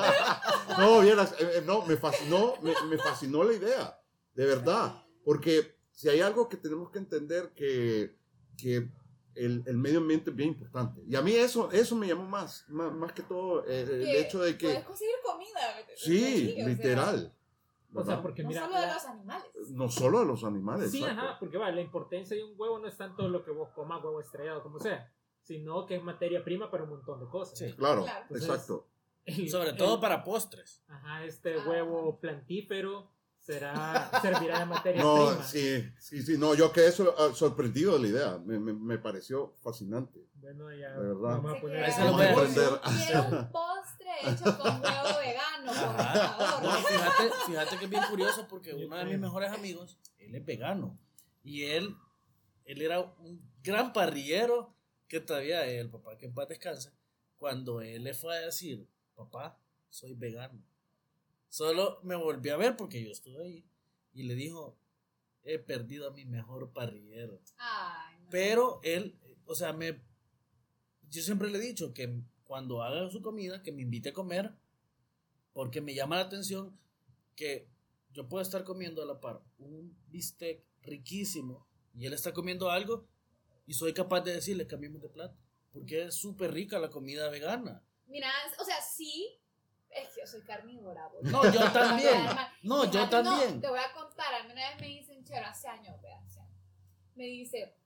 No, 0.77 0.99
vieras, 1.01 1.33
eh, 1.39 1.51
eh, 1.55 1.63
no, 1.65 1.85
me 1.85 1.97
fascinó, 1.97 2.55
me, 2.61 2.73
me 2.87 2.97
fascinó 2.97 3.43
la 3.43 3.53
idea, 3.53 3.99
de 4.33 4.45
verdad, 4.45 5.03
porque 5.23 5.77
si 5.91 6.09
hay 6.09 6.21
algo 6.21 6.49
que 6.49 6.57
tenemos 6.57 6.91
que 6.91 6.99
entender 6.99 7.53
que, 7.55 8.15
que 8.57 8.89
el, 9.35 9.63
el 9.65 9.77
medio 9.77 9.99
ambiente 9.99 10.29
es 10.29 10.35
bien 10.35 10.49
importante. 10.49 11.01
Y 11.07 11.15
a 11.15 11.21
mí 11.21 11.33
eso, 11.33 11.71
eso 11.71 11.95
me 11.95 12.07
llamó 12.07 12.25
más, 12.25 12.65
más, 12.67 12.91
más 12.93 13.11
que 13.13 13.21
todo 13.23 13.65
eh, 13.67 13.81
el 13.81 14.03
que 14.03 14.19
hecho 14.19 14.39
de 14.41 14.53
Puedes 14.53 14.77
que, 14.79 14.83
conseguir 14.83 15.15
comida. 15.23 15.59
sí, 15.95 16.23
aquí, 16.23 16.51
o 16.51 16.55
sea, 16.55 16.67
literal. 16.67 17.33
O 18.01 18.03
sea, 18.03 18.21
porque 18.21 18.43
No 18.43 18.49
mira. 18.49 18.61
solo 18.65 18.75
de 18.75 18.81
la- 18.87 18.93
los 18.93 19.05
animales. 19.05 19.45
No 19.71 19.89
solo 19.89 20.19
de 20.19 20.25
los 20.25 20.43
animales. 20.43 20.91
Sí, 20.91 20.99
exacto. 21.01 21.21
ajá, 21.21 21.39
porque 21.39 21.57
va, 21.57 21.71
la 21.71 21.81
importancia 21.81 22.35
de 22.35 22.43
un 22.43 22.53
huevo 22.57 22.79
no 22.79 22.87
es 22.87 22.97
tanto 22.97 23.27
lo 23.29 23.43
que 23.43 23.51
vos 23.51 23.69
comas, 23.73 24.03
huevo 24.03 24.19
estrellado, 24.19 24.61
como 24.63 24.79
sea, 24.79 25.11
sino 25.41 25.85
que 25.85 25.95
es 25.95 26.03
materia 26.03 26.43
prima 26.43 26.69
para 26.69 26.83
un 26.83 26.89
montón 26.89 27.19
de 27.19 27.27
cosas. 27.27 27.57
Sí. 27.57 27.73
Claro, 27.73 28.03
Claro. 28.03 28.21
Entonces, 28.29 28.49
exacto. 28.49 28.87
El- 29.25 29.49
Sobre 29.49 29.69
el- 29.71 29.77
todo 29.77 29.99
para 29.99 30.23
postres. 30.23 30.83
Ajá, 30.87 31.23
este 31.23 31.55
Ah. 31.59 31.63
huevo 31.67 32.19
plantífero 32.19 33.11
será, 33.45 34.09
servirá 34.21 34.59
de 34.59 34.65
materia 34.65 35.01
No, 35.03 35.27
prima. 35.29 35.43
sí, 35.43 35.85
sí, 35.99 36.21
sí, 36.23 36.37
no, 36.37 36.55
yo 36.55 36.71
quedé 36.71 36.87
ah, 37.17 37.31
sorprendido 37.33 37.93
de 37.93 37.99
la 37.99 38.07
idea, 38.07 38.37
me, 38.43 38.57
me, 38.59 38.73
me 38.73 38.97
pareció 38.97 39.53
fascinante. 39.61 40.25
Bueno, 40.35 40.73
ya 40.73 40.91
De 40.93 41.07
verdad. 41.07 41.19
vamos 41.21 41.57
a 41.57 41.61
poner 41.61 41.89
lo 41.99 42.11
voy 42.13 42.25
a 42.25 42.31
aprender. 42.31 42.69
Quiero 42.83 43.23
un 43.23 43.51
postre 43.51 44.11
hecho 44.23 44.57
con 44.57 44.81
huevo 44.81 45.19
vegano, 45.19 45.65
por. 45.73 46.63
No, 46.63 46.71
favor. 46.71 46.87
fíjate, 46.87 47.31
fíjate 47.47 47.77
que 47.77 47.85
es 47.85 47.89
bien 47.89 48.03
curioso 48.09 48.47
porque 48.47 48.73
uno 48.73 48.95
de 48.97 49.05
mis 49.05 49.19
mejores 49.19 49.51
amigos, 49.51 49.99
él 50.17 50.35
es 50.35 50.45
vegano. 50.45 50.97
Y 51.43 51.63
él, 51.65 51.95
él 52.65 52.81
era 52.81 52.99
un 53.01 53.41
gran 53.63 53.93
parrillero 53.93 54.75
que 55.07 55.19
todavía 55.19 55.65
el 55.65 55.89
papá 55.91 56.17
que 56.17 56.25
en 56.25 56.33
paz 56.33 56.47
descanse, 56.47 56.91
cuando 57.35 57.81
él 57.81 58.03
le 58.03 58.13
fue 58.15 58.35
a 58.35 58.39
decir, 58.41 58.87
papá, 59.15 59.59
soy 59.89 60.13
vegano. 60.15 60.59
Solo 61.55 62.01
me 62.03 62.17
volví 62.17 62.49
a 62.49 62.57
ver 62.57 62.75
porque 62.75 63.01
yo 63.01 63.11
estuve 63.11 63.41
ahí 63.41 63.65
y 64.11 64.23
le 64.23 64.35
dijo, 64.35 64.77
he 65.41 65.57
perdido 65.57 66.05
a 66.05 66.11
mi 66.11 66.25
mejor 66.25 66.73
parrillero. 66.73 67.39
Ay, 67.55 68.17
no. 68.19 68.29
Pero 68.29 68.81
él, 68.83 69.17
o 69.45 69.55
sea, 69.55 69.71
me. 69.71 70.01
Yo 71.09 71.21
siempre 71.21 71.49
le 71.49 71.59
he 71.59 71.61
dicho 71.61 71.93
que 71.93 72.21
cuando 72.43 72.83
haga 72.83 73.09
su 73.09 73.21
comida, 73.21 73.63
que 73.63 73.71
me 73.71 73.83
invite 73.83 74.09
a 74.09 74.13
comer, 74.13 74.53
porque 75.53 75.79
me 75.79 75.95
llama 75.95 76.17
la 76.17 76.23
atención 76.23 76.77
que 77.37 77.69
yo 78.11 78.27
puedo 78.27 78.41
estar 78.41 78.65
comiendo 78.65 79.01
a 79.01 79.05
la 79.05 79.21
par 79.21 79.41
un 79.57 79.97
bistec 80.09 80.61
riquísimo 80.81 81.65
y 81.93 82.05
él 82.05 82.11
está 82.11 82.33
comiendo 82.33 82.69
algo 82.69 83.07
y 83.65 83.75
soy 83.75 83.93
capaz 83.93 84.19
de 84.23 84.33
decirle 84.33 84.67
cambiemos 84.67 85.01
de 85.01 85.07
plato, 85.07 85.37
porque 85.71 86.07
es 86.07 86.15
súper 86.15 86.51
rica 86.51 86.79
la 86.79 86.89
comida 86.89 87.29
vegana. 87.29 87.81
Mira, 88.07 88.29
o 88.59 88.65
sea, 88.65 88.81
sí. 88.81 89.39
Es 89.95 90.09
que 90.09 90.21
yo 90.21 90.27
soy 90.27 90.41
carnívora, 90.41 91.07
boludo. 91.07 91.31
No, 91.31 91.51
yo 91.51 91.71
también. 91.71 92.27
No, 92.63 92.91
yo 92.91 93.09
también. 93.09 93.61
te 93.61 93.69
voy 93.69 93.79
a 93.79 93.93
contar, 93.93 94.33
a 94.33 94.43
mí 94.43 94.51
una 94.51 94.69
vez 94.69 94.81
me 94.81 94.87
dicen, 94.87 95.23
chero, 95.23 95.45
hace 95.47 95.69
años, 95.69 96.01
vea, 96.01 96.19
hace 96.19 96.41
años. 96.41 96.59
Me 97.15 97.23
dice, 97.23 97.77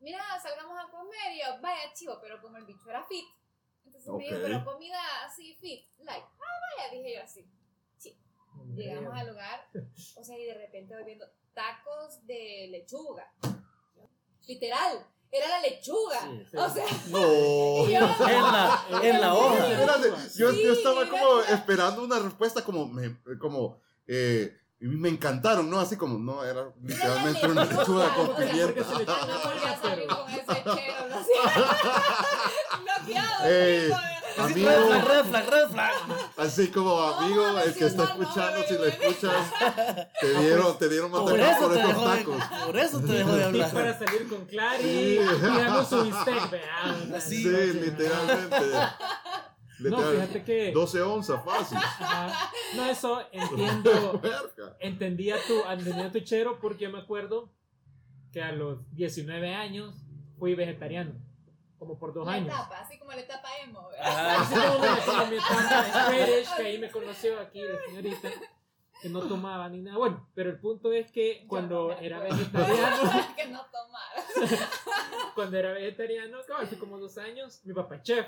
mira, 0.00 0.20
salgamos 0.42 0.76
a 0.76 0.90
comer. 0.90 1.32
Y 1.34 1.38
yo, 1.38 1.60
vaya, 1.60 1.92
chivo, 1.94 2.18
pero 2.20 2.40
como 2.40 2.56
el 2.56 2.66
bicho 2.66 2.90
era 2.90 3.04
fit. 3.04 3.24
Entonces 3.84 4.12
me 4.12 4.24
dijo, 4.24 4.38
pero 4.42 4.64
comida 4.64 4.98
así 5.24 5.54
fit. 5.54 5.86
Like, 5.98 6.26
ah, 6.26 6.76
vaya, 6.76 6.90
dije 6.90 7.14
yo 7.14 7.22
así. 7.22 7.48
Llegamos 8.74 9.14
al 9.14 9.28
lugar, 9.28 9.68
o 10.16 10.24
sea, 10.24 10.38
y 10.38 10.44
de 10.44 10.54
repente 10.54 10.94
voy 10.94 11.04
viendo 11.04 11.26
tacos 11.52 12.24
de 12.26 12.68
lechuga. 12.70 13.32
Literal, 14.46 15.06
era 15.32 15.48
la 15.48 15.60
lechuga. 15.60 16.20
Sí, 16.20 16.46
sí. 16.50 16.56
O 16.56 16.70
sea, 16.70 16.84
No. 17.08 17.18
yo, 17.88 18.26
En 18.28 18.42
la, 18.42 18.84
en 19.02 19.20
la 19.20 19.34
hoja. 19.34 19.68
Espérate, 19.72 20.08
yo, 20.36 20.52
Sí, 20.52 20.62
yo 20.62 20.72
estaba 20.74 21.08
como 21.08 21.38
la- 21.40 21.54
esperando 21.54 22.04
una 22.04 22.18
respuesta 22.18 22.62
como, 22.62 22.86
me, 22.86 23.16
como 23.40 23.80
eh, 24.06 24.56
me 24.80 25.08
encantaron, 25.08 25.70
¿no? 25.70 25.78
Así 25.80 25.96
como, 25.96 26.18
no, 26.18 26.44
era 26.44 26.70
literalmente 26.82 27.46
una 27.46 27.64
lechuga 27.64 28.14
con 28.14 28.34
pimienta. 28.36 28.80
no 28.82 28.98
la 29.04 29.38
volví 29.38 29.64
a 29.64 29.80
salir 29.80 30.04
pero- 30.08 30.16
con 30.24 30.30
ese 30.30 30.64
chero, 30.64 31.08
lo 31.08 31.24
siento. 31.24 31.70
Bloqueado. 32.82 33.44
Ey, 33.48 33.92
amigo. 33.92 34.21
Amigo, 34.38 34.68
Red 34.68 34.86
flag, 34.86 35.08
red 35.08 35.24
flag, 35.24 35.50
red 35.50 35.68
flag. 35.70 35.92
así 36.36 36.68
como 36.68 37.00
amigo, 37.00 37.52
No, 37.52 37.60
el 37.60 37.74
que 37.74 37.84
está 37.86 38.04
no, 38.04 38.10
escuchando, 38.22 38.62
si 38.68 38.74
lo 38.74 38.84
escuchas, 38.86 39.52
te 40.20 40.38
dieron, 40.40 40.78
te 40.78 40.88
dieron 40.88 41.10
Por 41.10 41.38
eso 41.40 41.58
por 41.60 41.72
te 41.72 41.78
estos 41.80 41.86
dejó 41.88 42.08
de, 42.10 42.16
tacos. 42.18 42.42
por 42.66 42.76
eso 42.78 43.00
te 43.00 43.12
dejó 43.12 43.32
de 43.32 43.40
Y 43.42 43.44
hablar. 43.44 43.72
para 43.72 43.98
salir 43.98 44.28
con 44.28 44.44
Clary 44.46 44.82
Sí. 44.82 45.18
tirando 45.40 45.84
su 45.84 46.02
bistec, 46.04 46.50
vean. 46.50 47.14
Así, 47.14 47.42
Sí, 47.42 47.48
literalmente. 47.48 48.56
No, 49.80 49.98
fíjate 49.98 50.44
que. 50.44 50.70
12 50.72 51.02
onzas, 51.02 51.44
fácil. 51.44 51.76
Ajá. 51.78 52.50
No, 52.76 52.86
eso 52.88 53.20
entiendo. 53.32 54.20
Entendía 54.78 55.36
tu, 55.46 55.60
entendía 55.68 56.12
tu 56.12 56.20
chero 56.20 56.58
porque 56.60 56.84
yo 56.84 56.90
me 56.90 56.98
acuerdo 57.00 57.50
que 58.32 58.40
a 58.42 58.52
los 58.52 58.78
19 58.94 59.54
años 59.54 59.94
fui 60.38 60.54
vegetariano. 60.54 61.12
Como 61.82 61.98
por 61.98 62.14
dos 62.14 62.24
La 62.24 62.34
años. 62.34 62.46
etapa, 62.46 62.78
así 62.78 62.96
como 62.96 63.10
la 63.10 63.20
etapa 63.22 63.48
emo. 63.64 63.88
Ajá. 64.00 64.40
Así 64.42 64.54
como 64.54 65.26
mi 65.30 65.36
etapa 65.36 66.16
edge, 66.16 66.48
que 66.56 66.62
ahí 66.62 66.78
me 66.78 66.88
conoció 66.92 67.40
aquí 67.40 67.60
la 67.60 67.76
señorita, 67.88 68.30
que 69.02 69.08
no 69.08 69.26
tomaba 69.26 69.68
ni 69.68 69.80
nada. 69.82 69.98
Bueno, 69.98 70.28
pero 70.32 70.50
el 70.50 70.60
punto 70.60 70.92
es 70.92 71.10
que 71.10 71.44
cuando 71.48 71.88
no 71.88 71.98
era 71.98 72.20
vegetariano, 72.20 72.96
que 73.36 73.48
no 73.48 73.66
tomara. 73.66 74.22
cuando 75.34 75.56
era 75.58 75.72
vegetariano, 75.72 76.38
cabal, 76.46 76.66
hace 76.66 76.78
como 76.78 77.00
dos 77.00 77.18
años, 77.18 77.60
mi 77.64 77.74
papá 77.74 77.96
es 77.96 78.02
chef. 78.04 78.26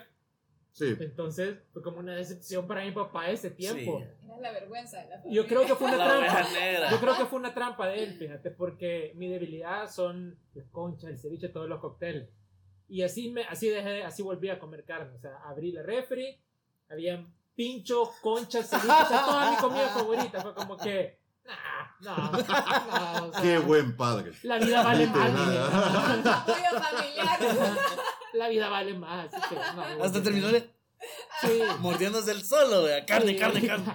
Sí. 0.73 0.97
Entonces 0.99 1.57
fue 1.73 1.81
como 1.81 1.99
una 2.01 2.17
decepción 2.17 2.67
para 2.67 2.83
mi 2.85 2.91
papá 2.91 3.29
ese 3.31 3.53
tiempo. 3.53 4.01
Sí. 4.01 4.27
Era 4.27 4.39
la 4.39 4.51
vergüenza 4.51 5.01
de 5.01 5.11
la 5.11 5.23
Y 5.25 5.33
Yo 5.33 5.47
creo 5.47 5.65
que 5.65 5.77
fue 5.77 5.87
una 5.87 5.97
La 5.97 6.09
trampa. 6.09 6.49
negra. 6.51 6.91
Yo 6.91 6.99
creo 6.99 7.17
que 7.17 7.27
fue 7.27 7.39
una 7.39 7.55
trampa 7.55 7.87
de 7.87 8.03
él, 8.03 8.15
fíjate, 8.15 8.51
porque 8.51 9.13
mi 9.15 9.29
debilidad 9.29 9.89
son 9.89 10.37
las 10.55 10.67
conchas, 10.73 11.11
el 11.11 11.21
ceviche, 11.21 11.51
todos 11.51 11.69
los 11.69 11.79
cócteles. 11.81 12.29
Y 12.95 13.03
así 13.03 13.29
me, 13.33 13.43
así 13.43 13.69
dejé, 13.69 14.05
así 14.05 14.23
volví 14.23 14.49
a 14.51 14.61
comer 14.61 14.85
carne. 14.85 15.13
O 15.17 15.19
sea, 15.19 15.33
abrí 15.47 15.73
la 15.73 15.83
refri, 15.83 16.41
había 16.89 17.27
pincho, 17.57 18.09
conchas, 18.23 18.71
ceviche, 18.71 18.87
o 18.89 19.09
sea, 19.09 19.25
toda 19.25 19.51
mi 19.51 19.57
comida 19.57 19.89
favorita. 19.89 20.41
Fue 20.43 20.55
como 20.55 20.77
que, 20.77 21.19
nah, 21.45 22.01
no, 22.03 22.17
no, 23.21 23.27
o 23.27 23.33
sea, 23.33 23.43
Qué 23.43 23.59
buen 23.59 23.97
padre. 23.97 24.31
La 24.45 24.61
vida 24.61 24.85
vale 24.85 25.09
más. 25.09 25.29
Apoyo 26.25 26.81
familiar. 26.81 27.77
La 28.35 28.49
vida 28.49 28.69
vale 28.69 28.95
más. 28.95 29.29
que, 29.49 29.57
no, 29.57 30.05
Hasta 30.05 30.23
terminó 30.23 30.49
Sí. 31.41 31.61
mordiéndose 31.81 32.31
el 32.31 32.45
solo, 32.45 32.85
vea. 32.85 33.05
Carne, 33.05 33.33
Sí. 33.33 33.39
carne, 33.41 33.67
carne. 33.67 33.93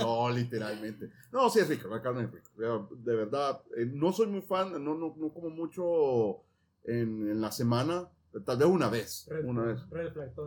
No, 0.00 0.28
literalmente. 0.30 1.10
No, 1.30 1.48
sí 1.48 1.60
es 1.60 1.68
rico, 1.68 1.86
la 1.86 2.02
carne 2.02 2.24
es 2.24 2.32
rica. 2.32 2.50
De- 2.56 2.96
De 3.12 3.16
verdad, 3.16 3.62
eh, 3.76 3.86
no 3.86 4.12
soy 4.12 4.26
muy 4.26 4.42
fan, 4.42 4.72
no, 4.72 4.94
no, 4.96 5.14
no 5.16 5.32
como 5.32 5.48
mucho 5.50 6.42
en, 6.84 7.30
en 7.30 7.40
la 7.40 7.50
semana, 7.52 8.08
tal 8.44 8.58
vez 8.58 8.68
una 8.68 8.88
vez. 8.88 9.26
Red 9.28 9.44
Una 9.44 9.62
vez. 9.64 9.80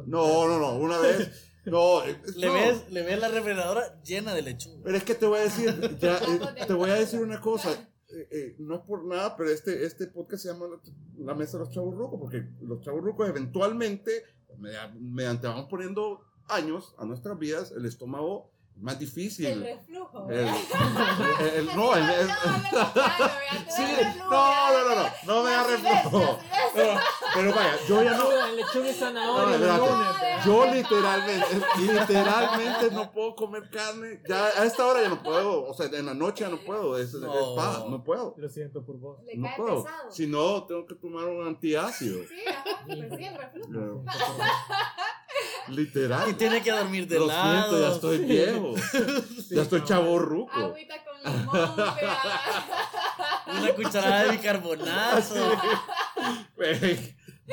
No, 0.06 0.48
no, 0.48 0.60
no, 0.60 0.78
una 0.78 0.98
vez. 1.00 1.30
No, 1.68 2.02
eh, 2.06 2.18
Le 2.38 2.48
no. 2.48 2.54
ves, 2.54 2.90
le 2.92 3.02
ves 3.02 3.20
la 3.20 3.28
refrigeradora 3.28 4.02
llena 4.02 4.34
de 4.34 4.42
lechuga. 4.42 4.80
Pero 4.86 4.96
es 4.98 5.04
que 5.04 5.16
te 5.16 5.26
voy 5.26 5.40
a 5.40 5.42
decir, 5.42 5.98
ya, 6.00 6.16
eh, 6.18 6.66
te 6.66 6.74
voy 6.74 6.90
a 6.90 6.94
decir 6.94 7.20
una 7.20 7.42
cosa. 7.42 7.74
eh, 8.08 8.28
eh, 8.32 8.56
no 8.60 8.76
es 8.76 8.82
por 8.84 9.04
nada, 9.04 9.36
pero 9.36 9.50
este, 9.50 9.84
este 9.86 10.08
podcast 10.08 10.44
se 10.44 10.50
llama 10.54 10.68
La 11.18 11.36
Mesa 11.36 11.58
de 11.58 11.66
los 11.66 11.74
Chavos 11.74 11.94
Rucos, 11.94 12.22
porque 12.22 12.48
los 12.62 12.80
Chavos 12.80 13.04
Rucos 13.04 13.28
eventualmente, 13.28 14.24
media- 14.58 14.96
mediante 14.98 15.48
vamos 15.48 15.68
poniendo 15.70 16.22
años 16.48 16.96
a 17.00 17.04
nuestras 17.04 17.38
vidas, 17.38 17.74
el 17.74 17.86
estómago 17.86 18.50
es 18.57 18.57
más 18.82 19.00
difícil. 19.00 19.46
El 19.46 19.64
reflujo. 19.64 20.28
El- 20.30 20.40
el- 20.40 21.56
el- 21.56 21.76
no, 21.76 21.96
el- 21.96 22.10
el- 22.10 22.30
Sí, 23.76 23.84
no, 24.20 24.30
no, 24.30 24.90
no, 24.90 24.96
no, 24.96 25.10
no 25.26 25.44
me 25.44 25.52
da 25.52 25.64
reflujo. 25.64 26.40
Pero, 26.74 27.00
pero 27.34 27.54
vaya, 27.54 27.74
yo 27.88 28.04
ya 28.04 28.12
no, 28.14 28.26
Lechuga, 28.58 28.90
y 28.90 28.94
zanahoria. 28.94 29.58
No, 29.58 29.60
¿verdad? 29.86 30.46
yo 30.46 30.66
literalmente, 30.74 31.46
literalmente 31.80 32.92
no 32.92 33.12
puedo 33.12 33.36
comer 33.36 33.70
carne. 33.70 34.22
Ya 34.28 34.46
a 34.46 34.66
esta 34.66 34.86
hora 34.86 35.02
ya 35.02 35.10
no 35.10 35.22
puedo, 35.24 35.66
o 35.68 35.74
sea, 35.74 35.86
en 35.88 36.06
la 36.06 36.14
noche 36.14 36.44
ya 36.44 36.50
no 36.50 36.58
puedo, 36.58 36.98
es, 36.98 37.14
es 37.14 37.22
No. 37.22 37.56
paja, 37.56 37.84
no 37.90 38.04
puedo. 38.04 38.34
Lo 38.38 38.50
siento 38.50 38.84
por 38.86 38.98
vos. 38.98 39.24
Le 39.26 39.36
No 39.38 39.48
cae 39.48 39.56
puedo. 39.58 39.84
pesado. 39.84 40.12
Si 40.12 40.28
no, 40.28 40.64
tengo 40.64 40.86
que 40.86 40.96
tomar 40.96 41.26
un 41.26 41.48
antiácido. 41.48 42.20
Sí, 42.28 42.36
ajá, 42.48 42.64
pues 42.86 42.98
sí, 43.18 43.26
el 43.26 43.38
reflujo. 43.38 43.70
No, 43.70 44.04
Y 45.70 45.72
Literal. 45.76 46.36
tiene 46.38 46.64
que 46.64 46.72
dormir 46.72 47.08
de 47.08 47.20
Lo 47.20 47.28
lado. 47.28 47.52
siento, 47.70 47.82
ya 47.82 47.94
estoy 47.96 48.18
viejo. 48.20 48.74
Sí, 48.78 49.56
Ya 49.56 49.62
estoy 49.64 49.80
no. 49.82 49.86
chavo 49.86 50.18
ruco. 50.20 50.52
Agüita 50.54 50.96
con 51.04 51.18
limón. 51.34 51.56
Una 53.60 53.74
cucharada 53.76 54.24
de 54.24 54.32
bicarbonato. 54.32 55.36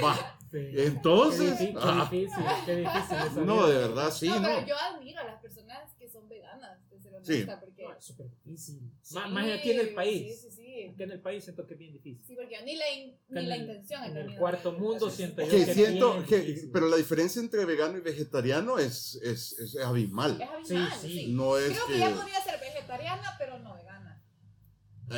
Va, 0.02 0.16
Sí. 0.54 0.70
entonces. 0.76 1.58
Qué, 1.58 1.64
difí- 1.64 1.72
qué 1.72 1.78
ah, 1.82 2.08
difícil, 2.10 2.44
qué 2.64 2.76
difícil. 2.76 3.16
esa 3.16 3.40
no, 3.40 3.56
vida. 3.56 3.68
de 3.68 3.78
verdad, 3.88 4.10
sí, 4.12 4.28
no, 4.28 4.38
¿no? 4.40 4.48
pero 4.54 4.66
yo 4.68 4.74
admiro 4.76 5.20
a 5.20 5.24
las 5.24 5.40
personas 5.42 5.94
que 5.98 6.08
son 6.08 6.28
veganas, 6.28 6.78
de 6.90 7.00
ser 7.00 7.12
Sí. 7.24 7.32
honesta, 7.32 7.60
porque... 7.60 7.82
No, 7.82 7.92
es 7.92 8.04
súper 8.04 8.26
difícil. 8.30 8.80
Sí, 9.02 9.14
Má- 9.16 9.28
Más 9.28 9.50
aquí 9.50 9.70
en 9.72 9.80
el 9.80 9.94
país. 9.94 10.40
Sí, 10.40 10.50
sí, 10.50 10.56
sí. 10.56 10.88
Aquí 10.92 11.02
en 11.02 11.10
el 11.10 11.20
país 11.20 11.42
siento 11.42 11.66
que 11.66 11.74
es 11.74 11.78
bien 11.80 11.92
difícil. 11.92 12.24
Sí, 12.24 12.36
porque 12.36 12.62
ni 12.62 12.76
la, 12.76 12.88
in- 12.92 13.16
ni 13.30 13.38
En 13.40 13.48
la 13.48 13.56
intención 13.56 14.04
en 14.04 14.16
el 14.16 14.36
cuarto 14.38 14.72
mundo 14.72 15.10
siento 15.10 15.42
yo 15.42 15.48
Que 15.50 15.64
que 15.64 15.74
siento 15.74 16.12
bien 16.14 16.26
que, 16.26 16.68
pero 16.72 16.86
la 16.88 16.96
diferencia 16.98 17.40
entre 17.40 17.64
vegano 17.64 17.98
y 17.98 18.00
vegetariano 18.00 18.78
es, 18.78 19.16
es, 19.24 19.58
es 19.58 19.76
abismal. 19.78 20.40
Es 20.40 20.48
abismal, 20.48 20.92
Sí, 21.00 21.08
sí. 21.08 21.12
sí. 21.26 21.32
No 21.32 21.58
es 21.58 21.72
Creo 21.72 21.86
que, 21.88 21.92
que, 21.94 21.98
ya 21.98 22.10
podría 22.14 22.40
ser 22.44 22.60
vegetariana, 22.60 23.34
pero 23.38 23.58
no 23.58 23.74
vegana. 23.74 24.22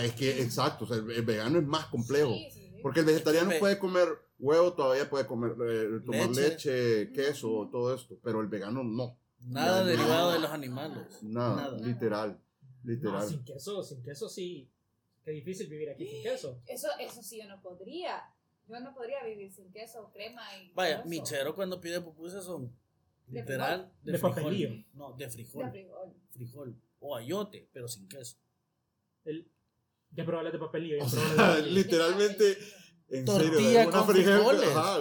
es 0.03 0.13
que, 0.13 0.41
exacto, 0.43 0.85
o 0.85 0.89
sea, 0.89 0.97
el, 0.97 1.11
el 1.11 1.23
vegano 1.27 1.59
es 1.59 1.65
más 1.67 1.87
complejo. 1.87 2.33
Sí, 2.33 2.49
sí, 2.51 2.71
sí. 2.75 2.79
Porque 2.83 3.01
el 3.01 3.07
vegetariano 3.07 3.51
Ve- 3.51 3.59
puede 3.59 3.79
comer 3.79 4.09
huevo, 4.39 4.73
todavía 4.75 5.09
puede 5.09 5.27
comer, 5.27 5.53
eh, 5.69 6.01
tomar 6.05 6.29
Leche. 6.29 6.41
leche, 7.05 7.13
queso, 7.13 7.69
todo 7.71 7.95
esto, 7.95 8.19
pero 8.23 8.41
el 8.41 8.49
vegano 8.49 8.83
no. 8.85 9.17
Nada 9.41 9.85
derivado 9.85 10.29
no. 10.31 10.33
de 10.35 10.39
los 10.41 10.51
animales. 10.51 11.23
Nada, 11.23 11.57
Nada. 11.71 11.79
literal, 11.79 12.41
No, 12.83 12.91
literal. 12.93 13.29
sin 13.29 13.45
queso, 13.45 13.83
sin 13.83 14.03
queso 14.03 14.29
sí. 14.29 14.71
Qué 15.25 15.31
difícil 15.33 15.69
vivir 15.69 15.91
aquí 15.91 16.07
sin 16.07 16.23
queso. 16.23 16.61
Eso, 16.67 16.89
eso 17.01 17.23
sí 17.23 17.39
yo 17.39 17.49
no 17.49 17.61
podría. 17.61 18.23
Yo 18.69 18.81
no 18.81 18.95
podría 18.95 19.25
vivir 19.25 19.51
sin 19.53 19.71
queso, 19.73 20.11
crema 20.13 20.43
y 20.61 20.73
Vaya, 20.73 21.05
mi 21.05 21.23
chero 21.23 21.55
cuando 21.55 21.81
pide 21.81 22.01
pupusas 22.01 22.45
son 22.45 22.73
¿De 23.29 23.41
literal 23.41 23.93
de, 24.03 24.13
De 24.13 24.19
frijol. 24.19 24.35
papelillo. 24.37 24.85
No, 24.95 25.13
de 25.15 25.25
De 25.25 25.31
frijol. 25.31 25.71
frijol. 25.71 26.15
Frijol. 26.33 26.77
O 27.01 27.15
ayote, 27.17 27.69
pero 27.73 27.87
sin 27.89 28.09
queso. 28.09 28.37
El, 29.25 29.49
ya 30.13 30.25
probé 30.25 30.45
las 30.45 30.53
de 30.53 30.59
papelillo. 30.59 30.97
Ya 30.99 31.05
O 31.05 31.09
sea, 31.09 31.23
papelillo. 31.37 31.75
literalmente, 31.75 32.59
en 33.09 33.25
Tortilla 33.25 33.85
serio, 33.85 33.91
con 33.93 34.01
frijol- 34.09 34.13
frijoles. 34.15 34.69
ajá, 34.77 34.99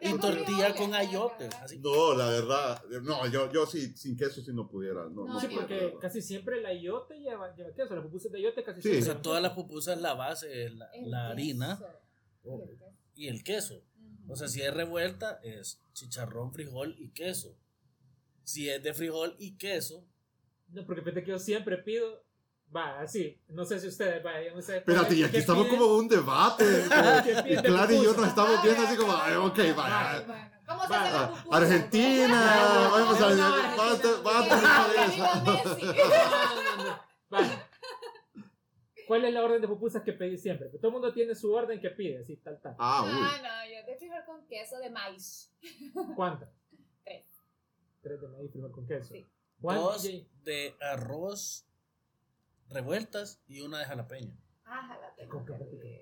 Y 0.00 0.18
tortilla 0.18 0.44
frijoles, 0.44 0.74
con 0.76 0.94
ay, 0.94 1.06
ayote. 1.08 1.48
caray. 1.48 1.64
Así. 1.64 1.78
No, 1.80 2.14
la 2.14 2.28
verdad, 2.30 2.82
no, 3.02 3.26
yo, 3.28 3.50
yo 3.52 3.66
sí, 3.66 3.92
sin 3.96 4.16
queso 4.16 4.40
sí 4.40 4.52
no 4.52 4.68
pudiera. 4.68 5.04
No, 5.04 5.24
No, 5.26 5.34
no 5.34 5.40
Sí, 5.40 5.48
porque 5.52 5.96
casi 6.00 6.22
siempre 6.22 6.58
el 6.58 6.66
ayote 6.66 7.18
lleva, 7.18 7.54
lleva 7.56 7.72
queso. 7.74 7.94
Las 7.94 8.04
pupusas 8.04 8.30
de 8.32 8.38
ayote 8.38 8.62
casi 8.62 8.80
Sí. 8.82 8.88
O 8.88 8.90
siempre. 8.92 9.02
sea, 9.04 9.12
llevan 9.14 9.22
todas 9.22 9.42
las 9.42 9.52
pupusas, 9.52 10.00
la 10.00 10.14
base 10.14 10.64
es 10.66 10.74
la, 10.74 10.88
la 11.02 11.28
harina 11.30 11.80
o- 12.44 12.64
queso. 12.66 12.84
y 13.16 13.26
el 13.28 13.42
queso. 13.42 13.82
O 14.28 14.36
sea, 14.36 14.46
si 14.46 14.62
es 14.62 14.72
revuelta, 14.72 15.40
es 15.42 15.80
chicharrón, 15.92 16.52
frijol 16.52 16.94
y 17.00 17.10
queso. 17.10 17.56
Si 18.44 18.68
es 18.70 18.80
de 18.82 18.94
frijol 18.94 19.34
y 19.38 19.56
queso, 19.56 20.04
No, 20.68 20.86
porque 20.86 21.02
fíjate 21.02 21.24
que 21.24 21.30
yo 21.30 21.38
siempre 21.40 21.78
pido. 21.78 22.22
Va, 22.74 23.00
así. 23.00 23.36
No 23.48 23.64
sé 23.64 23.80
si 23.80 23.88
ustedes, 23.88 24.22
vaya, 24.22 24.48
yo 24.48 24.54
no 24.54 24.62
sé. 24.62 24.76
Espérate, 24.78 25.14
y 25.16 25.22
aquí 25.24 25.32
¿qué 25.32 25.38
estamos 25.38 25.64
piden? 25.66 25.78
como 25.80 25.92
en 25.94 25.98
un 26.00 26.08
debate. 26.08 26.64
¿Qué 27.24 27.94
y 27.94 28.02
yo 28.04 28.12
nos 28.14 28.28
estamos 28.28 28.56
Ah, 28.58 28.60
viendo 28.62 28.82
así 28.82 28.96
como, 28.96 29.12
ok, 29.12 29.58
Ay, 29.58 29.72
vaya. 29.72 30.24
bueno. 30.26 30.50
¿Cómo 30.66 30.86
se 30.86 30.94
Ah, 30.94 31.02
hace 31.02 31.12
la 31.12 31.24
ah, 31.24 31.34
pupusa? 31.42 31.56
Argentina, 31.56 32.28
No, 32.28 32.90
vamos 32.92 33.16
a 33.16 33.20
no, 33.20 33.26
ver, 33.28 33.36
no, 33.36 34.22
va 34.22 34.40
va. 34.40 34.46
No, 35.40 36.76
no, 36.76 36.84
no. 36.84 37.00
Va. 37.32 37.66
¿Cuál 39.08 39.24
es 39.24 39.34
la 39.34 39.42
orden 39.44 39.60
de 39.60 39.66
pupusas 39.66 40.02
que 40.04 40.12
pedís 40.12 40.40
siempre? 40.40 40.68
Todo 40.68 40.86
el 40.86 40.92
mundo 40.92 41.12
tiene 41.12 41.34
su 41.34 41.52
orden 41.52 41.80
que 41.80 41.90
pide, 41.90 42.20
así, 42.20 42.36
tal, 42.36 42.60
tal. 42.60 42.76
Ah, 42.78 43.00
Ah, 43.00 43.04
uy. 43.04 43.10
no, 43.42 43.80
yo 43.80 43.84
de 43.86 43.96
frijol 43.98 44.24
con 44.24 44.46
queso 44.46 44.78
de 44.78 44.90
maíz. 44.90 45.52
¿Cuántas? 46.14 46.48
Tres. 47.04 47.24
Tres 48.00 48.20
de 48.20 48.28
maíz, 48.28 48.52
frijol 48.52 48.70
con 48.70 48.86
queso. 48.86 49.12
Sí. 49.12 49.28
Dos 49.58 50.08
de 50.44 50.76
arroz 50.80 51.66
revueltas 52.70 53.42
y 53.46 53.60
una 53.60 53.78
de 53.78 53.84
jalapeño. 53.84 54.36
Ah, 54.64 54.86
jalapeño. 54.86 55.28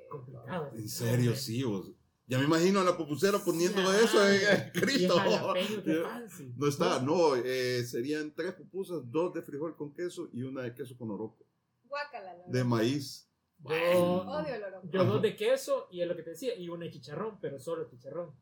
Complicado. 0.09 0.71
En 0.75 0.89
serio, 0.89 1.35
sí. 1.35 1.63
vos. 1.63 1.93
Ya 2.27 2.39
me 2.39 2.45
imagino 2.45 2.81
a 2.81 2.85
la 2.85 2.95
pupusera 2.95 3.39
poniendo 3.39 3.81
eso 3.91 4.29
en 4.29 4.71
qué 4.73 6.03
fancy. 6.03 6.53
No 6.57 6.69
está, 6.69 7.01
no, 7.01 7.35
eh, 7.37 7.83
serían 7.85 8.35
tres 8.35 8.53
pupusas, 8.53 9.11
dos 9.11 9.33
de 9.33 9.41
frijol 9.41 9.75
con 9.77 9.95
queso 9.95 10.29
y 10.35 10.43
una 10.43 10.61
de 10.63 10.75
queso 10.75 10.95
con 10.99 11.11
oroco, 11.11 11.47
Guácala, 11.85 12.35
la 12.35 12.45
de 12.47 12.65
maíz. 12.65 13.31
Yo, 13.61 13.75
Odio 13.75 14.55
el 14.55 14.91
yo 14.91 15.05
dos 15.05 15.23
de 15.23 15.35
queso 15.37 15.89
y 15.91 16.03
es 16.03 16.07
lo 16.07 16.15
que 16.15 16.23
te 16.23 16.31
decía, 16.31 16.55
y 16.55 16.69
una 16.69 16.85
de 16.85 16.91
chicharrón, 16.91 17.41
pero 17.41 17.59
solo 17.59 17.89
chicharrón. 17.89 18.35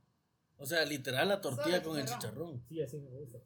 O 0.59 0.67
sea, 0.67 0.85
literal 0.85 1.29
la 1.29 1.41
tortilla 1.41 1.79
Solo 1.81 1.91
con 1.91 1.99
el 2.01 2.07
chicharrón. 2.07 2.61
chicharrón. 2.61 2.65
Sí, 2.69 2.83
así 2.83 2.99
me 2.99 3.11
gusta. 3.11 3.39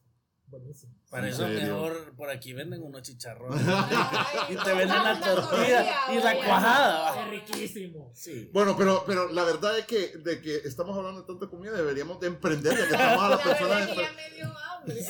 Buenísimo. 0.51 0.92
Para 1.11 1.28
¿En 1.28 1.32
eso 1.32 1.46
mejor 1.46 2.14
por 2.16 2.28
aquí 2.28 2.53
venden 2.53 2.82
unos 2.82 3.03
chicharrones. 3.03 3.62
Ay, 3.66 4.36
y 4.55 4.57
te 4.57 4.70
venden 4.74 4.88
la 5.05 5.20
tortilla 5.20 5.96
y 6.12 6.16
la 6.18 6.34
cuajada. 6.44 7.22
Es 7.24 7.30
riquísimo. 7.30 8.11
Sí. 8.14 8.51
Bueno, 8.53 8.74
pero, 8.76 9.05
pero 9.07 9.28
la 9.28 9.44
verdad 9.44 9.78
es 9.78 9.86
que 9.86 10.18
de 10.18 10.40
que 10.40 10.57
estamos 10.57 10.96
hablando 10.96 11.20
de 11.22 11.26
tanta 11.26 11.46
comida, 11.48 11.72
deberíamos 11.72 12.18
de 12.20 12.26
emprender, 12.28 12.72
ya 12.76 12.86
que 12.88 12.92
estamos 12.94 13.22
a 13.22 13.28
la 13.28 13.36
La 13.36 13.42
persona 13.42 13.86
de... 13.86 13.92
que 13.94 14.03
ya 14.03 14.12
me 14.12 14.30
dio 14.34 14.46
hambre. 14.46 15.01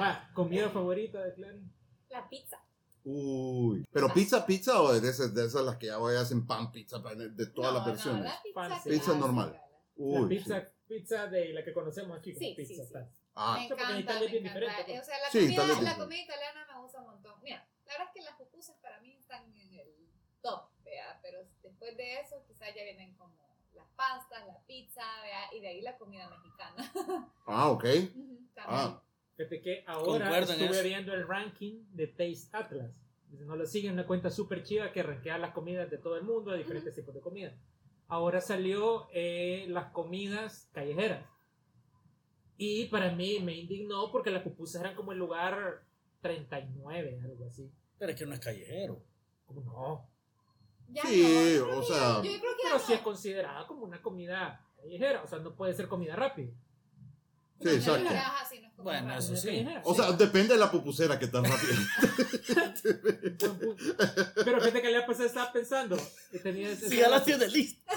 Va, 0.00 0.30
comida 0.34 0.70
favorita 0.70 1.22
de 1.22 1.34
Clary. 1.34 1.62
La 2.10 2.28
pizza. 2.28 2.58
Uy, 3.04 3.84
pero 3.92 4.12
pizza, 4.14 4.46
pizza 4.46 4.80
o 4.80 4.92
de 4.98 5.08
esas, 5.10 5.34
de 5.34 5.44
esas 5.46 5.62
las 5.64 5.76
que 5.76 5.86
ya 5.86 5.96
voy 5.96 6.14
hacen 6.14 6.46
pan 6.46 6.70
pizza, 6.70 6.98
de 7.00 7.46
todas 7.46 7.72
No, 7.72 7.78
las 7.78 7.86
no, 7.86 7.92
versiones. 7.92 8.24
la 8.24 8.42
pizza. 8.42 8.84
Pizza 8.88 9.14
normal. 9.18 9.52
La 9.96 10.20
Uy, 10.20 10.28
pizza, 10.28 10.60
sí. 10.60 10.66
pizza 10.86 11.26
de 11.26 11.52
la 11.52 11.64
que 11.64 11.72
conocemos 11.72 12.16
aquí 12.18 12.32
como 12.32 12.38
Sí, 12.46 12.54
pizza. 12.56 12.84
sí. 12.84 12.94
Ah, 13.34 13.56
Me 13.58 13.64
encanta, 13.66 13.98
Italia 13.98 14.26
es 14.26 14.32
me 14.32 14.38
bien 14.40 14.46
encanta. 14.46 14.60
diferente, 14.68 15.00
O 15.00 15.04
sea, 15.04 15.18
la, 15.20 15.30
Sí, 15.30 15.56
comida, 15.56 15.80
la 15.82 15.96
comida 15.96 16.22
italiana 16.22 16.66
me 16.72 16.80
gusta 16.80 17.00
un 17.00 17.06
montón. 17.06 17.34
Mira, 17.42 17.66
la 17.86 17.92
verdad 17.92 18.08
es 18.08 18.12
que 18.14 18.20
las 18.22 18.36
pupusas 18.36 18.76
para 18.82 19.00
mí 19.00 19.14
están 19.14 19.44
en 19.56 19.72
el 19.74 19.88
top, 20.42 20.68
vea, 20.84 21.18
pero 21.22 21.38
después 21.62 21.96
de 21.96 22.20
eso 22.20 22.44
quizás 22.46 22.74
ya 22.74 22.82
vienen 22.82 23.14
como 23.16 23.34
las 23.74 23.86
pastas, 23.96 24.46
la 24.46 24.58
pizza, 24.66 25.02
vea, 25.22 25.54
y 25.54 25.60
de 25.60 25.68
ahí 25.68 25.80
la 25.80 25.96
comida 25.96 26.28
mexicana. 26.28 26.92
ah, 27.46 27.70
ok. 27.70 27.84
También. 27.84 28.50
Ah, 28.56 29.02
Fíjate 29.36 29.62
que 29.62 29.82
ahora 29.86 30.24
Concuerdo 30.26 30.52
estuve 30.52 30.70
eso. 30.70 30.82
viendo 30.82 31.14
el 31.14 31.26
ranking 31.26 31.84
de 31.92 32.06
Taste 32.08 32.48
Atlas. 32.52 32.90
Si 33.30 33.36
no 33.46 33.56
lo 33.56 33.64
siguen, 33.64 33.94
una 33.94 34.06
cuenta 34.06 34.30
súper 34.30 34.62
chiva 34.62 34.92
que 34.92 35.02
rankea 35.02 35.38
las 35.38 35.54
comidas 35.54 35.90
de 35.90 35.96
todo 35.96 36.16
el 36.16 36.22
mundo, 36.24 36.50
de 36.50 36.58
diferentes 36.58 36.94
tipos 36.94 37.14
de 37.14 37.22
comida. 37.22 37.50
Ahora 38.08 38.42
salió 38.42 39.08
eh, 39.10 39.64
las 39.68 39.86
comidas 39.90 40.68
callejeras. 40.74 41.24
Y 42.58 42.84
para 42.86 43.10
mí 43.12 43.40
me 43.40 43.56
indignó 43.56 44.10
porque 44.12 44.30
las 44.30 44.42
pupusas 44.42 44.82
eran 44.82 44.94
como 44.94 45.12
el 45.12 45.18
lugar 45.18 45.82
39, 46.20 47.20
algo 47.24 47.46
así. 47.46 47.70
Pero 47.98 48.12
es 48.12 48.18
que 48.18 48.26
no 48.26 48.34
es 48.34 48.40
callejero. 48.40 49.02
Como 49.46 49.60
no. 49.62 50.08
Ya 50.88 51.02
Sí, 51.04 51.56
no, 51.58 51.78
o 51.78 51.82
sea, 51.82 52.22
ya- 52.22 52.30
yo 52.30 52.32
creo 52.40 52.40
que 52.56 52.62
Pero 52.64 52.78
ya 52.78 52.84
sí 52.84 52.92
es 52.92 53.00
considerada 53.00 53.66
como 53.66 53.84
una 53.84 54.00
comida 54.02 54.60
callejera. 54.76 55.22
O 55.22 55.26
sea, 55.26 55.38
no 55.38 55.54
puede 55.54 55.72
ser 55.74 55.88
comida 55.88 56.14
rápida. 56.14 56.52
sí, 57.60 57.68
exacto. 57.68 58.10
Bueno, 58.78 59.16
eso 59.16 59.36
sí. 59.36 59.66
O 59.84 59.94
sí. 59.94 60.00
sea, 60.02 60.12
depende 60.12 60.54
de 60.54 60.60
la 60.60 60.70
pupusera 60.70 61.18
que 61.18 61.28
tan 61.28 61.44
rápido. 61.44 61.72
Pero 64.44 64.60
fíjate 64.60 64.82
que 64.82 64.90
le 64.90 65.02
pasé, 65.02 65.26
estaba 65.26 65.52
pensando. 65.52 65.96
Que 66.30 66.38
tenía 66.38 66.70
ese- 66.70 66.88
Sí, 66.88 66.96
ya 66.96 67.08
la 67.08 67.22
tiene 67.22 67.46
lista. 67.48 67.92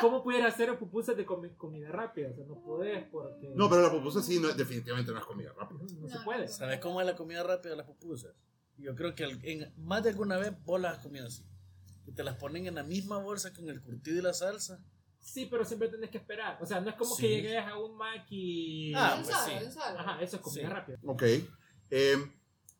¿Cómo 0.00 0.22
pudiera 0.22 0.48
hacer 0.48 0.78
pupusas 0.78 1.16
de 1.16 1.26
comi- 1.26 1.56
comida 1.56 1.90
rápida? 1.90 2.30
O 2.30 2.34
sea, 2.34 2.44
no 2.46 2.60
podés 2.62 3.04
porque. 3.10 3.50
No, 3.54 3.68
pero 3.68 3.82
la 3.82 3.90
pupusa 3.90 4.22
sí, 4.22 4.38
no, 4.40 4.48
definitivamente 4.48 5.12
no 5.12 5.18
es 5.18 5.24
comida 5.24 5.52
rápida. 5.56 5.80
No, 5.82 6.00
No, 6.02 6.08
se 6.08 6.14
no, 6.16 6.24
puede. 6.24 6.42
no. 6.46 6.48
¿Sabes 6.52 6.78
cómo 6.80 7.00
es 7.00 7.06
la 7.06 7.16
comida 7.16 7.42
rápida 7.42 7.70
de 7.70 7.76
las 7.76 7.86
pupusas? 7.86 8.32
Yo 8.76 8.94
creo 8.94 9.14
que 9.14 9.24
en 9.42 9.72
más 9.76 10.02
de 10.04 10.10
alguna 10.10 10.36
vez 10.38 10.52
vos 10.64 10.80
las 10.80 10.98
has 10.98 11.02
comido 11.02 11.26
así. 11.26 11.44
Que 12.04 12.12
te 12.12 12.22
las 12.22 12.36
ponen 12.36 12.66
en 12.66 12.74
la 12.76 12.84
misma 12.84 13.18
bolsa 13.18 13.52
con 13.52 13.68
el 13.68 13.82
curtido 13.82 14.18
y 14.18 14.22
la 14.22 14.32
salsa. 14.32 14.82
Sí, 15.18 15.46
pero 15.50 15.64
siempre 15.64 15.88
tenés 15.88 16.10
que 16.10 16.18
esperar. 16.18 16.58
O 16.62 16.64
sea, 16.66 16.80
no 16.80 16.88
es 16.90 16.96
como 16.96 17.14
Sí. 17.16 17.22
que 17.22 17.28
llegues 17.42 17.58
a 17.66 17.76
un 17.76 17.96
Mac 17.96 18.24
y. 18.30 18.94
Ah, 18.94 19.20
pues 19.22 19.36
sí. 19.44 19.78
Ajá, 19.80 20.22
eso 20.22 20.36
es 20.36 20.42
comida 20.42 20.62
Sí. 20.68 20.72
rápida. 20.72 20.98
Ok. 21.04 21.22
Eh, 21.90 22.16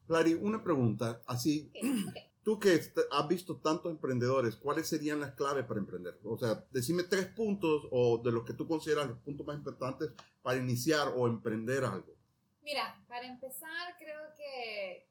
Clary, 0.06 0.34
una 0.34 0.62
pregunta. 0.62 1.20
Así, 1.26 1.70
Ok, 1.74 2.08
ok. 2.08 2.16
Tú 2.48 2.58
que 2.58 2.72
est- 2.72 2.96
has 3.10 3.28
visto 3.28 3.58
tantos 3.60 3.92
emprendedores, 3.92 4.56
¿cuáles 4.56 4.88
serían 4.88 5.20
las 5.20 5.34
claves 5.34 5.66
para 5.66 5.80
emprender? 5.80 6.18
O 6.24 6.38
sea, 6.38 6.64
decime 6.70 7.02
tres 7.02 7.26
puntos 7.26 7.86
o 7.90 8.22
de 8.24 8.32
los 8.32 8.42
que 8.46 8.54
tú 8.54 8.66
consideras 8.66 9.06
los 9.06 9.18
puntos 9.18 9.46
más 9.46 9.54
importantes 9.58 10.12
para 10.40 10.56
iniciar 10.56 11.08
o 11.14 11.26
emprender 11.26 11.84
algo. 11.84 12.14
Mira, 12.62 13.04
para 13.06 13.26
empezar, 13.26 13.94
creo 13.98 14.32
que 14.34 15.10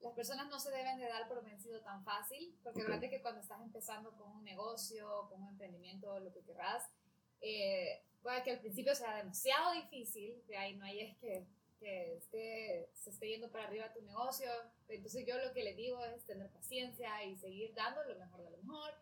las 0.00 0.14
personas 0.14 0.48
no 0.48 0.58
se 0.58 0.70
deben 0.70 0.96
de 0.98 1.04
dar 1.04 1.28
por 1.28 1.44
vencido 1.44 1.82
tan 1.82 2.02
fácil, 2.02 2.56
porque 2.62 2.78
Ok. 2.80 2.86
acuérdate 2.86 3.10
que 3.10 3.20
cuando 3.20 3.42
estás 3.42 3.60
empezando 3.60 4.12
con 4.16 4.32
un 4.32 4.42
negocio, 4.42 5.26
con 5.28 5.42
un 5.42 5.50
emprendimiento, 5.50 6.18
lo 6.18 6.32
que 6.32 6.42
querrás, 6.44 6.82
eh, 7.42 8.06
puede 8.22 8.42
que 8.42 8.52
al 8.52 8.60
principio 8.60 8.94
sea 8.94 9.16
demasiado 9.16 9.74
difícil, 9.74 10.42
de 10.46 10.56
ahí 10.56 10.76
no 10.78 10.86
hay 10.86 11.00
es 11.00 11.18
que, 11.18 11.46
que 11.80 12.16
esté, 12.18 12.90
se 12.94 13.10
esté 13.10 13.28
yendo 13.30 13.50
para 13.50 13.64
arriba 13.64 13.92
tu 13.92 14.02
negocio, 14.02 14.46
entonces 14.88 15.26
yo 15.26 15.36
lo 15.38 15.52
que 15.52 15.64
le 15.64 15.74
digo 15.74 16.04
es 16.04 16.24
tener 16.24 16.48
paciencia 16.50 17.24
y 17.24 17.36
seguir 17.36 17.74
dando 17.74 18.04
lo 18.04 18.16
mejor 18.18 18.42
de 18.44 18.50
lo 18.50 18.58
mejor. 18.58 18.92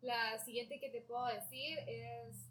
La 0.00 0.38
siguiente 0.38 0.80
que 0.80 0.88
te 0.88 1.02
puedo 1.02 1.26
decir 1.26 1.78
es, 1.86 2.48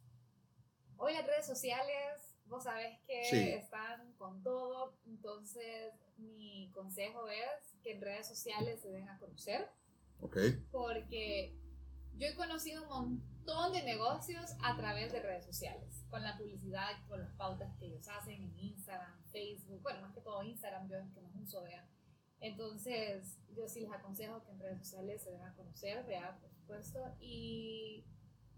hoy 0.97 1.13
las 1.13 1.25
redes 1.25 1.47
sociales, 1.47 2.36
vos 2.45 2.65
sabés 2.65 2.99
que 3.07 3.23
Sí. 3.23 3.49
están 3.53 4.13
con 4.13 4.43
todo, 4.43 4.93
entonces 5.07 5.93
mi 6.17 6.69
consejo 6.73 7.27
es 7.30 7.73
que 7.82 7.93
en 7.93 8.01
redes 8.01 8.27
sociales 8.27 8.82
se 8.82 8.89
den 8.91 9.07
a 9.09 9.17
conocer, 9.17 9.69
porque 10.71 11.55
yo 12.17 12.27
he 12.27 12.36
conocido 12.36 12.84
un 12.84 12.89
montón 12.89 13.71
de 13.73 13.82
negocios 13.84 14.51
a 14.61 14.75
través 14.75 15.11
de 15.13 15.21
redes 15.21 15.45
sociales, 15.45 16.03
con 16.09 16.21
la 16.21 16.38
publicidad, 16.38 16.91
con 17.07 17.21
las 17.21 17.32
pautas 17.36 17.73
que 17.80 17.86
ellos 17.86 18.07
hacen 18.09 18.43
en 18.43 18.59
Instagram, 18.59 19.18
Facebook, 19.32 19.82
bueno, 19.82 20.01
más 20.01 20.13
que 20.13 20.21
todo 20.21 20.43
Instagram, 20.43 20.89
yo 20.89 20.97
es 20.97 21.11
que 21.13 21.21
más 21.21 21.36
uso, 21.36 21.63
vea. 21.63 21.88
Entonces, 22.41 23.38
yo 23.55 23.67
sí 23.67 23.82
les 23.82 23.91
aconsejo 23.91 24.43
que 24.43 24.51
en 24.51 24.59
redes 24.59 24.80
sociales 24.80 25.21
se 25.23 25.32
den 25.32 25.41
a 25.41 25.53
conocer, 25.55 26.05
vea, 26.05 26.38
por 26.39 26.49
supuesto, 26.51 26.99
y 27.19 28.05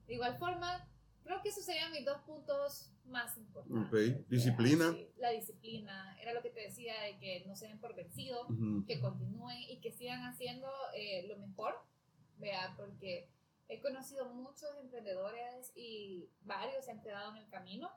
de 0.08 0.14
igual 0.14 0.38
forma, 0.38 0.88
creo 1.24 1.42
que 1.42 1.50
esos 1.50 1.66
serían 1.66 1.92
mis 1.92 2.06
dos 2.06 2.22
puntos 2.22 2.92
más 3.06 3.38
importantes. 3.38 3.88
Ok, 3.88 3.92
¿vea? 3.94 4.26
disciplina. 4.30 4.92
Sí, 4.92 5.10
la 5.18 5.30
disciplina, 5.32 6.18
era 6.22 6.34
lo 6.34 6.42
que 6.42 6.52
te 6.52 6.62
decía, 6.62 6.94
de 7.02 7.18
que 7.18 7.44
no 7.48 7.56
se 7.56 7.68
den 7.68 7.80
por 7.80 7.96
vencidos, 7.96 8.50
Ujú. 8.50 8.86
que 8.86 9.00
continúen 9.00 9.58
y 9.70 9.80
que 9.82 9.92
sigan 9.92 10.24
haciendo 10.26 10.68
eh, 10.96 11.26
lo 11.28 11.38
mejor, 11.38 11.76
vea, 12.38 12.74
porque 12.78 13.30
he 13.68 13.82
conocido 13.82 14.30
muchos 14.34 14.70
emprendedores 14.82 15.72
y 15.76 16.30
varios 16.42 16.86
se 16.86 16.92
han 16.92 17.02
quedado 17.02 17.32
en 17.32 17.38
el 17.38 17.50
camino 17.50 17.90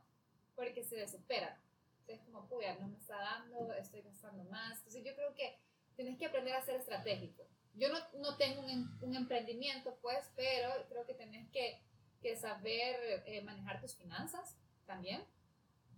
porque 0.55 0.85
se 0.85 0.97
desesperan. 0.97 1.59
Entonces, 2.07 2.25
como, 2.27 2.47
puya, 2.49 2.77
no 2.79 2.89
me 2.89 2.99
está 2.99 3.17
dando, 3.19 3.73
estoy 3.75 4.03
gastando 4.03 4.45
más. 4.45 4.79
Entonces, 4.79 5.05
yo 5.05 5.15
creo 5.15 5.35
que 5.35 5.59
tienes 5.97 6.19
que 6.19 6.27
aprender 6.27 6.55
a 6.55 6.63
ser 6.65 6.77
estratégico. 6.77 7.47
Yo 7.75 7.89
no, 7.89 7.99
no 8.21 8.37
tengo 8.37 8.61
un, 8.63 8.69
em- 8.71 8.99
un 9.01 9.15
emprendimiento, 9.17 9.97
pues, 10.03 10.31
pero 10.37 10.69
creo 10.89 11.07
que 11.07 11.15
tenés 11.15 11.49
que, 11.51 11.81
que 12.21 12.37
saber 12.37 13.23
eh, 13.27 13.43
manejar 13.43 13.81
tus 13.81 13.95
finanzas 13.97 14.57
también, 14.87 15.25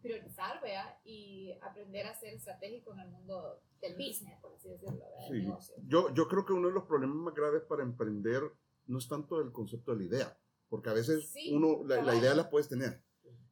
priorizar, 0.00 0.60
vea, 0.62 0.98
y 1.04 1.52
aprender 1.60 2.06
a 2.06 2.14
ser 2.14 2.34
estratégico 2.34 2.92
en 2.94 3.00
el 3.00 3.08
mundo 3.08 3.60
del 3.80 3.94
business, 3.94 4.38
por 4.40 4.54
así 4.54 4.68
decirlo, 4.68 5.04
Sí. 5.28 5.32
negocio. 5.42 5.74
Yo, 5.88 6.14
yo 6.14 6.28
creo 6.28 6.46
que 6.46 6.52
uno 6.52 6.68
de 6.68 6.74
los 6.74 6.84
problemas 6.84 7.16
más 7.16 7.34
graves 7.34 7.62
para 7.68 7.82
emprender 7.82 8.42
no 8.86 8.98
es 8.98 9.08
tanto 9.08 9.40
el 9.40 9.50
concepto 9.50 9.90
de 9.92 9.98
la 9.98 10.04
idea, 10.04 10.38
porque 10.68 10.90
a 10.90 10.92
veces 10.92 11.28
Sí, 11.30 11.52
uno, 11.52 11.82
la, 11.84 11.96
la 11.96 12.02
cabal. 12.02 12.18
idea 12.18 12.34
la 12.34 12.48
puedes 12.48 12.68
tener, 12.68 13.02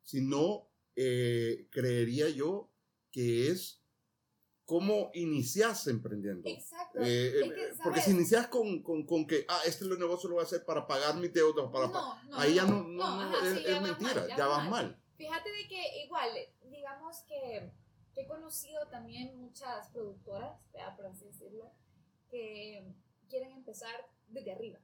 sino 0.03 0.69
eh, 0.97 1.67
creería 1.71 2.29
yo 2.29 2.71
que 3.11 3.49
es 3.51 3.81
cómo 4.65 5.11
inicias 5.15 5.87
emprendiendo. 5.89 6.49
Exacto. 6.49 7.01
Eh, 7.01 7.29
Es 7.29 7.35
eh, 7.35 7.55
que, 7.55 7.83
porque 7.83 8.01
¿sabes? 8.01 8.05
si 8.05 8.11
inicias 8.13 8.47
con, 8.49 8.83
con, 8.83 9.05
con 9.05 9.27
que, 9.27 9.45
ah, 9.49 9.61
este 9.67 9.85
negocio 9.85 10.29
lo 10.29 10.37
voy 10.37 10.43
a 10.43 10.47
hacer 10.47 10.65
para 10.65 10.87
pagar 10.87 11.17
mis 11.17 11.33
deudas, 11.33 11.71
para, 11.71 11.93
pa- 11.93 12.01
no, 12.25 12.31
no, 12.31 12.39
ahí 12.39 12.55
ya 12.55 12.65
no, 12.65 12.83
no, 12.83 12.93
no, 12.95 13.05
ajá, 13.05 13.47
es, 13.47 13.53
sí, 13.55 13.59
es 13.59 13.67
ya 13.67 13.81
vas 13.81 13.83
mentira, 13.83 14.15
mal, 14.15 14.29
ya, 14.29 14.47
vas 14.47 14.59
vas 14.59 14.69
mal. 14.71 15.01
Fíjate 15.17 15.51
de 15.53 15.69
que 15.69 16.03
igual, 16.05 16.31
digamos 16.71 17.19
que, 17.29 17.71
que 18.15 18.23
he 18.23 18.27
conocido 18.27 18.87
también 18.89 19.37
muchas 19.37 19.89
productoras, 19.91 20.59
por 20.97 21.07
así 21.07 21.27
decirlo, 21.27 21.71
que 22.31 22.85
quieren 23.29 23.53
empezar 23.53 23.95
desde 24.29 24.53
arriba. 24.53 24.79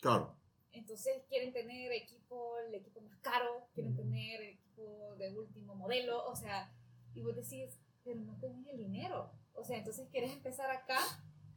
Claro, 0.00 0.36
Entonces 0.72 1.22
quieren 1.28 1.52
tener 1.52 1.92
equipo, 1.92 2.58
el 2.66 2.74
equipo 2.74 3.00
más 3.00 3.18
caro, 3.20 3.68
quieren 3.74 3.94
tener 3.96 4.58
equipo 4.76 5.14
de 5.16 5.30
último 5.38 5.74
modelo, 5.74 6.26
o 6.26 6.36
sea, 6.36 6.70
y 7.14 7.22
vos 7.22 7.34
decís, 7.34 7.78
pero 8.04 8.20
no 8.20 8.38
tenés 8.38 8.66
el 8.68 8.76
dinero. 8.78 9.30
O 9.54 9.64
sea, 9.64 9.78
entonces 9.78 10.08
quieres 10.10 10.32
empezar 10.32 10.70
acá, 10.70 10.98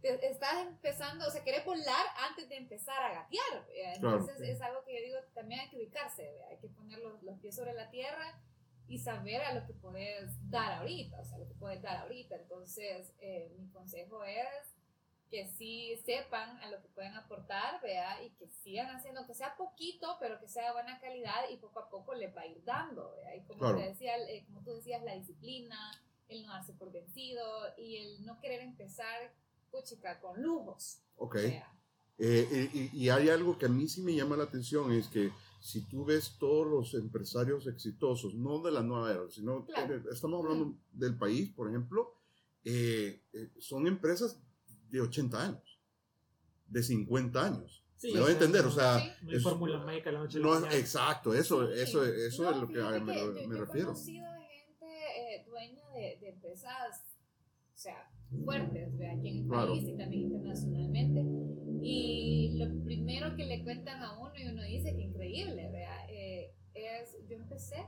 te- 0.02 0.26
estás 0.30 0.66
empezando, 0.66 1.28
o 1.28 1.30
sea, 1.32 1.44
querés 1.44 1.66
volar 1.66 2.06
antes 2.30 2.48
de 2.48 2.56
empezar 2.58 3.02
a 3.04 3.14
gatear. 3.14 3.46
¿verdad? 3.68 4.00
Claro. 4.00 4.18
Entonces 4.20 4.50
es 4.50 4.62
algo 4.62 4.84
que 4.86 4.96
yo 4.98 5.06
digo, 5.06 5.18
también 5.34 5.60
hay 5.62 5.70
que 5.70 5.78
ubicarse, 5.78 6.42
hay 6.50 6.58
que 6.58 6.70
poner 6.70 7.00
los, 7.00 7.22
los 7.24 7.38
pies 7.40 7.56
sobre 7.56 7.74
la 7.74 7.90
tierra 7.90 8.42
y 8.88 8.98
saber 9.00 9.42
a 9.42 9.54
lo 9.54 9.66
que 9.68 9.74
puedes 9.74 10.32
dar 10.50 10.72
ahorita, 10.80 11.20
o 11.20 11.26
sea, 11.26 11.38
lo 11.38 11.48
que 11.48 11.54
puedes 11.56 11.82
dar 11.82 11.98
ahorita. 11.98 12.36
Entonces, 12.38 13.14
eh, 13.20 13.54
mi 13.60 13.70
consejo 13.70 14.24
es 14.24 14.48
que 15.30 15.48
sí 15.48 15.96
sepan 16.06 16.58
a 16.58 16.70
lo 16.72 16.82
que 16.82 16.88
pueden 16.90 17.14
aportar, 17.14 17.82
vea, 17.82 18.24
y 18.24 18.32
que 18.32 18.48
sigan 18.48 18.88
haciendo, 18.96 19.26
que 19.28 19.34
sea 19.34 19.56
poquito, 19.58 20.18
pero 20.20 20.40
que 20.40 20.48
sea 20.48 20.66
de 20.68 20.74
buena 20.74 21.00
calidad 21.00 21.50
y 21.52 21.58
poco 21.58 21.80
a 21.80 21.90
poco 21.90 22.14
les 22.16 22.36
va 22.36 22.42
a 22.42 22.48
ir 22.48 22.64
dando, 22.64 23.12
vea. 23.16 23.36
Y 23.36 23.42
como, 23.46 23.60
Claro. 23.60 23.78
te 23.78 23.90
decía, 23.90 24.18
eh, 24.28 24.44
como 24.48 24.62
tú 24.64 24.72
decías, 24.74 25.04
la 25.04 25.16
disciplina, 25.16 25.78
el 26.30 26.44
no 26.44 26.50
darse 26.54 26.74
por 26.74 26.92
vencido 26.92 27.44
y 27.78 27.98
el 27.98 28.26
no 28.26 28.40
querer 28.40 28.62
empezar, 28.62 29.34
puchica, 29.72 30.20
con 30.20 30.42
lujos, 30.42 31.02
ok. 31.18 31.36
vea. 31.36 31.76
Eh, 32.18 32.70
y, 32.74 33.04
y- 33.06 33.10
hay 33.10 33.30
algo 33.30 33.58
que 33.58 33.68
a 33.68 33.70
mí 33.70 33.88
sí 33.88 34.02
me 34.02 34.14
llama 34.14 34.36
la 34.36 34.44
atención, 34.44 34.92
es 34.92 35.08
que 35.08 35.32
si 35.62 35.88
tú 35.88 36.06
ves 36.06 36.38
todos 36.40 36.68
los 36.68 36.94
empresarios 36.94 37.66
exitosos, 37.68 38.34
no 38.36 38.60
de 38.62 38.72
la 38.72 38.82
nueva 38.82 39.12
era, 39.12 39.30
sino 39.30 39.66
Claro. 39.66 39.96
eh, 39.96 40.04
estamos 40.12 40.44
hablando 40.44 40.76
del 40.92 41.18
país, 41.18 41.50
por 41.52 41.70
ejemplo, 41.70 42.14
eh, 42.66 43.22
eh, 43.32 43.50
son 43.60 43.88
empresas 43.88 44.38
de 44.90 45.02
80 45.02 45.44
años, 45.44 45.80
de 46.68 46.84
50 46.84 47.46
años. 47.46 47.84
Sí, 47.98 48.14
me 48.14 48.20
doy 48.20 48.30
a 48.30 48.34
entender, 48.34 48.66
o 48.66 48.72
sea, 48.72 49.00
Sí. 49.00 49.10
No 49.24 49.32
hay 49.32 49.38
es- 49.38 49.44
fórmula 49.44 49.78
mágica 49.80 50.12
la 50.12 50.20
noche 50.20 50.38
a 50.38 50.42
la 50.42 50.48
no 50.48 50.54
es- 50.56 50.62
mañana. 50.62 50.80
exacto, 50.80 51.34
eso, 51.34 51.68
Sí. 51.68 51.80
eso, 51.82 52.06
eso 52.06 52.44
No, 52.44 52.52
es 52.52 52.58
lo 52.58 52.68
que 52.70 52.82
a- 52.82 52.90
me, 52.92 52.98
que 52.98 53.02
me 53.02 53.16
yo, 53.16 53.34
yo 53.34 53.66
refiero. 53.66 53.90
he 53.90 53.94
conocido 53.94 54.26
gente 54.48 55.36
eh, 55.36 55.46
dueña 55.46 55.90
de, 55.90 56.18
de 56.22 56.30
empresas, 56.30 57.04
o 57.74 57.78
sea, 57.78 58.10
fuertes, 58.46 58.98
¿ve? 58.98 59.10
aquí 59.12 59.28
en 59.30 59.38
el 59.44 59.48
Claro. 59.48 59.74
país 59.74 59.84
y 59.90 59.98
también 59.98 60.22
internacionalmente. 60.24 61.24
Y 61.82 62.58
lo 62.58 62.84
primero 62.86 63.36
que 63.36 63.46
le 63.46 63.64
cuentan 63.64 64.02
a 64.04 64.18
uno 64.20 64.32
y 64.38 64.48
uno 64.48 64.64
dice 64.64 64.96
que 64.96 65.02
increíble, 65.02 65.70
¿vea? 65.72 66.06
Eh, 66.10 66.54
es, 66.74 67.18
yo 67.28 67.36
empecé 67.36 67.86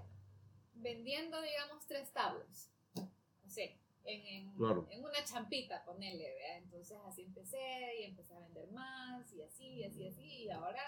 vendiendo, 0.74 1.38
digamos, 1.42 1.86
tres 1.88 2.12
tablas, 2.12 2.72
así, 3.46 3.80
en, 4.06 4.26
en, 4.28 4.54
Claro. 4.56 4.88
en 4.90 5.00
una 5.04 5.24
champita, 5.24 5.84
ponele, 5.86 6.24
¿vea? 6.34 6.58
Entonces 6.58 6.98
así 7.06 7.24
empecé 7.24 7.58
y 8.02 8.04
empecé 8.06 8.34
a 8.34 8.40
vender 8.40 8.72
más 8.72 9.32
y 9.34 9.42
así, 9.42 9.68
y 9.68 9.84
así, 9.84 10.08
así, 10.08 10.44
y 10.44 10.50
ahora, 10.50 10.82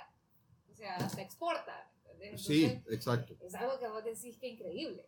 o 0.71 0.75
sea, 0.75 1.09
se 1.09 1.21
exporta, 1.21 1.91
¿entendés? 2.05 2.41
Sí, 2.43 2.65
Entonces, 2.65 2.93
exacto. 2.93 3.35
es 3.41 3.53
algo 3.55 3.79
que 3.79 3.87
vos 3.87 4.03
decís 4.03 4.37
que 4.37 4.47
increíble. 4.47 5.07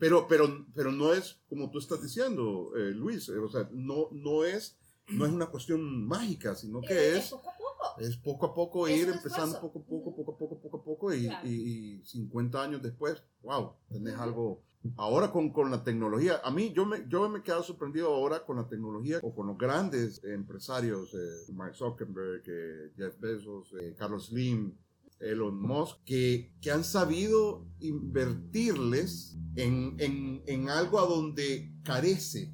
Pero, 0.00 0.26
pero, 0.26 0.66
pero 0.74 0.90
no 0.90 1.12
es 1.12 1.40
como 1.48 1.70
tú 1.70 1.78
estás 1.78 2.02
diciendo, 2.02 2.72
eh, 2.76 2.90
Luis, 2.90 3.28
eh, 3.28 3.38
o 3.38 3.48
sea, 3.48 3.68
no, 3.72 4.08
no, 4.10 4.44
es, 4.44 4.76
no 5.08 5.24
es 5.24 5.32
una 5.32 5.46
cuestión 5.46 6.04
mágica, 6.06 6.56
sino 6.56 6.80
que 6.80 6.92
Eh, 6.92 7.18
es... 7.18 7.30
poco 7.30 7.50
a 7.50 7.56
poco. 7.56 8.00
Es 8.00 8.16
poco 8.16 8.46
a 8.46 8.54
poco 8.54 8.88
Es 8.88 8.98
ir 9.00 9.08
empezando 9.08 9.54
esfuerzo. 9.54 9.60
poco 9.72 9.78
a 9.78 9.82
poco, 9.86 10.16
poco 10.16 10.32
a 10.32 10.36
poco, 10.38 10.60
poco 10.60 10.76
a 10.78 10.82
poco 10.84 11.14
y, 11.14 11.26
Claro. 11.28 11.46
y, 11.48 11.98
y 12.00 12.04
50 12.04 12.60
años 12.62 12.82
después, 12.82 13.22
wow, 13.42 13.74
tenés 13.88 14.14
algo. 14.18 14.62
Ahora 14.96 15.30
con, 15.30 15.50
con 15.50 15.70
la 15.70 15.82
tecnología, 15.82 16.40
a 16.42 16.50
mí 16.50 16.72
yo 16.72 16.86
me, 16.86 17.04
yo 17.08 17.28
me 17.28 17.38
he 17.38 17.42
quedado 17.42 17.62
sorprendido 17.62 18.08
ahora 18.14 18.44
con 18.44 18.56
la 18.56 18.68
tecnología 18.68 19.20
o 19.22 19.34
con 19.34 19.46
los 19.46 19.58
grandes 19.58 20.22
empresarios, 20.24 21.14
eh, 21.14 21.52
Mark 21.52 21.74
Zuckerberg, 21.74 22.42
eh, 22.46 22.92
Jeff 22.96 23.18
Bezos, 23.20 23.74
eh, 23.80 23.94
Carlos 23.96 24.26
Slim, 24.26 24.76
Elon 25.18 25.60
Musk, 25.60 26.04
que, 26.04 26.52
que 26.60 26.70
han 26.70 26.84
sabido 26.84 27.66
invertirles 27.80 29.36
en, 29.54 29.96
en, 29.98 30.42
en 30.46 30.68
algo 30.68 30.98
a 31.00 31.06
donde 31.06 31.72
carece. 31.82 32.52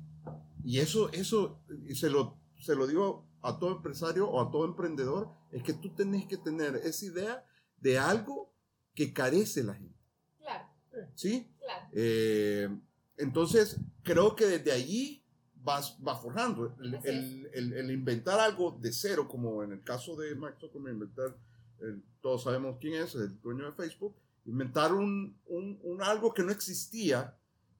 Y 0.65 0.79
eso, 0.79 1.11
eso 1.13 1.61
se, 1.93 2.09
lo, 2.09 2.39
se 2.61 2.77
lo 2.77 2.87
digo 2.87 3.27
a 3.43 3.59
todo 3.59 3.77
empresario 3.77 4.29
o 4.29 4.41
a 4.41 4.51
todo 4.51 4.65
emprendedor, 4.65 5.31
es 5.51 5.63
que 5.65 5.73
tú 5.73 5.93
tenés 5.95 6.27
que 6.27 6.37
tener 6.37 6.77
esa 6.77 7.05
idea 7.05 7.47
de 7.79 7.99
algo 7.99 8.55
que 8.95 9.13
carece 9.13 9.65
la 9.65 9.75
gente. 9.75 9.99
Claro, 10.39 10.69
¿Sí? 11.17 11.52
Claro. 11.63 11.87
Eh, 11.93 12.69
entonces, 13.17 13.79
creo 14.03 14.35
que 14.35 14.47
desde 14.47 14.73
allí 14.73 15.23
vas, 15.55 15.97
vas 16.03 16.21
forjando. 16.21 16.75
El, 16.81 16.95
el- 17.05 17.51
el- 17.55 17.73
el 17.75 17.91
inventar 17.91 18.41
algo 18.41 18.73
de 18.81 18.93
cero, 18.93 19.29
como 19.29 19.63
en 19.63 19.73
el 19.73 19.83
caso 19.83 20.17
de 20.17 20.35
Mark 20.35 20.57
Zuckerberg, 20.61 20.95
inventar, 20.95 21.37
eh, 21.81 21.99
todos 22.21 22.43
sabemos 22.45 22.77
quién 22.81 22.95
es, 22.95 23.15
el 23.15 23.41
dueño 23.41 23.67
de 23.67 23.73
Facebook, 23.73 24.15
inventar 24.45 24.93
un, 24.93 25.39
un- 25.47 25.79
un 25.83 26.03
algo 26.03 26.33
que 26.35 26.43
no 26.43 26.51
existía, 26.51 27.37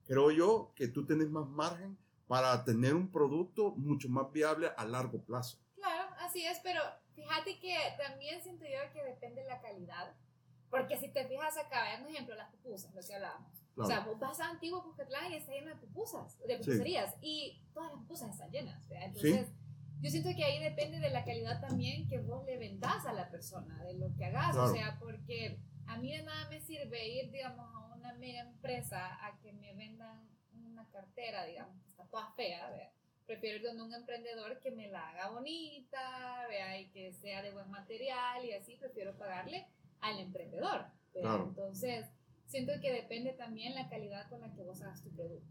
creo 0.07 0.31
yo 0.31 0.71
que 0.75 0.87
tú 0.87 1.05
tienes 1.05 1.29
más 1.29 1.47
margen 1.47 1.97
para 2.27 2.63
tener 2.63 2.93
un 2.95 3.11
producto 3.11 3.71
mucho 3.71 4.07
más 4.09 4.31
viable 4.31 4.71
a 4.77 4.85
largo 4.85 5.19
plazo. 5.21 5.57
Claro, 5.75 6.09
así 6.19 6.45
es, 6.45 6.57
pero 6.63 6.79
fíjate 7.15 7.59
que 7.59 7.75
también 8.01 8.41
siento 8.41 8.63
yo 8.63 8.93
que 8.93 9.03
depende 9.03 9.41
de 9.41 9.47
la 9.47 9.61
calidad. 9.61 10.13
Porque 10.69 10.97
si 10.97 11.09
te 11.09 11.27
fijas 11.27 11.55
acá, 11.57 11.83
vean 11.83 12.03
un 12.05 12.09
ejemplo, 12.09 12.33
las 12.35 12.49
pupusas, 12.51 12.95
lo 12.95 13.01
que 13.01 13.13
hablábamos. 13.13 13.62
O 13.75 13.85
sea, 13.85 14.01
vos 14.01 14.19
vas 14.19 14.39
a 14.39 14.49
Antiguo 14.49 14.83
Cuscatlán 14.83 15.31
y 15.31 15.35
está 15.35 15.51
lleno 15.51 15.69
de 15.69 15.75
pupusas, 15.75 16.37
de 16.47 16.57
pupuserías, 16.57 17.15
y 17.21 17.61
todas 17.73 17.91
las 17.91 18.01
pupusas 18.01 18.31
están 18.31 18.51
llenas. 18.51 18.87
¿verdad? 18.87 19.07
Entonces, 19.07 19.51
yo 20.01 20.09
siento 20.09 20.29
que 20.35 20.43
ahí 20.43 20.61
depende 20.61 20.99
de 20.99 21.09
la 21.09 21.23
calidad 21.23 21.61
también 21.61 22.07
que 22.07 22.19
vos 22.19 22.45
le 22.45 22.57
vendás 22.57 23.05
a 23.05 23.13
la 23.13 23.29
persona, 23.31 23.83
de 23.83 23.93
lo 23.95 24.13
que 24.15 24.25
hagas. 24.25 24.51
Claro. 24.51 24.71
O 24.71 24.75
sea, 24.75 24.97
porque 24.99 25.59
a 25.87 25.97
mí 25.97 26.15
de 26.15 26.23
nada 26.23 26.49
me 26.49 26.59
sirve 26.59 27.07
ir, 27.07 27.31
digamos, 27.31 27.65
a 27.73 27.95
una 27.95 28.13
mega 28.13 28.41
empresa 28.41 29.25
a 29.25 29.39
que 29.39 29.53
me 29.53 29.73
vendan 29.73 30.27
una 30.53 30.87
cartera, 30.89 31.45
digamos, 31.45 31.81
que 31.81 31.89
está 31.89 32.05
toda 32.05 32.31
fea, 32.33 32.69
¿verdad? 32.69 32.91
Prefiero 33.25 33.57
ir 33.57 33.63
donde 33.63 33.83
un 33.83 33.93
emprendedor 33.93 34.59
que 34.59 34.71
me 34.71 34.89
la 34.89 35.09
haga 35.09 35.29
bonita, 35.29 36.45
vea, 36.49 36.79
y 36.79 36.89
que 36.89 37.13
sea 37.13 37.41
de 37.41 37.51
buen 37.51 37.69
material 37.71 38.43
y 38.43 38.51
así, 38.51 38.75
prefiero 38.75 39.17
pagarle 39.17 39.67
al 40.01 40.19
emprendedor. 40.19 40.85
Claro. 41.13 41.45
Entonces, 41.47 42.07
siento 42.47 42.71
que 42.81 42.91
depende 42.91 43.33
también 43.33 43.73
la 43.75 43.89
calidad 43.89 44.29
con 44.29 44.41
la 44.41 44.53
que 44.53 44.61
vos 44.63 44.81
hagas 44.81 45.03
tu 45.03 45.09
producto. 45.11 45.47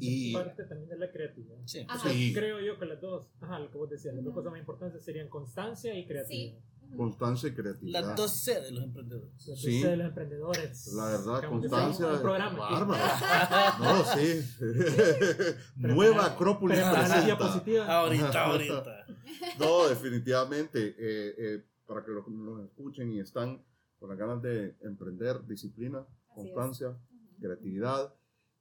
Y- 0.00 0.28
es 0.28 0.34
parte 0.42 0.64
también 0.64 0.88
de 0.88 0.96
la 0.98 1.10
creatividad. 1.12 1.58
Sí. 1.66 1.84
Ajá. 1.88 2.08
Sí. 2.08 2.32
Creo 2.32 2.60
yo 2.60 2.78
que 2.78 2.86
las 2.86 3.00
dos, 3.00 3.30
ajá, 3.40 3.58
lo 3.58 3.70
que 3.70 3.76
vos 3.78 3.90
decías, 3.90 4.14
las 4.14 4.24
dos 4.24 4.32
cosas 4.34 4.50
más 4.52 4.60
importantes 4.60 5.04
serían 5.04 5.28
constancia 5.28 5.94
y 5.94 6.06
creatividad. 6.06 6.58
Sí. 6.58 6.96
Constancia 6.96 7.48
y 7.48 7.54
creatividad. 7.54 8.16
12 8.16 8.60
de 8.60 8.70
los 8.72 8.84
emprendedores. 8.84 9.46
Los 9.46 9.60
Sí. 9.62 9.82
de 9.82 9.96
los 9.96 10.06
emprendedores. 10.08 10.92
La 10.94 11.04
verdad, 11.06 11.48
constancia. 11.48 12.06
un 12.06 12.20
programa. 12.20 12.68
No, 13.80 14.04
sí. 14.04 14.42
Nueva 15.76 16.26
Acrópolis 16.26 16.78
presenta. 16.78 18.00
Ahorita, 18.00 18.44
ahorita. 18.46 19.06
No, 19.58 19.88
definitivamente. 19.88 20.94
eh, 20.98 21.34
eh, 21.38 21.64
para 21.86 22.04
que 22.04 22.10
lo- 22.10 22.26
nos 22.28 22.64
escuchen 22.64 23.12
y 23.12 23.20
están 23.20 23.62
con 23.98 24.08
las 24.10 24.18
ganas 24.18 24.40
de 24.42 24.76
emprender, 24.82 25.44
disciplina, 25.46 26.06
Constancia, 26.34 26.88
Ujú. 26.90 27.40
creatividad. 27.40 28.14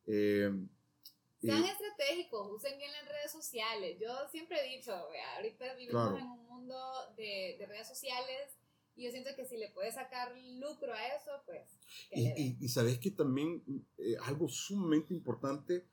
eh, 0.07 0.49
y- 1.41 1.47
Sean 1.47 1.63
estratégicos, 1.63 2.51
usen 2.51 2.77
bien 2.77 2.91
las 2.91 3.07
redes 3.07 3.31
sociales. 3.31 3.97
Yo 3.99 4.09
siempre 4.29 4.57
he 4.59 4.77
dicho, 4.77 4.91
vea, 5.11 5.37
ahorita 5.37 5.73
vivimos 5.75 5.91
Claro. 6.09 6.17
en 6.17 6.27
un 6.27 6.45
mundo 6.47 6.75
de, 7.17 7.55
de 7.57 7.65
redes 7.65 7.87
sociales 7.87 8.57
y 8.95 9.05
yo 9.05 9.11
siento 9.11 9.29
que 9.35 9.45
si 9.45 9.57
le 9.57 9.69
puedes 9.71 9.95
sacar 9.95 10.35
lucro 10.59 10.93
a 10.93 11.07
eso, 11.15 11.31
pues... 11.45 11.79
Y, 12.11 12.27
y- 12.39 12.57
y 12.59 12.69
sabes 12.69 12.99
que 12.99 13.11
también 13.11 13.63
eh, 13.97 14.15
algo 14.23 14.47
sumamente 14.49 15.13
importante 15.13 15.87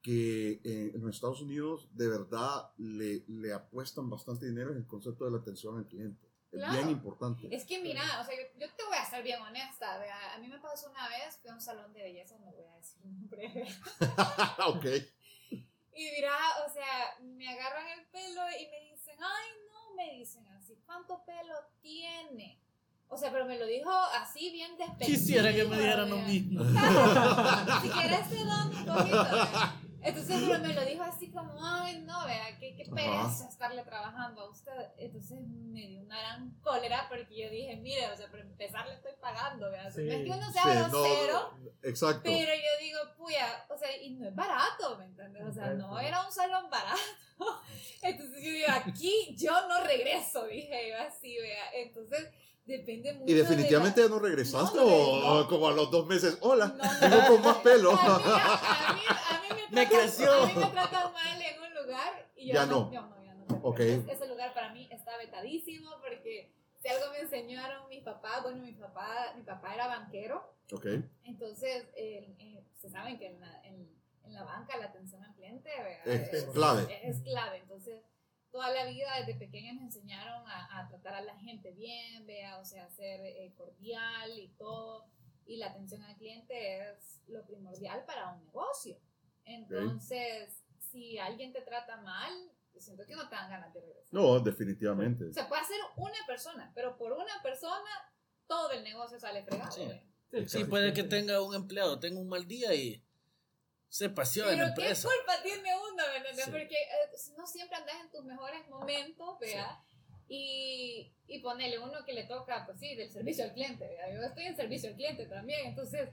que 0.00 0.60
eh, 0.64 0.92
en 0.94 1.00
los 1.02 1.14
Estados 1.16 1.40
Unidos 1.42 1.88
de 1.92 2.08
verdad 2.08 2.70
le, 2.78 3.24
le 3.26 3.52
apuestan 3.52 4.08
bastante 4.10 4.46
dinero 4.46 4.70
es 4.70 4.76
el 4.76 4.86
concepto 4.86 5.24
de 5.24 5.30
la 5.32 5.38
atención 5.38 5.76
al 5.78 5.86
cliente. 5.88 6.28
Es 6.54 6.58
Claro. 6.60 6.72
bien 6.74 6.90
importante. 6.90 7.48
Es 7.54 7.64
que 7.64 7.80
mira, 7.80 8.02
o 8.20 8.24
sea, 8.24 8.34
yo, 8.36 8.42
yo 8.60 8.72
te 8.74 8.84
voy 8.84 8.96
a 8.96 9.04
ser 9.04 9.22
bien 9.24 9.40
honesta, 9.42 9.98
vea, 9.98 10.34
a 10.34 10.38
mí 10.38 10.46
me 10.46 10.58
pasó 10.60 10.88
una 10.90 11.08
vez, 11.08 11.36
fui 11.42 11.50
a 11.50 11.54
un 11.54 11.60
salón 11.60 11.92
de 11.92 12.02
belleza, 12.02 12.36
no 12.38 12.52
voy 12.52 12.64
a 12.64 12.76
decir 12.76 13.00
nombre, 13.04 13.66
ok. 14.66 14.84
y 15.96 16.10
mira, 16.12 16.32
o 16.66 16.72
sea, 16.72 17.16
me 17.22 17.48
agarran 17.48 17.88
el 17.98 18.06
pelo 18.06 18.42
y 18.50 18.66
me 18.68 18.90
dicen, 18.92 19.16
ay, 19.20 19.48
no, 19.72 19.94
me 19.96 20.12
dicen 20.18 20.46
así, 20.48 20.76
¿cuánto 20.86 21.24
pelo 21.24 21.54
tiene? 21.82 22.60
O 23.08 23.16
sea, 23.18 23.30
pero 23.30 23.44
me 23.46 23.58
lo 23.58 23.66
dijo 23.66 23.90
así 23.90 24.50
bien 24.50 24.76
despectivo. 24.78 25.06
Quisiera 25.10 25.52
que 25.52 25.64
me 25.64 25.78
dieran 25.78 26.08
lo 26.10 26.16
mismo. 26.18 26.64
si 27.82 27.88
quieres 27.90 28.28
te 28.28 28.36
doy 28.36 28.62
un 28.64 28.70
poquito, 28.86 29.04
vea. 29.04 29.80
Entonces, 30.04 30.42
pero 30.46 30.58
me 30.60 30.74
lo 30.74 30.84
dijo 30.84 31.02
así 31.02 31.30
como, 31.30 31.54
ay, 31.64 32.02
no, 32.02 32.26
vea, 32.26 32.58
qué, 32.58 32.76
qué 32.76 32.84
pereza 32.84 33.48
estarle 33.48 33.82
trabajando 33.84 34.42
a 34.42 34.50
usted. 34.50 34.72
Entonces 34.98 35.40
me 35.48 35.86
dio 35.88 36.02
una 36.02 36.18
gran 36.18 36.50
cólera 36.60 37.06
porque 37.08 37.42
yo 37.42 37.50
dije, 37.50 37.76
mire, 37.76 38.06
o 38.12 38.16
sea, 38.16 38.30
para 38.30 38.42
empezar 38.42 38.86
le 38.86 38.94
estoy 38.94 39.12
pagando, 39.20 39.70
vea. 39.70 39.90
Sí. 39.90 40.02
No 40.02 40.12
es 40.12 40.24
que 40.24 40.30
uno 40.30 40.46
Sí, 40.46 40.52
sea 40.52 40.88
no, 40.88 40.88
grosero, 40.88 41.58
exacto. 41.82 42.20
pero 42.22 42.52
yo 42.54 42.84
digo, 42.84 42.98
puya, 43.16 43.66
o 43.68 43.78
sea, 43.78 43.96
y 43.96 44.10
no 44.10 44.28
es 44.28 44.34
barato, 44.34 44.96
¿me 44.98 45.06
entiendes? 45.06 45.42
O 45.46 45.52
sea, 45.52 45.70
no 45.74 45.98
era 45.98 46.24
un 46.24 46.32
salón 46.32 46.68
barato. 46.70 47.00
Entonces 48.02 48.44
yo 48.44 48.50
digo, 48.50 48.68
aquí 48.70 49.34
yo 49.36 49.68
no 49.68 49.82
regreso, 49.84 50.46
dije 50.46 50.90
yo 50.90 50.98
así, 50.98 51.36
vea. 51.38 51.72
Entonces, 51.74 52.28
depende 52.64 53.12
mucho. 53.14 53.24
¿Y 53.30 53.34
de 53.34 53.42
definitivamente 53.42 54.00
la- 54.00 54.06
ya 54.06 54.10
no 54.14 54.18
regresaste 54.20 54.76
No, 54.78 54.84
no, 54.84 54.94
o, 54.96 55.40
no. 55.42 55.48
como 55.48 55.68
a 55.68 55.72
los 55.72 55.90
dos 55.90 56.06
meses? 56.06 56.38
Hola, 56.40 56.74
vengo 57.00 57.26
con 57.28 57.42
más 57.42 57.56
pelo. 57.58 57.92
A 57.92 58.18
mí, 58.18 58.24
a 58.26 58.92
mí, 58.94 59.02
a 59.08 59.40
mí 59.42 59.62
me, 59.70 59.80
Me 59.82 59.88
creció. 59.88 60.32
A 60.32 60.46
mí 60.46 60.52
me 60.54 60.66
tratan 60.66 61.12
mal 61.12 61.42
en 61.42 61.62
un 61.62 61.74
lugar 61.82 62.30
y 62.36 62.48
yo 62.48 62.54
Ya 62.54 62.66
no. 62.66 62.90
Yo 62.92 63.02
no, 63.02 63.24
ya 63.24 63.34
no. 63.34 63.56
Ok. 63.62 63.80
Es- 63.80 64.08
ese 64.08 64.28
lugar 64.28 64.52
para 64.54 64.72
mí 64.72 64.88
está 64.90 65.16
vetadísimo 65.18 65.90
porque 66.00 66.52
si 66.82 66.88
algo 66.88 67.10
me 67.12 67.18
enseñaron 67.20 67.88
mis 67.88 68.02
papás, 68.02 68.42
bueno, 68.42 68.62
mi 68.62 68.72
papá, 68.72 69.32
mi 69.36 69.42
papá 69.42 69.74
era 69.74 69.86
banquero, 69.86 70.54
ok, 70.70 70.86
entonces 71.24 71.84
eh, 71.96 72.34
eh, 72.38 72.62
se 72.78 72.90
saben 72.90 73.18
que 73.18 73.28
en 73.28 73.40
la, 73.40 73.62
en, 73.64 73.88
en 74.24 74.34
la 74.34 74.44
banca 74.44 74.76
la 74.76 74.86
atención 74.86 75.24
al 75.24 75.34
cliente 75.34 75.70
¿verdad? 75.78 76.06
Es 76.34 76.44
clave. 76.52 77.00
Es, 77.08 77.20
clave, 77.22 77.58
entonces 77.58 78.02
toda 78.54 78.70
la 78.70 78.86
vida 78.86 79.08
desde 79.18 79.34
pequeños 79.34 79.74
me 79.74 79.82
enseñaron 79.82 80.46
a, 80.46 80.78
a 80.78 80.88
tratar 80.88 81.14
a 81.14 81.22
la 81.22 81.36
gente 81.40 81.72
bien, 81.72 82.24
vea, 82.24 82.60
o 82.60 82.64
sea, 82.64 82.88
ser 82.88 83.20
eh, 83.20 83.52
cordial 83.56 84.38
y 84.38 84.46
todo. 84.56 85.06
Y 85.44 85.56
la 85.56 85.66
atención 85.66 86.00
al 86.04 86.16
cliente 86.16 86.78
es 86.78 87.20
lo 87.26 87.44
primordial 87.44 88.04
para 88.06 88.32
un 88.32 88.44
negocio. 88.44 88.96
Entonces, 89.44 90.62
si 90.78 91.18
alguien 91.18 91.52
te 91.52 91.62
trata 91.62 91.96
mal, 92.02 92.32
siento 92.78 93.04
que 93.04 93.16
no 93.16 93.28
te 93.28 93.34
dan 93.34 93.50
ganas 93.50 93.74
de 93.74 93.80
regresar. 93.80 94.14
no, 94.14 94.38
definitivamente. 94.38 95.24
O 95.30 95.32
sea, 95.32 95.48
puede 95.48 95.64
ser 95.64 95.80
una 95.96 96.24
persona, 96.24 96.70
pero 96.76 96.96
por 96.96 97.10
una 97.10 97.42
persona 97.42 97.90
todo 98.46 98.70
el 98.70 98.84
negocio 98.84 99.18
sale 99.18 99.42
fregado. 99.42 99.72
Sí. 99.72 100.46
Sí, 100.46 100.64
puede 100.64 100.92
que 100.92 101.02
tenga 101.02 101.42
un 101.42 101.56
empleado, 101.56 101.98
tenga 101.98 102.20
un 102.20 102.28
mal 102.28 102.46
día 102.46 102.72
y 102.72 103.04
se 103.94 104.10
paseó 104.10 104.50
en 104.50 104.58
la 104.58 104.64
Pero 104.64 104.74
qué 104.74 104.80
empresa. 104.82 105.06
culpa 105.08 105.40
tiene 105.44 105.70
uno, 105.76 106.02
¿me 106.10 106.16
entiendes? 106.16 106.44
Sí. 106.46 106.50
Porque 106.50 106.74
eh, 106.74 107.34
no 107.38 107.46
siempre 107.46 107.76
andas 107.76 107.94
en 108.02 108.10
tus 108.10 108.24
mejores 108.24 108.68
momentos, 108.68 109.38
¿vea? 109.38 109.84
Y, 110.26 111.14
y 111.28 111.38
ponele 111.38 111.78
uno 111.78 112.04
que 112.04 112.12
le 112.12 112.24
toca, 112.24 112.66
pues 112.66 112.80
sí, 112.80 112.96
del 112.96 113.08
servicio 113.12 113.44
al 113.44 113.52
cliente, 113.52 113.86
¿vea? 113.86 114.12
Yo 114.12 114.20
estoy 114.20 114.46
en 114.46 114.56
servicio 114.56 114.88
al 114.90 114.96
cliente 114.96 115.26
también, 115.26 115.68
entonces 115.68 116.08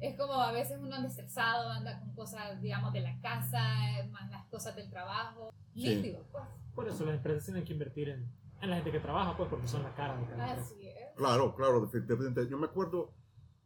es 0.00 0.16
como 0.16 0.32
a 0.32 0.50
veces 0.50 0.78
uno 0.80 0.96
anda 0.96 1.08
estresado, 1.08 1.68
anda 1.70 2.00
con 2.00 2.12
cosas, 2.16 2.60
digamos, 2.60 2.92
de 2.92 3.02
la 3.02 3.16
casa, 3.20 3.62
más 4.10 4.28
las 4.28 4.44
cosas 4.48 4.74
del 4.74 4.90
trabajo. 4.90 5.54
Sí. 5.76 6.16
Pues. 6.32 6.44
Por 6.74 6.88
eso 6.88 7.04
las 7.04 7.14
empresas 7.14 7.44
tienen 7.44 7.64
que 7.64 7.72
invertir 7.72 8.08
en, 8.08 8.28
en 8.60 8.68
la 8.68 8.74
gente 8.74 8.90
que 8.90 8.98
trabaja, 8.98 9.36
pues, 9.36 9.48
porque 9.48 9.68
son 9.68 9.84
la 9.84 9.94
cara 9.94 10.16
de 10.16 10.26
cada 10.26 10.48
empresa. 10.54 10.74
Así 10.74 10.88
es. 10.88 11.14
Claro, 11.14 11.54
claro, 11.54 11.82
definitivamente. 11.82 12.48
Yo 12.48 12.58
me 12.58 12.66
acuerdo 12.66 13.14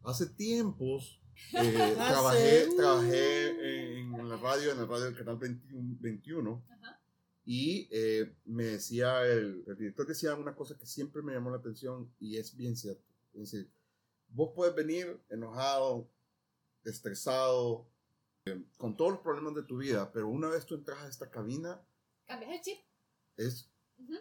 hace 0.05 0.27
tiempos, 0.27 1.23
eh, 1.53 1.77
Hace, 1.79 1.95
trabajé, 1.95 2.69
uh. 2.69 2.77
trabajé 2.77 3.99
en, 4.01 4.15
en 4.15 4.29
la 4.29 4.37
radio, 4.37 4.73
en 4.73 4.79
la 4.79 4.87
radio 4.87 5.05
del 5.07 5.17
canal 5.17 5.37
21, 5.37 5.97
21 6.01 6.65
Ajá. 6.71 7.01
y 7.45 7.89
eh, 7.91 8.35
me 8.45 8.65
decía, 8.65 9.23
el, 9.25 9.65
el 9.67 9.77
director 9.77 10.07
decía 10.07 10.35
una 10.35 10.55
cosa 10.55 10.77
que 10.79 10.87
siempre 10.87 11.23
me 11.23 11.33
llamó 11.33 11.51
la 11.51 11.59
atención 11.59 12.11
y 12.19 12.37
es 12.37 12.57
bien 12.57 12.77
cierto. 12.77 13.05
Es 13.35 13.51
decir, 13.53 13.71
vos 14.29 14.53
puedes 14.55 14.75
venir 14.75 15.21
enojado, 15.29 16.09
estresado, 16.85 17.87
eh, 18.47 18.63
con 18.77 18.97
todos 18.97 19.13
los 19.13 19.21
problemas 19.21 19.55
de 19.55 19.63
tu 19.65 19.77
vida, 19.79 20.11
pero 20.13 20.29
una 20.29 20.49
vez 20.49 20.65
tú 20.67 20.75
entras 20.75 20.99
a 21.03 21.09
esta 21.09 21.31
cabina, 21.31 21.81
Cambias 22.27 22.53
el 22.53 22.61
chip. 22.61 22.79
es 23.37 23.69
Ujú. 23.99 24.15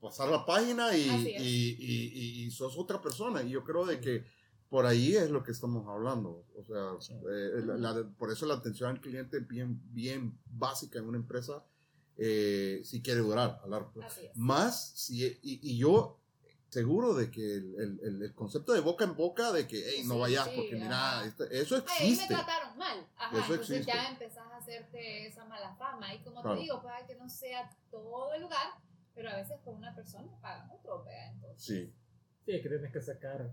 pasar 0.00 0.28
la 0.28 0.44
página 0.44 0.96
y, 0.96 1.02
y- 1.08 1.76
y- 1.78 2.44
y 2.46 2.50
sos 2.50 2.76
otra 2.78 3.00
persona. 3.00 3.42
Y 3.42 3.50
yo 3.50 3.64
creo 3.64 3.84
de 3.86 4.00
que 4.00 4.24
por 4.70 4.86
ahí 4.86 5.16
es 5.16 5.30
lo 5.30 5.42
que 5.42 5.50
estamos 5.52 5.86
hablando. 5.86 6.46
O 6.56 6.64
sea, 6.64 6.92
Sí. 7.00 7.12
eh, 7.28 7.60
la- 7.66 7.76
la- 7.76 8.08
por 8.16 8.30
eso 8.32 8.46
la 8.46 8.54
atención 8.54 8.88
al 8.90 9.00
cliente 9.00 9.38
es 9.38 9.46
bien, 9.48 9.80
bien 9.92 10.38
básica 10.46 10.98
en 10.98 11.06
una 11.08 11.18
empresa 11.18 11.64
eh, 12.22 12.82
si 12.84 13.00
quiere 13.02 13.20
durar 13.20 13.60
a 13.64 13.66
largo 13.66 13.92
plazo. 13.92 14.20
Más, 14.34 14.90
si, 14.94 15.24
y, 15.42 15.60
y 15.72 15.78
yo 15.78 16.18
seguro 16.68 17.14
de 17.14 17.30
que 17.30 17.54
el, 17.54 17.74
el- 18.02 18.22
el- 18.22 18.34
concepto 18.34 18.72
de 18.74 18.80
boca 18.80 19.04
en 19.04 19.16
boca 19.16 19.50
de 19.52 19.66
que, 19.66 19.82
hey, 19.88 20.02
no 20.04 20.14
Sí, 20.16 20.20
vayas 20.20 20.44
sí, 20.44 20.52
porque 20.54 20.76
ajá. 20.76 20.84
mira, 20.84 21.24
esto- 21.24 21.44
eso 21.50 21.76
Ay, 21.76 21.82
ahí 21.88 22.06
me 22.08 22.12
existe. 22.12 22.34
trataron 22.34 22.76
mal. 22.78 23.08
Ajá, 23.16 23.38
Eso 23.38 23.52
entonces 23.54 23.76
existe. 23.78 23.92
ya 23.92 24.08
empezás 24.10 24.46
a 24.52 24.56
hacerte 24.58 25.26
esa 25.28 25.44
mala 25.46 25.74
fama. 25.76 26.14
Y 26.14 26.22
como 26.22 26.42
Claro. 26.42 26.56
te 26.56 26.62
digo, 26.62 26.82
puede 26.82 27.06
que 27.06 27.14
no 27.16 27.28
sea 27.30 27.70
todo 27.90 28.34
el 28.34 28.42
lugar, 28.42 28.68
pero 29.14 29.30
a 29.30 29.36
veces 29.36 29.56
con 29.64 29.76
una 29.76 29.94
persona 29.94 30.30
pagan 30.42 30.70
otro, 30.70 31.02
¿vea? 31.04 31.30
Entonces, 31.32 31.62
Sí, 31.64 31.92
Sí, 32.44 32.62
que 32.62 32.68
tienes 32.68 32.92
que 32.92 33.00
sacar, 33.00 33.50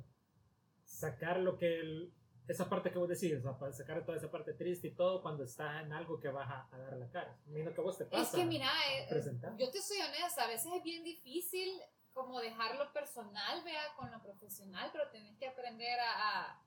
sacar 0.88 1.40
lo 1.40 1.58
que 1.58 1.80
el- 1.80 2.14
esa 2.48 2.70
parte 2.70 2.92
que 2.92 2.98
vos 2.98 3.10
decís, 3.10 3.34
o 3.38 3.42
sea, 3.42 3.58
para 3.60 3.74
sacar 3.74 4.06
toda 4.06 4.18
esa 4.18 4.32
parte 4.32 4.54
triste 4.54 4.88
y 4.88 4.92
todo 4.96 5.22
cuando 5.22 5.44
estás 5.44 5.84
en 5.84 5.92
algo 5.92 6.18
que 6.18 6.30
vas 6.30 6.50
a, 6.50 6.68
a 6.72 6.78
dar 6.78 6.94
la 6.98 7.10
cara. 7.10 7.38
Mira 7.48 7.74
que 7.74 7.82
vos 7.82 7.98
te 7.98 8.06
pasa. 8.06 8.24
Es 8.24 8.30
que 8.32 8.46
mira, 8.46 8.70
eh, 8.90 9.08
yo 9.58 9.70
te 9.70 9.82
soy 9.82 9.98
honesta, 10.00 10.46
a 10.46 10.48
veces 10.48 10.72
es 10.74 10.82
bien 10.84 11.04
difícil 11.04 11.70
como 12.14 12.40
dejar 12.40 12.78
lo 12.78 12.92
personal, 12.94 13.64
vea, 13.66 13.82
con 13.98 14.10
lo 14.12 14.24
profesional, 14.24 14.90
pero 14.94 15.10
tenés 15.12 15.38
que 15.38 15.48
aprender 15.48 16.00
a, 16.00 16.46
a, 16.46 16.62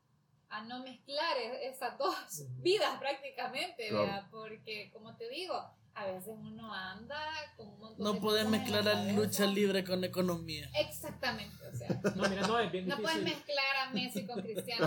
a 0.51 0.65
no 0.67 0.83
mezclar 0.83 1.39
e- 1.39 1.67
esas 1.69 1.97
dos 1.97 2.15
vidas 2.59 2.99
prácticamente, 3.01 3.89
Claro. 3.89 4.05
vea, 4.05 4.29
porque 4.31 4.91
como 4.93 5.17
te 5.17 5.29
digo, 5.31 5.55
a 5.95 6.07
veces 6.07 6.35
uno 6.39 6.73
anda 6.73 7.21
con 7.57 7.69
un 7.69 7.79
montón 7.79 7.99
de 7.99 8.05
No 8.05 8.21
puedes 8.21 8.45
cosas 8.45 8.55
en 8.55 8.61
mezclar 8.63 8.85
la 8.85 9.13
lucha 9.13 9.45
libre 9.47 9.85
con 9.85 10.03
economía. 10.05 10.71
Exactamente, 10.75 11.57
o 11.67 11.75
sea, 11.77 11.89
No, 12.15 12.29
mira, 12.29 12.47
no, 12.47 12.59
es 12.59 12.73
bien 12.73 12.87
no 12.89 12.97
puedes 12.99 13.23
mezclar 13.23 13.77
a 13.87 13.91
Messi 13.91 14.27
con 14.27 14.41
Cristiano. 14.41 14.87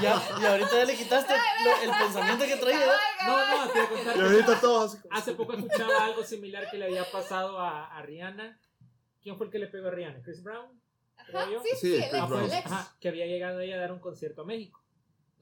Y, 0.00 0.02
ya, 0.02 0.22
y 0.40 0.44
ahorita 0.46 0.70
ya 0.72 0.84
le 0.84 0.96
quitaste 0.96 1.34
lo- 1.64 1.82
el 1.82 1.90
pensamiento 1.98 2.44
que 2.44 2.56
traía. 2.56 2.86
No, 3.26 3.36
no, 3.66 3.68
te 3.72 3.78
voy 3.80 3.86
a 3.86 3.88
contar 3.90 4.16
y 4.16 4.20
ahorita 4.20 4.60
todos 4.60 4.92
así 4.94 5.02
como- 5.02 5.14
hace 5.18 5.32
poco 5.34 5.52
escuchaba 5.54 6.04
algo 6.04 6.24
similar 6.24 6.70
que 6.70 6.78
le 6.78 6.86
había 6.86 7.10
pasado 7.10 7.58
a, 7.60 7.86
a 7.96 8.02
Rihanna. 8.02 8.58
¿Quién 9.22 9.36
fue 9.36 9.46
el 9.46 9.52
que 9.52 9.58
le 9.58 9.66
pegó 9.68 9.88
a 9.88 9.90
Rihanna? 9.92 10.20
¿Chris 10.22 10.42
Brown? 10.42 10.80
Ajá, 11.16 11.26
creo 11.26 11.50
yo. 11.52 11.62
sí, 11.62 11.68
Sí, 11.72 11.76
sí, 11.80 11.94
el 11.94 12.00
Chris 12.00 12.12
ex, 12.12 12.22
Ah, 12.22 12.26
Brown. 12.26 12.40
pues, 12.42 12.52
el 12.52 12.58
ex. 12.58 12.66
ajá, 12.72 12.96
que 13.00 13.08
había 13.08 13.26
llegado 13.26 13.60
ella 13.60 13.76
a 13.76 13.80
dar 13.80 13.92
un 13.92 14.00
concierto 14.00 14.42
a 14.42 14.44
México. 14.44 14.81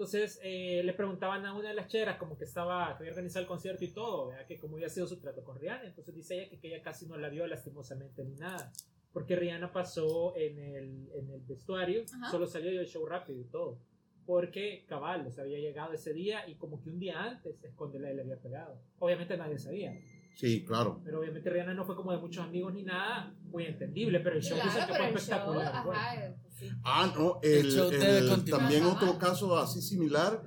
Entonces 0.01 0.41
eh, 0.43 0.81
le 0.83 0.95
preguntaban 0.95 1.45
a 1.45 1.53
una 1.53 1.69
de 1.69 1.75
las 1.75 1.87
cheras 1.87 2.17
como 2.17 2.39
que 2.39 2.45
estaba, 2.45 2.97
que 2.97 3.03
había 3.03 3.11
organizado 3.11 3.43
el 3.43 3.47
concierto 3.47 3.85
y 3.85 3.89
todo, 3.93 4.29
¿verdad? 4.29 4.47
que 4.47 4.57
cómo 4.59 4.77
había 4.77 4.89
sido 4.89 5.07
su 5.07 5.21
trato 5.21 5.45
con 5.45 5.59
Rihanna. 5.61 5.89
Entonces 5.89 6.15
dice 6.15 6.39
ella 6.39 6.49
que, 6.49 6.59
que 6.59 6.69
ella 6.69 6.83
casi 6.83 7.05
no 7.07 7.19
la 7.19 7.29
vio 7.29 7.47
lastimosamente 7.47 8.25
ni 8.25 8.35
nada. 8.37 8.73
Porque 9.13 9.37
Rihanna 9.37 9.71
pasó 9.75 10.35
en 10.39 10.59
el, 10.59 11.11
en 11.13 11.31
el 11.31 11.43
vestuario, 11.43 12.05
Ajá. 12.15 12.31
solo 12.31 12.47
salió 12.47 12.71
del 12.71 12.87
show 12.87 13.05
rápido 13.05 13.43
y 13.43 13.45
todo. 13.45 13.79
Porque 14.25 14.87
cabal, 14.89 15.27
o 15.27 15.31
sea, 15.31 15.45
había 15.45 15.59
llegado 15.59 15.93
ese 15.93 16.15
día 16.15 16.49
y 16.49 16.55
como 16.55 16.81
que 16.81 16.89
un 16.89 16.99
día 16.99 17.23
antes 17.23 17.63
es 17.63 17.75
cuando 17.75 17.99
él 17.99 18.17
le 18.17 18.23
había 18.23 18.41
pegado. 18.41 18.81
Obviamente 19.01 19.37
nadie 19.37 19.59
sabía. 19.59 19.93
Sí, 20.35 20.65
claro. 20.65 21.03
Pero 21.05 21.21
obviamente 21.21 21.51
Rihanna 21.51 21.75
no 21.75 21.85
fue 21.85 21.95
como 21.95 22.11
de 22.13 22.17
muchos 22.19 22.43
amigos 22.43 22.73
ni 22.73 22.85
nada, 22.85 23.35
muy 23.43 23.67
entendible, 23.67 24.21
pero 24.21 24.37
el 24.37 24.43
show 24.43 24.57
Claro, 24.57 24.71
dicen 24.71 24.87
que 24.89 24.95
fue 24.95 25.07
el 25.09 25.13
show, 25.13 25.19
espectacular. 25.19 25.85
bueno. 25.85 26.37
Sí. 26.61 26.71
Ah, 26.85 27.13
no, 27.17 27.41
El 27.43 27.67
el, 27.67 27.73
show 27.73 27.91
debe 27.91 28.19
el- 28.19 28.29
continuar. 28.29 28.61
también 28.61 28.85
Ajá. 28.85 28.93
otro 28.95 29.19
caso 29.19 29.59
así 29.59 29.83
similar 29.83 30.43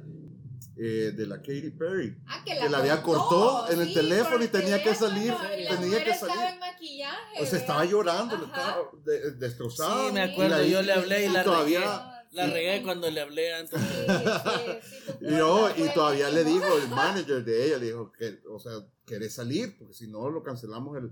eh, 0.76 1.12
de 1.16 1.28
la 1.28 1.38
Katy 1.38 1.70
Perry. 1.72 2.18
Ah, 2.26 2.42
que 2.46 2.58
Que 2.58 2.70
la 2.70 2.78
había 2.80 3.02
cortó 3.04 3.70
en 3.70 3.82
el 3.82 3.94
teléfono 3.94 4.44
y 4.44 4.48
tenía 4.48 4.82
que 4.82 4.96
salir, 4.96 5.32
la 5.34 5.50
tenía 5.50 5.76
mujer 5.80 6.04
que 6.04 6.10
estaba 6.12 6.34
salir. 6.34 6.54
en 6.54 6.60
maquillaje. 6.60 7.42
O 7.44 7.46
sea, 7.46 7.60
estaba 7.60 7.86
llorando, 7.86 8.36
Ajá. 8.36 8.46
estaba 8.46 8.78
de- 9.06 9.32
destrozada. 9.34 10.08
Sí, 10.08 10.12
me 10.14 10.26
Sí. 10.26 10.32
acuerdo, 10.32 10.56
Y 10.64 10.66
la- 10.66 10.68
yo 10.68 10.82
le 10.82 10.94
hablé 10.94 11.26
y 11.26 11.30
la 11.30 11.44
todavía- 11.44 11.80
regué. 11.80 12.14
La 12.32 12.48
Sí. 12.48 12.52
regué 12.54 12.82
cuando 12.82 13.12
le 13.12 13.22
hablé 13.22 13.54
antes. 13.54 13.80
Sí, 13.80 13.88
sí, 13.88 14.96
sí, 15.06 15.14
Y, 15.22 15.38
yo, 15.38 15.70
todavía 15.94 16.32
le 16.32 16.44
dijo 16.44 16.78
el 16.82 16.88
manager 16.90 17.46
de 17.46 17.66
ella, 17.68 17.78
le 17.78 17.86
dijo 17.86 18.12
que, 18.12 18.40
o 18.50 18.58
sea, 18.60 18.72
querés 19.06 19.36
salir, 19.36 19.78
porque 19.78 19.94
si 19.94 20.08
no 20.08 20.28
lo 20.32 20.42
cancelamos 20.42 20.98
el... 20.98 21.12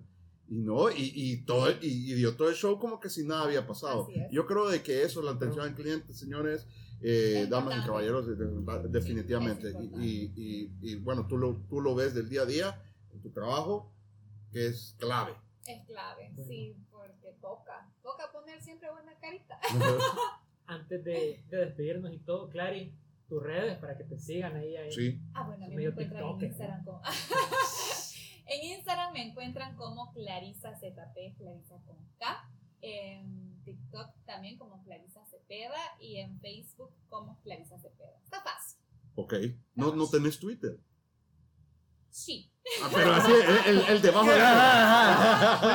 Y 0.51 0.55
no, 0.59 0.91
y, 0.91 1.13
y 1.15 1.37
todo, 1.45 1.71
y, 1.71 2.11
y 2.11 2.13
dio 2.13 2.35
todo 2.35 2.49
el 2.49 2.55
show 2.55 2.77
como 2.77 2.99
que 2.99 3.09
si 3.09 3.25
nada 3.25 3.43
había 3.43 3.65
pasado. 3.65 4.09
Yo 4.31 4.45
creo 4.45 4.67
de 4.69 4.83
que 4.83 5.03
eso, 5.03 5.21
la 5.21 5.31
atención 5.31 5.65
al 5.65 5.73
cliente, 5.75 6.13
señores, 6.13 6.67
eh, 7.01 7.47
damas 7.49 7.77
y 7.81 7.85
caballeros, 7.87 8.27
de- 8.27 8.35
de- 8.35 8.87
definitivamente. 8.89 9.73
y, 9.97 10.05
y, 10.05 10.33
y- 10.35 10.71
y, 10.81 10.95
bueno, 10.95 11.25
tú 11.25 11.37
lo, 11.37 11.55
tú 11.69 11.79
lo 11.79 11.95
ves 11.95 12.13
del 12.13 12.27
día 12.27 12.41
a 12.41 12.45
día 12.45 12.83
en 13.13 13.21
tu 13.21 13.29
trabajo, 13.31 13.93
que 14.51 14.67
es 14.67 14.93
clave. 14.99 15.31
Es 15.65 15.85
clave, 15.87 16.29
Bueno. 16.35 16.49
sí, 16.49 16.75
porque 16.91 17.33
toca. 17.41 17.89
Toca 18.03 18.29
poner 18.33 18.61
siempre 18.61 18.91
buena 18.91 19.17
carita. 19.21 19.57
Antes 20.67 21.01
de, 21.05 21.43
de 21.49 21.57
despedirnos 21.57 22.11
y 22.13 22.17
todo, 22.19 22.49
Clary, 22.49 22.93
tus 23.29 23.41
redes 23.41 23.77
para 23.77 23.97
que 23.97 24.03
te 24.03 24.19
sigan 24.19 24.57
ahí. 24.57 24.75
ahí. 24.75 24.91
sí. 24.91 25.21
Ah, 25.33 25.43
bueno, 25.47 25.63
a 25.65 25.69
mí 25.69 25.75
me 25.77 25.85
encuentran 25.85 26.25
en 26.25 26.45
Instagram 26.45 26.83
como... 26.83 27.01
en 28.53 28.63
Instagram 28.77 29.13
me 29.13 29.27
encuentran 29.29 29.75
como 29.75 30.11
Clarisa 30.13 30.75
ZP, 30.77 31.37
Clarisa 31.37 31.75
con 31.85 31.97
K. 32.19 32.49
En 32.81 33.61
TikTok 33.63 34.09
también 34.25 34.57
como 34.57 34.83
Clarisa 34.83 35.23
Cepeda 35.25 35.79
y 35.99 36.17
en 36.17 36.39
Facebook 36.41 36.91
como 37.09 37.39
Clarisa 37.41 37.77
Cepeda. 37.79 38.17
Está 38.23 38.41
fácil. 38.41 38.79
Ok. 39.15 39.33
No, 39.75 39.93
no 39.95 40.07
tenés 40.09 40.39
Twitter. 40.39 40.79
Sí, 42.09 42.51
Ah, 42.83 42.89
pero 42.93 43.13
así, 43.13 43.31
el, 43.31 43.77
el, 43.77 43.85
el 43.89 44.01
debajo 44.01 44.27
de... 44.29 44.33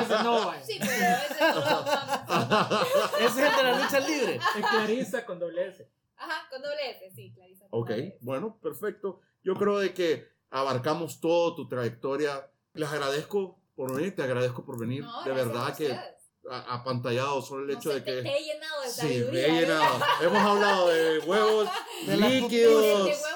Pues, 0.06 0.22
no, 0.22 0.52
sí, 0.62 0.78
pero 0.78 0.92
ese 0.92 1.40
no 1.40 1.54
lo. 1.60 2.86
Ese 3.18 3.26
es 3.26 3.36
el 3.50 3.56
de 3.56 3.62
la 3.62 3.82
lucha 3.82 4.00
libre. 4.00 4.36
Es 4.36 4.66
Clarisa 4.70 5.26
con 5.26 5.38
doble 5.38 5.68
S. 5.68 5.90
Ajá, 6.16 6.48
con 6.48 6.62
doble 6.62 6.90
S, 6.90 7.10
sí, 7.14 7.32
Clarisa. 7.34 7.66
con 7.68 7.80
Ok, 7.80 7.88
doble 7.90 8.06
S. 8.08 8.18
bueno, 8.20 8.58
perfecto. 8.60 9.20
Yo 9.42 9.54
creo 9.54 9.78
de 9.78 9.92
que 9.94 10.28
abarcamos 10.50 11.20
todo 11.20 11.54
tu 11.56 11.68
trayectoria. 11.68 12.50
Les 12.76 12.88
agradezco 12.88 13.58
por 13.74 13.94
venir, 13.94 14.14
te 14.14 14.22
agradezco 14.22 14.64
por 14.64 14.78
venir. 14.78 15.02
No, 15.04 15.22
de 15.24 15.32
verdad 15.32 15.66
a 15.68 15.74
que 15.76 15.92
a- 15.92 16.74
apantallado 16.74 17.42
solo 17.42 17.62
el 17.62 17.68
No 17.72 17.74
hecho 17.74 17.90
sé, 17.90 17.96
de 18.00 18.04
que... 18.04 18.22
te 18.22 18.36
he 18.38 18.44
llenado 18.44 18.82
de 18.82 18.88
Sí, 18.88 19.24
me 19.32 19.44
he 19.44 19.60
llenado. 19.60 20.00
Hemos 20.22 20.38
hablado 20.42 20.88
de 20.88 21.18
huevos 21.20 21.68
De 22.06 22.16
líquidos, 22.16 22.82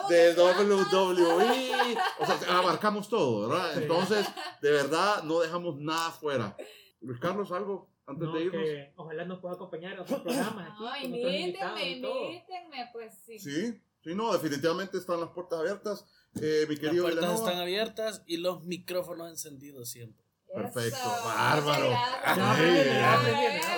de 0.09 0.17
De 0.17 0.43
huevos 0.43 0.91
de 0.91 0.97
WWE, 0.97 1.99
o 2.19 2.27
sea, 2.27 2.39
abarcamos 2.59 3.09
todo, 3.09 3.49
¿verdad? 3.49 3.73
Sí. 3.75 3.81
Entonces, 3.83 4.27
de 4.63 4.71
verdad, 4.71 5.23
no 5.25 5.41
dejamos 5.41 5.77
nada 5.79 6.11
fuera. 6.13 6.57
Luis 7.01 7.19
Carlos, 7.19 7.51
algo 7.53 7.91
antes 8.07 8.29
No, 8.29 8.35
de 8.35 8.45
irnos. 8.45 8.63
que 8.63 8.93
ojalá 8.97 9.25
nos 9.25 9.41
pueda 9.41 9.55
acompañar 9.55 9.93
en 9.95 10.01
otros 10.01 10.21
programas 10.21 10.69
aquí. 10.73 10.83
Otros 10.85 11.03
invítenme, 11.03 11.91
invítenme, 11.91 12.91
pues 12.93 13.15
sí. 13.25 13.39
Sí, 13.39 13.83
sí, 14.05 14.15
no, 14.15 14.33
definitivamente 14.33 14.99
están 14.99 15.21
las 15.21 15.31
puertas 15.31 15.59
abiertas. 15.61 16.05
Eh, 16.41 16.67
mi 16.69 16.77
Las 16.77 16.95
puertas 16.95 17.41
están 17.41 17.59
abiertas 17.59 18.23
y 18.27 18.37
los 18.37 18.65
micrófonos 18.65 19.31
encendidos 19.31 19.91
siempre. 19.91 20.25
Perfecto, 20.53 20.97
Eso, 20.99 21.25
bárbaro. 21.27 21.87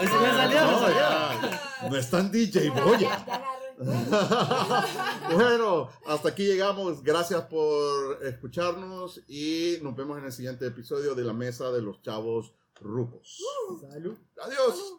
Hoy 0.00 0.06
me 0.06 0.30
salió, 0.30 0.60
No, 0.64 0.78
salió. 0.78 0.96
ya. 0.96 1.60
No 1.90 1.96
es 1.96 2.10
tan 2.10 2.30
DJ, 2.30 2.64
Ya, 2.64 2.84
Boya. 2.84 3.42
bueno, 5.34 5.88
hasta 6.06 6.28
aquí 6.30 6.44
llegamos. 6.44 7.02
Gracias 7.02 7.42
por 7.42 8.24
escucharnos 8.24 9.20
y 9.28 9.78
nos 9.82 9.96
vemos 9.96 10.18
en 10.18 10.24
el 10.26 10.32
siguiente 10.32 10.66
episodio 10.66 11.14
de 11.14 11.24
la 11.24 11.32
Mesa 11.32 11.70
de 11.72 11.82
los 11.82 12.00
Chavos 12.02 12.54
Rucos. 12.80 13.38
Salud. 13.90 14.16
Adiós. 14.42 14.94